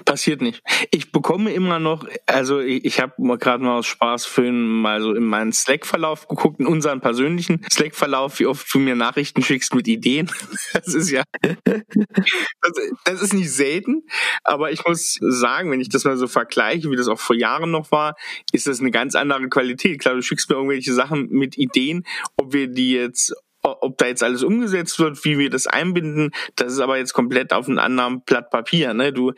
Passiert 0.04 0.42
nicht. 0.42 0.62
Ich 0.90 1.12
bekomme 1.12 1.52
immer 1.52 1.78
noch, 1.78 2.06
also 2.26 2.60
ich, 2.60 2.84
ich 2.84 3.00
habe 3.00 3.14
gerade 3.38 3.62
mal 3.62 3.78
aus 3.78 3.86
Spaß 3.86 4.26
für 4.26 4.50
mal 4.52 5.00
so 5.00 5.14
in 5.14 5.24
meinen 5.24 5.52
Slack-Verlauf 5.52 6.28
geguckt, 6.28 6.60
in 6.60 6.66
unseren 6.66 7.00
persönlichen 7.00 7.64
Slack-Verlauf, 7.70 8.38
wie 8.40 8.46
oft 8.46 8.72
du 8.72 8.78
mir 8.78 8.94
Nachrichten 8.94 9.42
schickst 9.42 9.74
mit 9.74 9.88
Ideen. 9.88 10.30
Das 10.72 10.94
ist 10.94 11.10
ja, 11.10 11.22
das, 11.64 12.72
das 13.04 13.22
ist 13.22 13.34
nicht 13.34 13.52
selten, 13.52 14.02
aber 14.42 14.72
ich 14.72 14.84
muss 14.86 15.18
sagen, 15.20 15.70
wenn 15.70 15.80
ich 15.80 15.88
das 15.88 16.04
mal 16.04 16.16
so 16.16 16.26
vergleiche, 16.26 16.90
wie 16.90 16.96
das 16.96 17.08
auch 17.08 17.20
vor 17.20 17.36
Jahren 17.36 17.70
noch 17.70 17.92
war, 17.92 18.14
ist 18.52 18.66
das 18.66 18.80
eine 18.80 18.90
ganz 18.90 19.14
andere 19.14 19.48
Qualität. 19.48 20.00
Klar, 20.00 20.14
du 20.14 20.22
schickst 20.22 20.48
mir 20.48 20.56
irgendwelche 20.56 20.92
Sachen 20.92 21.28
mit 21.28 21.58
Ideen, 21.58 22.04
ob 22.36 22.52
wir 22.52 22.68
die 22.68 22.92
jetzt 22.92 23.34
da 24.02 24.08
jetzt 24.08 24.22
alles 24.22 24.42
umgesetzt 24.42 24.98
wird, 24.98 25.24
wie 25.24 25.38
wir 25.38 25.48
das 25.48 25.66
einbinden, 25.66 26.30
das 26.56 26.72
ist 26.72 26.80
aber 26.80 26.98
jetzt 26.98 27.12
komplett 27.12 27.52
auf 27.52 27.68
einem 27.68 27.78
anderen 27.78 28.22
Blatt 28.22 28.50
Papier. 28.50 28.92
Ne? 28.94 29.12
Du 29.12 29.32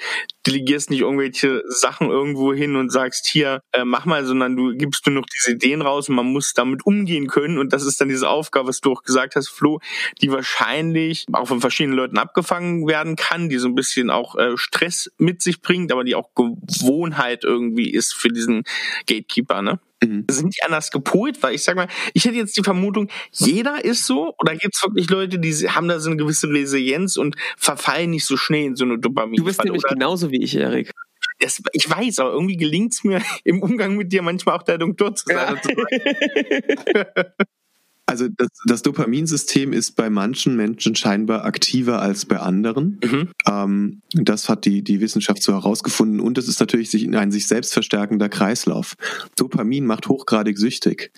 delegierst 0.47 0.91
nicht 0.91 1.01
irgendwelche 1.01 1.63
Sachen 1.67 2.09
irgendwo 2.09 2.55
hin 2.55 2.77
und 2.77 2.91
sagst, 2.91 3.29
hier, 3.29 3.61
äh, 3.73 3.85
mach 3.85 4.07
mal, 4.07 4.25
sondern 4.25 4.57
du 4.57 4.75
gibst 4.75 5.07
nur 5.07 5.15
noch 5.17 5.27
diese 5.27 5.53
Ideen 5.53 5.83
raus 5.83 6.09
und 6.09 6.17
man 6.17 6.27
muss 6.27 6.55
damit 6.55 6.87
umgehen 6.87 7.27
können. 7.27 7.59
Und 7.59 7.73
das 7.73 7.85
ist 7.85 8.01
dann 8.01 8.09
diese 8.09 8.29
Aufgabe, 8.29 8.69
was 8.69 8.81
du 8.81 8.93
auch 8.93 9.03
gesagt 9.03 9.37
hast, 9.37 9.49
Flo, 9.49 9.81
die 10.23 10.33
wahrscheinlich 10.33 11.27
auch 11.33 11.47
von 11.47 11.61
verschiedenen 11.61 11.97
Leuten 11.97 12.19
abgefangen 12.19 12.87
werden 12.87 13.17
kann, 13.17 13.49
die 13.49 13.59
so 13.59 13.69
ein 13.69 13.75
bisschen 13.75 14.11
auch 14.11 14.37
äh, 14.37 14.57
Stress 14.57 15.11
mit 15.19 15.43
sich 15.43 15.61
bringt, 15.61 15.93
aber 15.93 16.05
die 16.05 16.15
auch 16.15 16.31
Gewohnheit 16.35 17.45
irgendwie 17.45 17.91
ist 17.91 18.15
für 18.15 18.29
diesen 18.29 18.65
Gatekeeper. 19.07 19.61
Ne? 19.61 19.79
Mhm. 20.07 20.25
Sind 20.31 20.57
die 20.57 20.63
anders 20.63 20.91
gepolt? 20.91 21.43
Weil 21.43 21.55
ich 21.55 21.65
sag 21.65 21.77
mal, 21.77 21.89
ich 22.13 22.25
hätte 22.25 22.37
jetzt 22.37 22.57
die 22.57 22.63
Vermutung, 22.63 23.09
jeder 23.33 23.85
ist 23.85 24.07
so, 24.07 24.35
oder 24.39 24.55
gibt 24.57 24.75
es 24.75 24.83
wirklich 24.83 25.11
Leute, 25.11 25.39
die 25.39 25.53
haben 25.69 25.89
da 25.89 26.01
so 26.01 26.11
eine 26.11 26.17
gewisse 26.17 26.49
Resilienz 26.49 27.17
und 27.17 27.37
verfallen 27.57 28.11
nicht 28.11 28.25
so 28.25 28.37
schnell 28.37 28.65
in 28.65 28.77
so 28.77 28.85
eine 28.85 28.99
Dopamin? 28.99 29.37
Du 29.37 29.45
bist 29.45 29.63
nämlich 29.65 29.85
oder? 29.85 29.95
genauso 29.95 30.31
wie 30.31 30.43
ich, 30.43 30.55
Erik. 30.57 30.91
Das, 31.41 31.61
ich 31.73 31.89
weiß, 31.89 32.21
aber 32.21 32.33
irgendwie 32.33 32.57
gelingt 32.57 32.93
es 32.93 33.05
mir 33.05 33.21
im 33.45 33.63
Umgang 33.63 33.97
mit 33.97 34.13
dir 34.13 34.23
manchmal 34.23 34.57
auch 34.57 34.63
der 34.63 34.79
Doktor 34.79 35.15
zu 35.15 35.25
sein. 35.27 35.61
Ja. 36.95 37.15
Also 38.07 38.29
das, 38.29 38.49
das 38.67 38.83
Dopaminsystem 38.83 39.73
ist 39.73 39.93
bei 39.93 40.11
manchen 40.11 40.57
Menschen 40.57 40.95
scheinbar 40.95 41.45
aktiver 41.45 42.03
als 42.03 42.27
bei 42.27 42.39
anderen. 42.39 43.01
Mhm. 43.03 43.29
Ähm, 43.49 44.03
das 44.13 44.49
hat 44.49 44.67
die, 44.67 44.83
die 44.83 45.01
Wissenschaft 45.01 45.43
so 45.43 45.53
herausgefunden. 45.53 46.21
Und 46.21 46.37
es 46.37 46.47
ist 46.47 46.61
natürlich 46.61 46.91
sich, 46.91 47.09
ein 47.09 47.33
sich 47.33 47.47
selbst 47.47 47.73
verstärkender 47.73 48.29
Kreislauf. 48.29 48.95
Dopamin 49.37 49.87
macht 49.87 50.09
hochgradig 50.09 50.59
süchtig. 50.59 51.13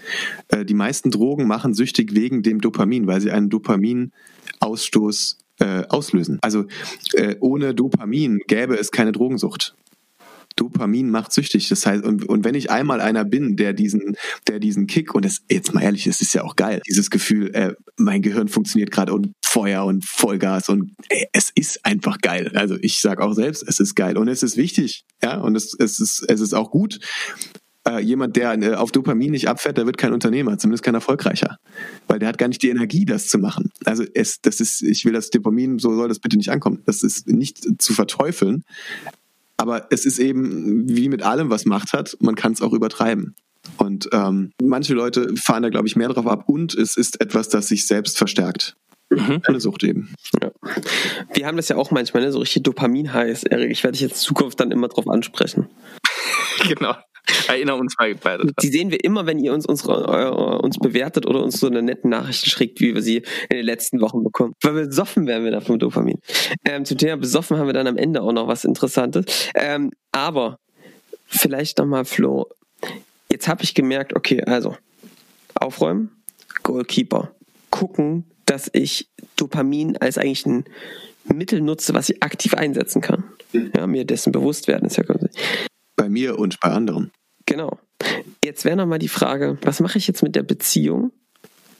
Äh, 0.49 0.65
die 0.65 0.75
meisten 0.75 1.11
Drogen 1.11 1.47
machen 1.47 1.75
süchtig 1.75 2.15
wegen 2.15 2.43
dem 2.43 2.61
Dopamin, 2.61 3.09
weil 3.09 3.21
sie 3.21 3.33
einen 3.33 3.51
Dopaminausstoß 3.51 5.39
äh, 5.59 5.85
auslösen. 5.89 6.39
Also 6.43 6.67
äh, 7.15 7.35
ohne 7.41 7.75
Dopamin 7.75 8.41
gäbe 8.47 8.79
es 8.79 8.93
keine 8.93 9.11
Drogensucht. 9.11 9.75
Dopamin 10.57 11.11
macht 11.11 11.33
süchtig. 11.33 11.69
Das 11.69 11.87
heißt, 11.87 12.05
und, 12.05 12.29
und 12.29 12.45
wenn 12.45 12.55
ich 12.55 12.71
einmal 12.71 13.01
einer 13.01 13.25
bin, 13.25 13.57
der 13.57 13.73
diesen, 13.73 14.17
der 14.49 14.59
diesen 14.59 14.87
Kick, 14.87 15.15
und 15.15 15.25
das, 15.25 15.43
jetzt 15.51 15.75
mal 15.75 15.83
ehrlich, 15.83 16.05
das 16.05 16.21
ist 16.21 16.35
ja 16.35 16.43
auch 16.43 16.57
geil, 16.57 16.81
dieses 16.87 17.11
Gefühl, 17.11 17.55
äh, 17.55 17.75
mein 17.97 18.23
Gehirn 18.23 18.49
funktioniert 18.49 18.91
gerade 18.91 19.13
und 19.13 19.33
Feuer 19.45 19.85
und 19.85 20.05
Vollgas 20.05 20.69
und 20.69 20.93
ey, 21.09 21.27
es 21.33 21.51
ist 21.55 21.85
einfach 21.85 22.19
geil. 22.19 22.51
Also 22.55 22.77
ich 22.81 23.01
sag 23.01 23.21
auch 23.21 23.35
selbst, 23.35 23.65
es 23.67 23.81
ist 23.81 23.95
geil 23.95 24.17
und 24.17 24.29
es 24.29 24.43
ist 24.43 24.57
wichtig, 24.57 25.05
ja, 25.23 25.39
und 25.39 25.57
es, 25.57 25.75
es 25.79 26.01
ist, 26.01 26.25
es 26.29 26.41
ist 26.41 26.55
auch 26.55 26.71
gut. 26.71 26.99
Äh, 27.87 28.01
jemand, 28.01 28.35
der 28.35 28.61
äh, 28.61 28.75
auf 28.75 28.91
Dopamin 28.91 29.31
nicht 29.31 29.49
abfährt, 29.49 29.79
der 29.79 29.87
wird 29.87 29.97
kein 29.97 30.13
Unternehmer, 30.13 30.59
zumindest 30.59 30.83
kein 30.83 30.95
erfolgreicher, 30.95 31.59
weil 32.09 32.19
der 32.19 32.29
hat 32.29 32.39
gar 32.39 32.49
nicht 32.49 32.63
die 32.63 32.71
Energie, 32.71 33.05
das 33.05 33.29
zu 33.29 33.39
machen. 33.39 33.71
Also 33.85 34.05
es, 34.15 34.41
das 34.41 34.61
ist, 34.61 34.83
ich 34.83 35.05
will 35.05 35.13
das 35.13 35.31
Dopamin, 35.31 35.79
so 35.79 35.95
soll 35.95 36.09
das 36.09 36.19
bitte 36.19 36.37
nicht 36.37 36.51
ankommen. 36.51 36.83
Das 36.87 37.05
ist 37.05 37.29
nicht 37.29 37.81
zu 37.81 37.93
verteufeln, 37.93 38.65
aber 39.57 39.87
es 39.91 40.05
ist 40.07 40.19
eben 40.19 40.89
wie 40.89 41.09
mit 41.09 41.23
allem, 41.23 41.51
was 41.51 41.65
Macht 41.65 41.93
hat, 41.93 42.17
man 42.21 42.35
kann 42.35 42.53
es 42.53 42.63
auch 42.63 42.73
übertreiben. 42.73 43.35
Und 43.79 44.09
ähm, 44.13 44.53
manche 44.63 44.95
Leute 44.95 45.35
fahren 45.37 45.63
da, 45.63 45.71
glaube 45.71 45.89
ich, 45.89 45.97
mehr 45.97 46.09
drauf 46.09 46.27
ab 46.27 46.49
und 46.49 46.75
es 46.75 46.97
ist 46.97 47.21
etwas, 47.21 47.49
das 47.49 47.69
sich 47.69 47.87
selbst 47.87 48.17
verstärkt. 48.17 48.77
Mhm. 49.11 49.41
Eine 49.45 49.61
Sucht 49.61 49.85
eben. 49.85 50.15
Ja. 50.43 50.51
Wir 51.33 51.47
haben 51.47 51.57
das 51.57 51.69
ja 51.69 51.77
auch 51.77 51.91
manchmal, 51.91 52.25
ne? 52.25 52.33
so 52.33 52.41
richtig 52.41 52.65
Dopamin-heiß, 52.65 53.45
Erik. 53.45 53.71
Ich 53.71 53.85
werde 53.85 53.93
dich 53.93 54.03
jetzt 54.03 54.13
in 54.13 54.19
Zukunft 54.19 54.61
dann 54.61 54.71
immer 54.71 54.89
drauf 54.89 55.09
ansprechen. 55.09 55.69
genau. 56.69 56.95
Erinnere 57.49 57.77
uns 57.77 57.95
mal 57.99 58.15
beide. 58.15 58.53
Die 58.61 58.69
sehen 58.69 58.91
wir 58.91 59.03
immer, 59.05 59.27
wenn 59.27 59.39
ihr 59.39 59.53
uns 59.53 59.67
unsere, 59.67 60.33
uh, 60.33 60.65
uns 60.65 60.79
bewertet 60.79 61.27
oder 61.27 61.43
uns 61.43 61.59
so 61.59 61.67
eine 61.67 61.83
nette 61.83 62.09
Nachricht 62.09 62.47
schickt, 62.47 62.81
wie 62.81 62.95
wir 62.95 63.03
sie 63.03 63.19
in 63.49 63.57
den 63.57 63.67
letzten 63.67 64.01
Wochen 64.01 64.23
bekommen. 64.23 64.55
Weil 64.63 64.87
besoffen 64.87 65.27
werden 65.27 65.45
wir 65.45 65.51
da 65.51 65.61
vom 65.61 65.79
Dopamin. 65.79 66.19
Ähm, 66.65 66.85
zum 66.85 66.99
Thema 66.99 67.17
besoffen 67.17 67.59
haben 67.59 67.67
wir 67.67 67.75
dann 67.75 67.87
am 67.87 67.97
Ende 67.97 68.23
auch 68.23 68.33
noch 68.33 68.49
was 68.49 68.65
Interessantes. 68.65 69.25
Ähm, 69.55 69.91
aber 70.13 70.59
vielleicht 71.27 71.79
nochmal, 71.79 72.05
Flo. 72.05 72.49
Jetzt 73.31 73.49
habe 73.49 73.65
ich 73.65 73.75
gemerkt, 73.75 74.15
okay, 74.15 74.43
also 74.45 74.77
aufräumen, 75.55 76.11
Goalkeeper, 76.63 77.33
gucken, 77.71 78.25
dass 78.45 78.71
ich 78.73 79.09
Dopamin 79.37 79.97
als 79.97 80.19
eigentlich 80.19 80.47
ein 80.47 80.65
Mittel 81.35 81.61
nutze, 81.61 81.93
was 81.95 82.09
ich 82.09 82.23
aktiv 82.23 82.55
einsetzen 82.55 83.01
kann. 83.01 83.25
Ja, 83.75 83.87
mir 83.87 84.05
dessen 84.05 84.33
bewusst 84.33 84.69
werden 84.69 84.87
ist 84.87 84.97
ja 84.97 85.03
quasi. 85.03 85.29
Bei 85.97 86.09
mir 86.09 86.39
und 86.39 86.61
bei 86.61 86.71
anderen. 86.71 87.11
Genau. 87.47 87.79
Jetzt 88.45 88.65
wäre 88.65 88.77
nochmal 88.77 88.99
die 88.99 89.09
Frage, 89.09 89.59
was 89.63 89.81
mache 89.81 89.99
ich 89.99 90.07
jetzt 90.07 90.23
mit 90.23 90.37
der 90.37 90.43
Beziehung? 90.43 91.13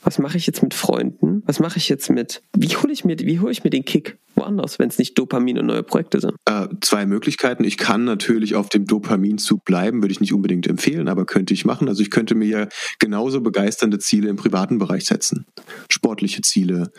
Was 0.03 0.19
mache 0.19 0.37
ich 0.37 0.47
jetzt 0.47 0.63
mit 0.63 0.73
Freunden? 0.73 1.43
Was 1.45 1.59
mache 1.59 1.77
ich 1.77 1.89
jetzt 1.89 2.09
mit, 2.09 2.41
wie 2.55 2.75
hole 2.75 2.93
ich 2.93 3.05
mir, 3.05 3.19
ich 3.19 3.63
mir 3.63 3.69
den 3.69 3.85
Kick? 3.85 4.17
Woanders, 4.37 4.79
wenn 4.79 4.89
es 4.89 4.97
nicht 4.97 5.17
Dopamin 5.17 5.57
und 5.59 5.65
neue 5.65 5.83
Projekte 5.83 6.19
sind? 6.19 6.33
Äh, 6.45 6.67
zwei 6.81 7.05
Möglichkeiten. 7.05 7.63
Ich 7.63 7.77
kann 7.77 8.05
natürlich 8.05 8.55
auf 8.55 8.69
dem 8.69 8.85
Dopaminzug 8.85 9.65
bleiben, 9.65 10.01
würde 10.01 10.11
ich 10.11 10.21
nicht 10.21 10.33
unbedingt 10.33 10.67
empfehlen, 10.67 11.07
aber 11.07 11.25
könnte 11.25 11.53
ich 11.53 11.65
machen. 11.65 11.87
Also 11.87 12.01
ich 12.01 12.11
könnte 12.11 12.35
mir 12.35 12.47
ja 12.47 12.67
genauso 12.99 13.41
begeisternde 13.41 13.99
Ziele 13.99 14.29
im 14.29 14.35
privaten 14.35 14.77
Bereich 14.77 15.05
setzen. 15.05 15.45
Sportliche 15.89 16.41
Ziele, 16.41 16.91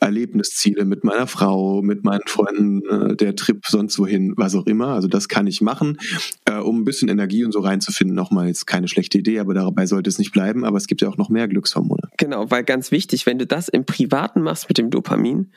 Erlebnisziele 0.00 0.84
mit 0.84 1.04
meiner 1.04 1.26
Frau, 1.26 1.82
mit 1.82 2.04
meinen 2.04 2.26
Freunden, 2.26 2.82
äh, 2.88 3.16
der 3.16 3.34
Trip 3.36 3.64
sonst 3.66 3.98
wohin, 3.98 4.34
was 4.36 4.54
auch 4.54 4.66
immer. 4.66 4.88
Also 4.88 5.08
das 5.08 5.28
kann 5.28 5.46
ich 5.46 5.60
machen, 5.60 5.98
äh, 6.44 6.58
um 6.58 6.80
ein 6.80 6.84
bisschen 6.84 7.08
Energie 7.08 7.44
und 7.44 7.52
so 7.52 7.60
reinzufinden. 7.60 8.14
Nochmal 8.14 8.46
jetzt 8.46 8.66
keine 8.66 8.88
schlechte 8.88 9.18
Idee, 9.18 9.40
aber 9.40 9.54
dabei 9.54 9.86
sollte 9.86 10.08
es 10.08 10.18
nicht 10.18 10.32
bleiben. 10.32 10.64
Aber 10.64 10.76
es 10.76 10.86
gibt 10.86 11.00
ja 11.00 11.08
auch 11.08 11.16
noch 11.16 11.28
mehr 11.28 11.48
Glückshormone. 11.48 12.08
Genau, 12.16 12.50
weil 12.50 12.64
ganz 12.64 12.90
wichtig, 12.90 13.26
wenn 13.26 13.38
du 13.38 13.46
das 13.46 13.68
im 13.68 13.84
Privaten 13.84 14.42
machst 14.42 14.68
mit 14.68 14.78
dem 14.78 14.90
Dopamin, 14.90 15.50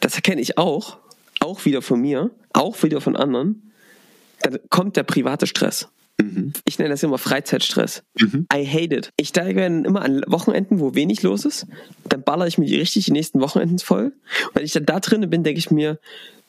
das 0.00 0.14
erkenne 0.16 0.40
ich 0.40 0.58
auch, 0.58 0.98
auch 1.40 1.64
wieder 1.64 1.82
von 1.82 2.00
mir, 2.00 2.30
auch 2.52 2.82
wieder 2.82 3.00
von 3.00 3.16
anderen, 3.16 3.72
dann 4.42 4.58
kommt 4.70 4.96
der 4.96 5.02
private 5.04 5.46
Stress. 5.46 5.88
Mhm. 6.20 6.52
Ich 6.64 6.78
nenne 6.78 6.90
das 6.90 7.02
immer 7.02 7.18
Freizeitstress. 7.18 8.02
Mhm. 8.18 8.46
I 8.52 8.66
hate 8.66 8.94
it. 8.94 9.10
Ich 9.16 9.28
steige 9.28 9.64
immer 9.64 10.02
an 10.02 10.22
Wochenenden, 10.26 10.78
wo 10.78 10.94
wenig 10.94 11.22
los 11.22 11.44
ist, 11.44 11.66
dann 12.08 12.22
baller 12.22 12.46
ich 12.46 12.58
mir 12.58 12.66
die 12.66 12.76
richtig 12.76 13.06
die 13.06 13.12
nächsten 13.12 13.40
Wochenenden 13.40 13.78
voll. 13.78 14.12
Und 14.46 14.54
wenn 14.54 14.64
ich 14.64 14.72
dann 14.72 14.86
da 14.86 15.00
drin 15.00 15.28
bin, 15.28 15.42
denke 15.42 15.58
ich 15.58 15.70
mir, 15.70 15.98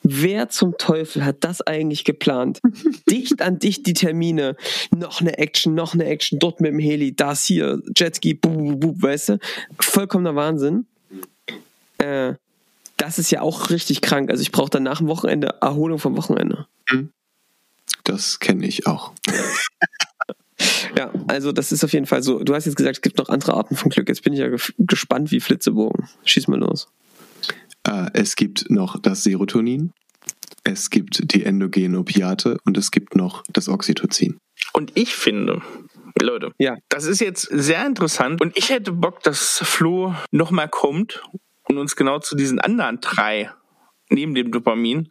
wer 0.03 0.49
zum 0.49 0.77
Teufel 0.77 1.25
hat 1.25 1.43
das 1.43 1.61
eigentlich 1.61 2.03
geplant? 2.03 2.59
dicht 3.09 3.41
an 3.41 3.57
dicht 3.57 3.87
die 3.87 3.93
Termine, 3.93 4.55
noch 4.95 5.21
eine 5.21 5.37
Action, 5.39 5.73
noch 5.73 5.93
eine 5.93 6.05
Action, 6.05 6.37
dort 6.37 6.61
mit 6.61 6.71
dem 6.71 6.79
Heli, 6.79 7.15
das 7.15 7.45
hier, 7.45 7.81
Jetski, 7.95 8.35
bub, 8.35 8.55
bub, 8.55 8.79
bub, 8.79 9.01
weißt 9.01 9.29
du? 9.29 9.39
Vollkommener 9.79 10.35
Wahnsinn. 10.35 10.85
Äh, 11.97 12.35
das 12.97 13.19
ist 13.19 13.31
ja 13.31 13.41
auch 13.41 13.69
richtig 13.69 14.01
krank. 14.01 14.29
Also 14.29 14.41
ich 14.41 14.51
brauche 14.51 14.69
dann 14.69 14.83
nach 14.83 14.99
dem 14.99 15.07
Wochenende 15.07 15.55
Erholung 15.61 15.99
vom 15.99 16.15
Wochenende. 16.17 16.67
Mhm. 16.89 17.11
Das 18.03 18.39
kenne 18.39 18.65
ich 18.67 18.87
auch. 18.87 19.13
ja, 20.97 21.11
also 21.27 21.51
das 21.51 21.71
ist 21.71 21.83
auf 21.83 21.93
jeden 21.93 22.05
Fall 22.05 22.23
so. 22.23 22.43
Du 22.43 22.53
hast 22.53 22.65
jetzt 22.65 22.75
gesagt, 22.75 22.97
es 22.97 23.01
gibt 23.01 23.17
noch 23.17 23.29
andere 23.29 23.53
Arten 23.55 23.75
von 23.75 23.89
Glück. 23.89 24.07
Jetzt 24.07 24.23
bin 24.23 24.33
ich 24.33 24.39
ja 24.39 24.47
gespannt 24.77 25.31
wie 25.31 25.39
Flitzebogen. 25.39 26.07
Schieß 26.23 26.47
mal 26.47 26.59
los. 26.59 26.87
Äh, 27.87 28.09
es 28.13 28.35
gibt 28.35 28.69
noch 28.69 28.99
das 28.99 29.23
Serotonin, 29.23 29.93
es 30.63 30.89
gibt 30.89 31.31
die 31.33 31.43
endogenen 31.43 31.95
Opiate 31.95 32.57
und 32.65 32.77
es 32.77 32.91
gibt 32.91 33.15
noch 33.15 33.43
das 33.51 33.67
Oxytocin. 33.69 34.37
Und 34.73 34.91
ich 34.95 35.15
finde, 35.15 35.61
Leute, 36.21 36.51
Ja. 36.57 36.77
das 36.89 37.05
ist 37.05 37.21
jetzt 37.21 37.47
sehr 37.51 37.85
interessant 37.85 38.41
und 38.41 38.57
ich 38.57 38.69
hätte 38.69 38.91
Bock, 38.91 39.21
dass 39.23 39.59
Flo 39.63 40.15
nochmal 40.31 40.69
kommt 40.69 41.21
und 41.67 41.77
uns 41.77 41.95
genau 41.95 42.19
zu 42.19 42.35
diesen 42.35 42.59
anderen 42.59 42.99
drei 43.01 43.51
neben 44.09 44.35
dem 44.35 44.51
Dopamin 44.51 45.09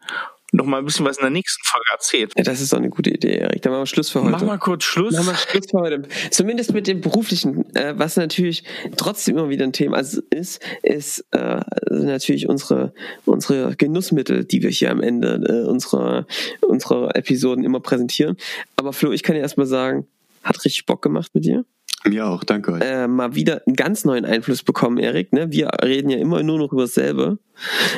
noch 0.54 0.66
mal 0.66 0.78
ein 0.78 0.84
bisschen 0.84 1.04
was 1.04 1.18
in 1.18 1.22
der 1.22 1.30
nächsten 1.30 1.62
Folge 1.64 1.86
erzählt. 1.92 2.32
Ja, 2.36 2.44
das 2.44 2.60
ist 2.60 2.72
doch 2.72 2.78
eine 2.78 2.88
gute 2.88 3.10
Idee, 3.10 3.38
Erik. 3.38 3.62
Dann 3.62 3.72
machen 3.72 3.82
wir 3.82 3.86
Schluss 3.86 4.10
für 4.10 4.20
heute. 4.20 4.30
Mach 4.30 4.42
mal 4.42 4.58
kurz 4.58 4.84
Schluss. 4.84 5.12
Machen 5.12 5.26
wir 5.26 5.34
Schluss 5.34 5.70
für 5.70 5.78
heute. 5.78 6.02
Zumindest 6.30 6.72
mit 6.72 6.86
dem 6.86 7.00
beruflichen, 7.00 7.74
äh, 7.74 7.94
was 7.96 8.16
natürlich 8.16 8.62
trotzdem 8.96 9.36
immer 9.36 9.48
wieder 9.48 9.64
ein 9.64 9.72
Thema 9.72 9.98
ist, 9.98 10.60
ist 10.82 11.24
äh, 11.32 11.60
natürlich 11.90 12.48
unsere 12.48 12.94
unsere 13.24 13.74
Genussmittel, 13.76 14.44
die 14.44 14.62
wir 14.62 14.70
hier 14.70 14.90
am 14.90 15.00
Ende 15.00 15.42
äh, 15.48 15.68
unserer 15.68 16.26
unserer 16.60 17.14
Episoden 17.16 17.64
immer 17.64 17.80
präsentieren. 17.80 18.36
Aber 18.76 18.92
Flo, 18.92 19.12
ich 19.12 19.22
kann 19.22 19.34
dir 19.34 19.42
erstmal 19.42 19.66
sagen, 19.66 20.06
hat 20.44 20.64
richtig 20.64 20.86
Bock 20.86 21.02
gemacht 21.02 21.34
mit 21.34 21.44
dir. 21.44 21.64
Mir 22.06 22.26
auch, 22.26 22.44
danke 22.44 22.72
euch. 22.72 22.82
Äh, 22.82 23.08
mal 23.08 23.34
wieder 23.34 23.62
einen 23.66 23.76
ganz 23.76 24.04
neuen 24.04 24.26
Einfluss 24.26 24.62
bekommen, 24.62 24.98
Erik. 24.98 25.32
Ne? 25.32 25.50
Wir 25.50 25.70
reden 25.82 26.10
ja 26.10 26.18
immer 26.18 26.42
nur 26.42 26.58
noch 26.58 26.72
über 26.72 26.82
dasselbe. 26.82 27.38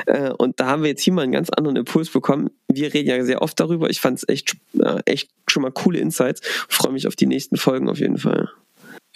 Äh, 0.07 0.30
und 0.30 0.61
da 0.61 0.66
haben 0.66 0.82
wir 0.82 0.90
jetzt 0.90 1.02
hier 1.02 1.12
mal 1.12 1.22
einen 1.22 1.32
ganz 1.32 1.50
anderen 1.50 1.76
Impuls 1.76 2.11
bekommen. 2.11 2.50
Wir 2.72 2.94
reden 2.94 3.09
ja 3.09 3.24
sehr 3.24 3.42
oft 3.42 3.59
darüber. 3.59 3.90
Ich 3.90 4.00
fand 4.00 4.18
es 4.18 4.28
echt, 4.28 4.57
äh, 4.78 5.00
echt 5.07 5.30
schon 5.48 5.62
mal 5.62 5.72
coole 5.72 5.98
Insights. 5.98 6.40
Freue 6.68 6.92
mich 6.92 7.09
auf 7.09 7.16
die 7.16 7.26
nächsten 7.26 7.57
Folgen 7.57 7.88
auf 7.88 7.98
jeden 7.98 8.18
Fall. 8.18 8.48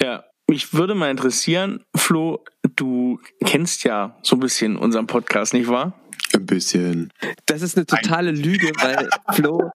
Ja, 0.00 0.24
mich 0.48 0.74
würde 0.74 0.96
mal 0.96 1.10
interessieren, 1.10 1.84
Flo, 1.94 2.42
du 2.74 3.20
kennst 3.44 3.84
ja 3.84 4.16
so 4.22 4.34
ein 4.34 4.40
bisschen 4.40 4.76
unseren 4.76 5.06
Podcast, 5.06 5.54
nicht 5.54 5.68
wahr? 5.68 5.94
Ein 6.34 6.46
bisschen. 6.46 7.12
Das 7.46 7.62
ist 7.62 7.76
eine 7.76 7.86
totale 7.86 8.32
Lüge, 8.32 8.72
weil 8.80 9.08
Flo 9.32 9.70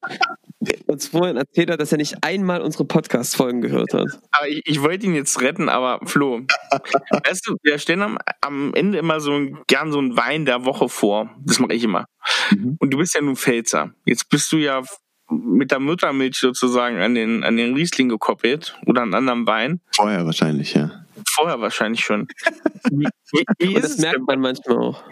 uns 0.88 1.07
vorhin 1.07 1.38
erzählt 1.38 1.70
hat, 1.70 1.80
dass 1.80 1.91
er 1.91 1.97
nicht 1.97 2.18
einmal 2.22 2.61
unsere 2.61 2.86
Podcast-Folgen 2.86 3.61
gehört 3.61 3.93
hat. 3.93 4.07
Aber 4.32 4.47
ich, 4.47 4.61
ich 4.66 4.82
wollte 4.82 5.05
ihn 5.05 5.16
jetzt 5.16 5.41
retten, 5.41 5.70
aber 5.70 5.99
Flo, 6.05 6.41
weißt 7.11 7.47
du, 7.47 7.55
wir 7.63 7.78
stellen 7.78 8.01
am, 8.01 8.18
am 8.41 8.74
Ende 8.74 8.97
immer 8.97 9.20
so 9.20 9.34
ein, 9.34 9.57
gern 9.68 9.91
so 9.91 9.99
einen 9.99 10.18
Wein 10.18 10.45
der 10.45 10.66
Woche 10.66 10.89
vor. 10.89 11.30
Das 11.43 11.59
mache 11.59 11.74
ich 11.74 11.84
immer. 11.84 12.05
Mhm. 12.51 12.78
Und 12.80 12.91
du 12.91 12.97
bist 12.97 13.16
ja 13.16 13.22
nun 13.22 13.36
Pfälzer. 13.36 13.91
Jetzt 14.05 14.30
bist 14.30 14.51
du 14.51 14.57
ja 14.57 14.82
mit 15.30 15.72
der 15.72 15.80
Muttermilch 15.80 16.38
sozusagen 16.38 16.99
an 16.99 17.16
den, 17.16 17.43
an 17.43 17.57
den 17.57 17.74
Riesling 17.74 18.09
gekoppelt 18.09 18.78
oder 18.86 19.01
an 19.01 19.13
anderen 19.13 19.47
Wein. 19.47 19.82
Vorher 19.91 20.26
wahrscheinlich, 20.26 20.74
ja. 20.74 21.05
Vorher 21.28 21.59
wahrscheinlich 21.61 22.03
schon. 22.03 22.28
Wie, 22.91 23.07
wie, 23.57 23.74
das 23.74 23.91
es 23.91 23.97
merkt 23.97 24.28
man 24.28 24.39
manchmal 24.39 24.78
auch. 24.78 25.03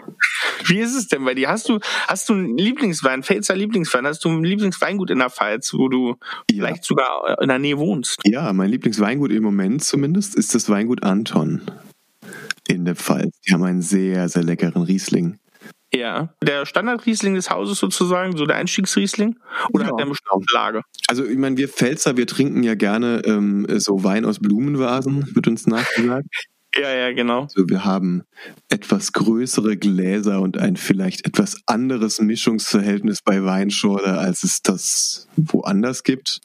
wie 0.66 0.78
ist 0.78 0.94
es 0.94 1.08
denn 1.08 1.24
bei 1.24 1.34
dir? 1.34 1.48
Hast 1.48 1.68
du, 1.68 1.78
hast 2.08 2.28
du 2.28 2.34
einen 2.34 2.56
Lieblingswein, 2.58 3.22
Pfälzer 3.22 3.54
Lieblingswein? 3.56 4.06
Hast 4.06 4.24
du 4.24 4.28
ein 4.30 4.44
Lieblingsweingut 4.44 5.10
in 5.10 5.18
der 5.18 5.30
Pfalz, 5.30 5.72
wo 5.74 5.88
du 5.88 6.16
Ja. 6.50 6.66
vielleicht 6.66 6.84
sogar 6.84 7.38
in 7.40 7.48
der 7.48 7.58
Nähe 7.58 7.78
wohnst? 7.78 8.20
Ja, 8.24 8.52
mein 8.52 8.70
Lieblingsweingut 8.70 9.32
im 9.32 9.42
Moment 9.42 9.84
zumindest 9.84 10.34
ist 10.34 10.54
das 10.54 10.68
Weingut 10.68 11.02
Anton 11.02 11.62
in 12.68 12.84
der 12.84 12.96
Pfalz. 12.96 13.38
Die 13.46 13.52
haben 13.52 13.62
einen 13.64 13.82
sehr, 13.82 14.28
sehr 14.28 14.42
leckeren 14.42 14.82
Riesling. 14.82 15.38
Ja. 15.92 16.34
Der 16.42 16.66
Standardriesling 16.66 17.34
des 17.34 17.50
Hauses 17.50 17.78
sozusagen, 17.78 18.36
so 18.36 18.46
der 18.46 18.56
Einstiegsriesling? 18.56 19.36
Oder 19.72 19.84
Ja, 19.84 19.90
hat 19.90 19.98
der 19.98 20.06
eine 20.06 20.10
bestimmte 20.10 20.52
Lage? 20.54 20.82
Also 21.06 21.24
ich 21.24 21.38
meine, 21.38 21.56
wir 21.56 21.68
Pfälzer, 21.68 22.16
wir 22.16 22.26
trinken 22.26 22.62
ja 22.64 22.74
gerne 22.74 23.22
ähm, 23.26 23.66
so 23.78 24.02
Wein 24.02 24.24
aus 24.24 24.40
Blumenvasen, 24.40 25.34
wird 25.34 25.46
uns 25.46 25.66
nachgesagt. 25.66 26.26
Ja, 26.76 26.92
ja, 26.92 27.12
genau. 27.12 27.42
Also 27.42 27.68
wir 27.68 27.84
haben 27.84 28.22
etwas 28.68 29.12
größere 29.12 29.76
Gläser 29.76 30.40
und 30.40 30.58
ein 30.58 30.76
vielleicht 30.76 31.26
etwas 31.26 31.56
anderes 31.66 32.20
Mischungsverhältnis 32.20 33.22
bei 33.22 33.44
Weinschorle, 33.44 34.18
als 34.18 34.42
es 34.42 34.62
das 34.62 35.28
woanders 35.36 36.02
gibt. 36.02 36.40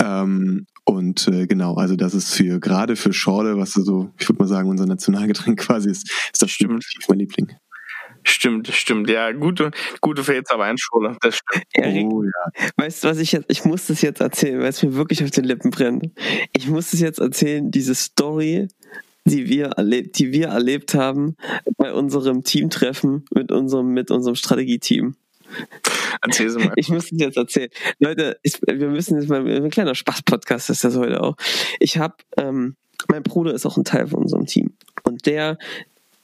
Ähm, 0.00 0.66
und 0.84 1.28
äh, 1.28 1.46
genau, 1.46 1.74
also 1.74 1.94
das 1.96 2.14
ist 2.14 2.34
für 2.34 2.58
gerade 2.60 2.96
für 2.96 3.12
Schorle, 3.12 3.56
was 3.56 3.72
so, 3.72 4.10
ich 4.18 4.28
würde 4.28 4.42
mal 4.42 4.48
sagen, 4.48 4.68
unser 4.68 4.86
Nationalgetränk 4.86 5.60
quasi 5.60 5.90
ist, 5.90 6.10
ist 6.32 6.42
das 6.42 6.50
Stimmt. 6.50 6.82
definitiv 6.82 7.08
mein 7.08 7.18
Liebling. 7.18 7.52
Stimmt, 8.24 8.68
stimmt. 8.68 9.10
Ja, 9.10 9.32
gute, 9.32 9.72
gute 10.00 10.22
Pfälzer 10.22 10.58
Weinschule. 10.58 11.16
Das 11.20 11.36
stimmt. 11.38 11.64
Erik, 11.74 12.06
Oh 12.10 12.22
ja. 12.22 12.68
weißt 12.76 13.02
du, 13.04 13.08
was 13.08 13.18
ich 13.18 13.32
jetzt, 13.32 13.46
ich 13.48 13.64
muss 13.64 13.86
das 13.86 14.00
jetzt 14.00 14.20
erzählen, 14.20 14.60
weil 14.60 14.68
es 14.68 14.82
mir 14.82 14.94
wirklich 14.94 15.24
auf 15.24 15.30
den 15.30 15.44
Lippen 15.44 15.70
brennt. 15.70 16.06
Ich 16.52 16.68
muss 16.68 16.92
das 16.92 17.00
jetzt 17.00 17.18
erzählen, 17.18 17.70
diese 17.70 17.94
Story, 17.96 18.68
die 19.24 19.48
wir 19.48 19.66
erlebt, 19.66 20.18
die 20.18 20.32
wir 20.32 20.48
erlebt 20.48 20.94
haben 20.94 21.36
bei 21.76 21.92
unserem 21.92 22.44
Teamtreffen 22.44 23.24
mit 23.32 23.52
unserem, 23.52 23.88
mit 23.88 24.10
unserem 24.10 24.34
Strategieteam. 24.34 25.16
Erzähl 26.22 26.50
sie 26.50 26.58
mal. 26.58 26.72
Ich 26.76 26.88
muss 26.88 27.10
das 27.10 27.20
jetzt 27.20 27.36
erzählen. 27.36 27.70
Leute, 27.98 28.38
ich, 28.42 28.60
wir 28.62 28.88
müssen 28.88 29.20
jetzt 29.20 29.28
mal, 29.28 29.46
ein 29.46 29.70
kleiner 29.70 29.94
Spaß-Podcast 29.94 30.70
ist 30.70 30.84
das 30.84 30.96
heute 30.96 31.22
auch. 31.22 31.36
Ich 31.78 31.98
habe, 31.98 32.14
ähm, 32.36 32.76
mein 33.08 33.22
Bruder 33.22 33.52
ist 33.52 33.66
auch 33.66 33.76
ein 33.76 33.84
Teil 33.84 34.06
von 34.06 34.22
unserem 34.22 34.46
Team. 34.46 34.72
Und 35.02 35.26
der, 35.26 35.58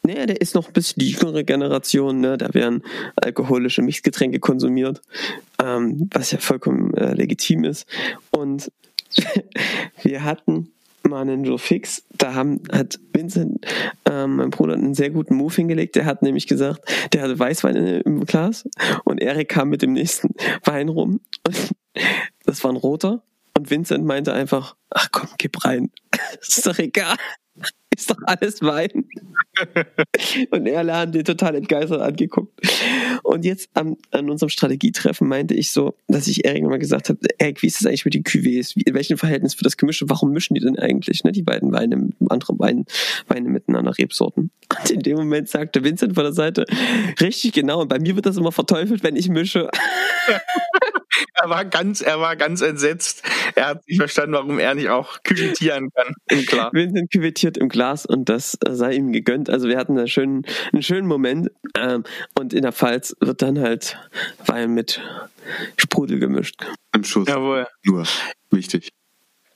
naja, 0.02 0.26
der 0.26 0.40
ist 0.40 0.54
noch 0.54 0.68
ein 0.68 0.72
bisschen 0.72 1.00
die 1.00 1.10
jüngere 1.10 1.44
Generation, 1.44 2.20
ne? 2.20 2.38
Da 2.38 2.54
werden 2.54 2.82
alkoholische 3.16 3.82
Mixgetränke 3.82 4.38
konsumiert, 4.38 5.02
ähm, 5.62 6.08
was 6.12 6.30
ja 6.30 6.38
vollkommen 6.38 6.94
äh, 6.94 7.14
legitim 7.14 7.64
ist. 7.64 7.86
Und 8.30 8.70
wir 10.02 10.24
hatten 10.24 10.70
mal 11.08 11.22
einen 11.22 11.44
Joe 11.44 11.58
Fix, 11.58 12.04
da 12.16 12.34
haben, 12.34 12.60
hat 12.72 12.98
Vincent, 13.12 13.66
ähm, 14.10 14.36
mein 14.36 14.50
Bruder, 14.50 14.74
einen 14.74 14.94
sehr 14.94 15.10
guten 15.10 15.34
Move 15.34 15.54
hingelegt. 15.54 15.96
Der 15.96 16.04
hat 16.04 16.22
nämlich 16.22 16.46
gesagt, 16.46 16.80
der 17.12 17.22
hatte 17.22 17.38
Weißwein 17.38 17.76
in- 17.76 18.00
im 18.02 18.24
Glas 18.24 18.68
und 19.04 19.20
Erik 19.20 19.48
kam 19.48 19.68
mit 19.68 19.82
dem 19.82 19.92
nächsten 19.92 20.34
Wein 20.64 20.88
rum. 20.88 21.20
Und 21.46 21.74
das 22.44 22.62
war 22.64 22.72
ein 22.72 22.76
roter. 22.76 23.22
Und 23.56 23.70
Vincent 23.70 24.04
meinte 24.04 24.32
einfach, 24.32 24.76
ach 24.90 25.08
komm, 25.10 25.28
gib 25.38 25.64
rein. 25.64 25.90
Ist 26.40 26.66
doch 26.66 26.78
egal. 26.78 27.16
Ist 28.08 28.10
doch 28.10 28.18
alles 28.26 28.62
Wein. 28.62 29.06
Und 30.50 30.66
er 30.66 30.86
hat 30.86 31.14
den 31.14 31.24
total 31.24 31.56
entgeistert 31.56 32.00
angeguckt. 32.00 32.60
Und 33.24 33.44
jetzt 33.44 33.70
am, 33.74 33.96
an 34.12 34.30
unserem 34.30 34.50
Strategietreffen 34.50 35.26
meinte 35.26 35.54
ich 35.54 35.72
so, 35.72 35.94
dass 36.06 36.28
ich 36.28 36.44
Erik 36.44 36.62
nochmal 36.62 36.78
gesagt 36.78 37.08
habe, 37.08 37.18
Erik, 37.38 37.60
wie 37.62 37.66
ist 37.66 37.80
das 37.80 37.86
eigentlich 37.86 38.04
mit 38.04 38.14
den 38.14 38.22
Cuvées? 38.22 38.76
Wie, 38.76 38.82
in 38.82 38.94
welchem 38.94 39.18
Verhältnis 39.18 39.56
wird 39.56 39.66
das 39.66 39.76
gemischt? 39.76 40.04
Warum 40.06 40.30
mischen 40.30 40.54
die 40.54 40.60
denn 40.60 40.78
eigentlich, 40.78 41.24
ne, 41.24 41.32
die 41.32 41.42
beiden 41.42 41.72
Weine, 41.72 42.10
andere 42.28 42.56
Weine, 42.60 42.84
Weine 43.26 43.48
miteinander, 43.48 43.98
Rebsorten? 43.98 44.52
Und 44.78 44.90
in 44.90 45.00
dem 45.00 45.16
Moment 45.16 45.48
sagte 45.48 45.82
Vincent 45.82 46.14
von 46.14 46.22
der 46.22 46.32
Seite, 46.32 46.66
richtig 47.20 47.52
genau, 47.52 47.80
und 47.82 47.88
bei 47.88 47.98
mir 47.98 48.14
wird 48.14 48.26
das 48.26 48.36
immer 48.36 48.52
verteufelt, 48.52 49.02
wenn 49.02 49.16
ich 49.16 49.28
mische. 49.28 49.70
Er 51.40 51.50
war 51.50 51.64
ganz, 51.64 52.00
er 52.00 52.20
war 52.20 52.36
ganz 52.36 52.60
entsetzt. 52.60 53.22
Er 53.54 53.68
hat 53.68 53.86
nicht 53.86 53.98
verstanden, 53.98 54.32
warum 54.32 54.58
er 54.58 54.74
nicht 54.74 54.88
auch 54.88 55.22
küvetieren 55.22 55.90
kann. 55.94 56.14
Im 56.28 56.44
Klar. 56.46 56.70
Vincent 56.72 57.10
küvettiert 57.12 57.56
im 57.56 57.68
Glas 57.68 58.06
und 58.06 58.28
das 58.28 58.58
äh, 58.66 58.72
sei 58.74 58.94
ihm 58.94 59.12
gegönnt. 59.12 59.48
Also 59.48 59.68
wir 59.68 59.78
hatten 59.78 59.94
da 59.96 60.06
schönen, 60.06 60.44
einen 60.72 60.82
schönen 60.82 61.06
Moment. 61.06 61.50
Ähm, 61.76 62.04
und 62.38 62.52
in 62.52 62.62
der 62.62 62.72
Pfalz 62.72 63.14
wird 63.20 63.42
dann 63.42 63.60
halt 63.60 63.98
Wein 64.46 64.74
mit 64.74 65.00
Sprudel 65.76 66.18
gemischt. 66.18 66.56
Im 66.92 67.04
Schuss. 67.04 67.28
Jawohl. 67.28 67.66
Nur. 67.84 68.04
Wichtig. 68.50 68.92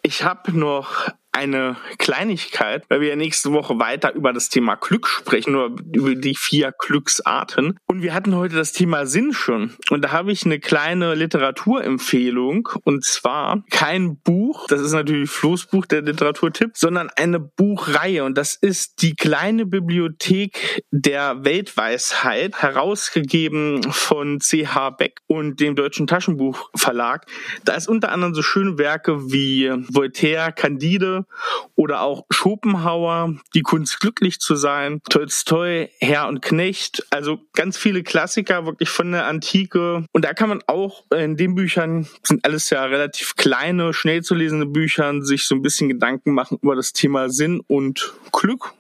Ich 0.03 0.23
habe 0.23 0.57
noch 0.57 1.09
eine 1.33 1.77
Kleinigkeit, 1.99 2.85
weil 2.89 3.01
wir 3.01 3.09
ja 3.09 3.17
nächste 3.17 3.53
Woche 3.53 3.79
weiter 3.79 4.15
über 4.15 4.35
das 4.35 4.51
Thema 4.51 4.75
Glück 4.77 5.09
sprechen 5.09 5.57
oder 5.57 5.75
über 5.93 6.15
die 6.15 6.35
vier 6.35 6.73
Glücksarten. 6.79 7.79
Und 7.87 8.03
wir 8.03 8.13
hatten 8.13 8.37
heute 8.37 8.55
das 8.55 8.73
Thema 8.73 9.07
Sinn 9.07 9.33
schon. 9.33 9.73
Und 9.91 10.05
da 10.05 10.13
habe 10.13 10.31
ich 10.31 10.45
eine 10.45 10.61
kleine 10.61 11.15
Literaturempfehlung. 11.15 12.69
Und 12.85 13.05
zwar 13.05 13.65
kein 13.71 14.19
Buch, 14.19 14.67
das 14.69 14.83
ist 14.83 14.93
natürlich 14.93 15.31
Flo's 15.31 15.67
Buch, 15.67 15.87
der 15.87 16.03
Literaturtipp, 16.03 16.73
sondern 16.77 17.09
eine 17.17 17.41
Buchreihe. 17.41 18.25
Und 18.25 18.37
das 18.37 18.55
ist 18.55 19.01
die 19.01 19.15
kleine 19.15 19.65
Bibliothek 19.65 20.83
der 20.91 21.45
Weltweisheit, 21.45 22.61
herausgegeben 22.61 23.83
von 23.91 24.41
C.H. 24.41 24.91
Beck 24.91 25.21
und 25.27 25.61
dem 25.61 25.77
Deutschen 25.77 26.07
Taschenbuchverlag. 26.07 27.25
Da 27.65 27.75
ist 27.75 27.89
unter 27.89 28.13
anderem 28.13 28.35
so 28.35 28.43
schöne 28.43 28.77
Werke 28.77 29.33
wie 29.33 29.71
Voltaire, 29.89 30.53
Candide 30.53 31.22
oder 31.75 32.03
auch 32.03 32.27
Schopenhauer, 32.31 33.37
Die 33.55 33.63
Kunst 33.63 34.01
glücklich 34.01 34.41
zu 34.41 34.57
sein, 34.57 35.01
Tolstoi, 35.09 35.91
Herr 36.01 36.29
und 36.29 36.43
Knecht, 36.43 37.07
also 37.11 37.41
ganz 37.53 37.77
viele 37.77 38.03
Klassiker 38.03 38.67
wirklich 38.67 38.89
von 38.89 39.13
der 39.13 39.27
Antike. 39.27 40.05
Und 40.13 40.25
da 40.25 40.35
kann 40.35 40.49
man 40.49 40.63
auch 40.67 41.05
in 41.11 41.37
den 41.37 41.55
Büchern, 41.55 42.07
sind 42.23 42.45
alles 42.45 42.71
ja 42.71 42.85
relativ 42.85 43.37
kleine, 43.37 43.93
schnell 43.93 44.23
zu 44.23 44.35
lesende 44.35 44.67
Bücher, 44.67 45.23
sich 45.23 45.47
so 45.47 45.55
ein 45.55 45.63
bisschen 45.63 45.89
Gedanken 45.89 46.33
machen 46.33 46.59
über 46.63 46.77
das 46.77 46.93
Thema 46.93 47.29
Sinn 47.29 47.61
und 47.67 48.13
Glück 48.33 48.73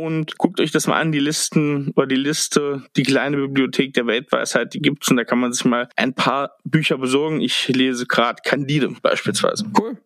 und 0.00 0.38
guckt 0.38 0.60
euch 0.60 0.70
das 0.70 0.86
mal 0.86 1.00
an, 1.00 1.12
die 1.12 1.18
Listen 1.18 1.92
oder 1.96 2.06
die 2.06 2.16
Liste, 2.16 2.82
die 2.96 3.02
kleine 3.02 3.36
Bibliothek 3.36 3.94
der 3.94 4.06
Weltweisheit, 4.06 4.74
die 4.74 4.80
gibt's 4.80 5.08
und 5.10 5.16
da 5.16 5.24
kann 5.24 5.38
man 5.38 5.52
sich 5.52 5.64
mal 5.64 5.88
ein 5.96 6.14
paar 6.14 6.56
Bücher 6.64 6.98
besorgen. 6.98 7.40
Ich 7.40 7.68
lese 7.68 8.06
gerade 8.06 8.42
Candide 8.44 8.90
beispielsweise. 9.02 9.66
Cool. 9.78 9.96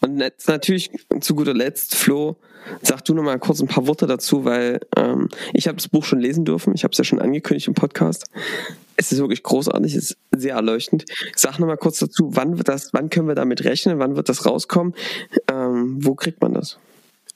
Und 0.00 0.18
jetzt 0.18 0.48
natürlich 0.48 0.90
zu 1.20 1.34
guter 1.34 1.54
Letzt, 1.54 1.94
Flo, 1.94 2.38
sag 2.82 3.04
du 3.04 3.14
noch 3.14 3.22
mal 3.22 3.38
kurz 3.38 3.60
ein 3.60 3.68
paar 3.68 3.86
Worte 3.86 4.06
dazu, 4.06 4.44
weil 4.44 4.80
ähm, 4.96 5.28
ich 5.52 5.68
habe 5.68 5.76
das 5.76 5.88
Buch 5.88 6.04
schon 6.04 6.20
lesen 6.20 6.44
dürfen. 6.44 6.74
Ich 6.74 6.84
habe 6.84 6.92
es 6.92 6.98
ja 6.98 7.04
schon 7.04 7.20
angekündigt 7.20 7.68
im 7.68 7.74
Podcast. 7.74 8.26
Es 8.96 9.12
ist 9.12 9.18
wirklich 9.18 9.42
großartig, 9.42 9.94
es 9.94 10.10
ist 10.10 10.18
sehr 10.30 10.54
erleuchtend. 10.54 11.04
Sag 11.34 11.58
noch 11.58 11.66
mal 11.66 11.76
kurz 11.76 11.98
dazu, 11.98 12.30
wann 12.34 12.58
wird 12.58 12.68
das, 12.68 12.92
wann 12.92 13.10
können 13.10 13.28
wir 13.28 13.34
damit 13.34 13.64
rechnen, 13.64 13.98
wann 13.98 14.16
wird 14.16 14.28
das 14.28 14.46
rauskommen? 14.46 14.94
Ähm, 15.50 15.98
wo 16.00 16.14
kriegt 16.14 16.40
man 16.40 16.54
das? 16.54 16.78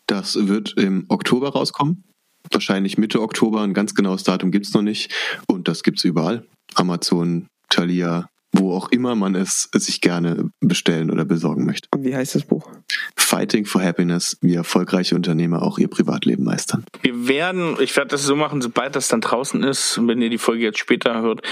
Das 0.09 0.49
wird 0.49 0.75
im 0.79 1.05
Oktober 1.09 1.51
rauskommen. 1.51 2.03
Wahrscheinlich 2.51 2.97
Mitte 2.97 3.21
Oktober. 3.21 3.61
Ein 3.61 3.75
ganz 3.75 3.95
genaues 3.95 4.25
Datum 4.25 4.51
gibt's 4.51 4.73
noch 4.73 4.83
nicht. 4.83 5.15
Und 5.47 5.69
das 5.69 5.83
gibt's 5.83 6.03
überall. 6.03 6.47
Amazon, 6.75 7.47
Thalia, 7.69 8.29
wo 8.53 8.73
auch 8.75 8.91
immer 8.91 9.15
man 9.15 9.35
es 9.35 9.69
sich 9.73 10.01
gerne 10.01 10.51
bestellen 10.61 11.11
oder 11.11 11.25
besorgen 11.25 11.65
möchte. 11.65 11.89
Und 11.95 12.05
wie 12.05 12.15
heißt 12.15 12.35
das 12.35 12.45
Buch? 12.45 12.71
Fighting 13.17 13.67
for 13.67 13.83
Happiness, 13.83 14.39
wie 14.41 14.55
erfolgreiche 14.55 15.15
Unternehmer 15.15 15.63
auch 15.63 15.79
ihr 15.79 15.89
Privatleben 15.89 16.45
meistern. 16.45 16.85
Wir 17.03 17.29
werden, 17.29 17.77
ich 17.81 17.95
werde 17.97 18.09
das 18.09 18.25
so 18.25 18.37
machen, 18.37 18.63
sobald 18.63 18.97
das 18.97 19.09
dann 19.09 19.21
draußen 19.21 19.63
ist, 19.63 19.99
und 19.99 20.09
wenn 20.09 20.23
ihr 20.23 20.31
die 20.31 20.39
Folge 20.39 20.65
jetzt 20.65 20.79
später 20.79 21.21
hört, 21.21 21.43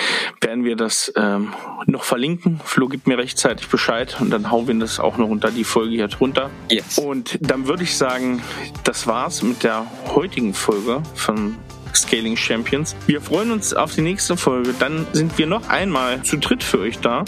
werden 0.41 0.65
wir 0.65 0.77
das 0.77 1.13
ähm, 1.17 1.53
noch 1.87 2.05
verlinken. 2.05 2.61
Flo 2.65 2.89
gibt 2.89 3.07
mir 3.07 3.19
rechtzeitig 3.19 3.69
Bescheid 3.69 4.17
und 4.21 4.31
dann 4.31 4.51
hauen 4.51 4.67
wir 4.67 4.75
das 4.75 4.99
auch 4.99 5.19
noch 5.19 5.29
unter 5.29 5.51
die 5.51 5.65
Folge 5.65 5.97
hier 5.97 6.09
drunter. 6.09 6.51
Yes. 6.71 6.99
Und 6.99 7.39
dann 7.41 7.69
würde 7.69 7.83
ich 7.83 7.97
sagen, 7.97 8.43
das 8.85 9.07
war's 9.07 9.43
mit 9.43 9.63
der 9.63 9.87
heutigen 10.15 10.55
Folge 10.55 11.03
von 11.15 11.57
Scaling 11.97 12.37
Champions. 12.37 12.95
Wir 13.07 13.21
freuen 13.21 13.51
uns 13.51 13.75
auf 13.75 13.95
die 13.95 14.03
nächste 14.03 14.37
Folge. 14.37 14.75
Dann 14.79 15.07
sind 15.13 15.39
wir 15.39 15.47
noch 15.47 15.69
einmal 15.69 16.23
zu 16.23 16.37
dritt 16.39 16.63
für 16.63 16.81
euch 16.81 16.99
da. 16.99 17.25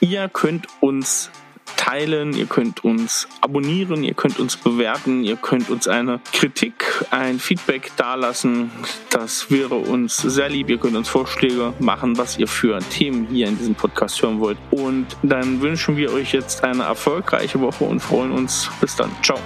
Ihr 0.00 0.28
könnt 0.28 0.66
uns 0.80 1.30
teilen, 1.76 2.32
ihr 2.34 2.46
könnt 2.46 2.84
uns 2.84 3.28
abonnieren, 3.40 4.04
ihr 4.04 4.14
könnt 4.14 4.38
uns 4.38 4.56
bewerten, 4.56 5.24
ihr 5.24 5.36
könnt 5.36 5.70
uns 5.70 5.88
eine 5.88 6.20
Kritik, 6.32 7.04
ein 7.10 7.38
Feedback 7.38 7.92
dalassen. 7.96 8.70
Das 9.10 9.50
wäre 9.50 9.74
uns 9.74 10.16
sehr 10.16 10.48
lieb. 10.48 10.70
Ihr 10.70 10.78
könnt 10.78 10.96
uns 10.96 11.08
Vorschläge 11.08 11.72
machen, 11.78 12.16
was 12.16 12.38
ihr 12.38 12.48
für 12.48 12.78
Themen 12.78 13.26
hier 13.26 13.48
in 13.48 13.58
diesem 13.58 13.74
Podcast 13.74 14.22
hören 14.22 14.40
wollt. 14.40 14.58
Und 14.70 15.06
dann 15.22 15.60
wünschen 15.60 15.96
wir 15.96 16.12
euch 16.12 16.32
jetzt 16.32 16.64
eine 16.64 16.84
erfolgreiche 16.84 17.60
Woche 17.60 17.84
und 17.84 18.00
freuen 18.00 18.32
uns. 18.32 18.70
Bis 18.80 18.96
dann. 18.96 19.10
Ciao. 19.22 19.38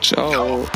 Ciao. 0.00 0.66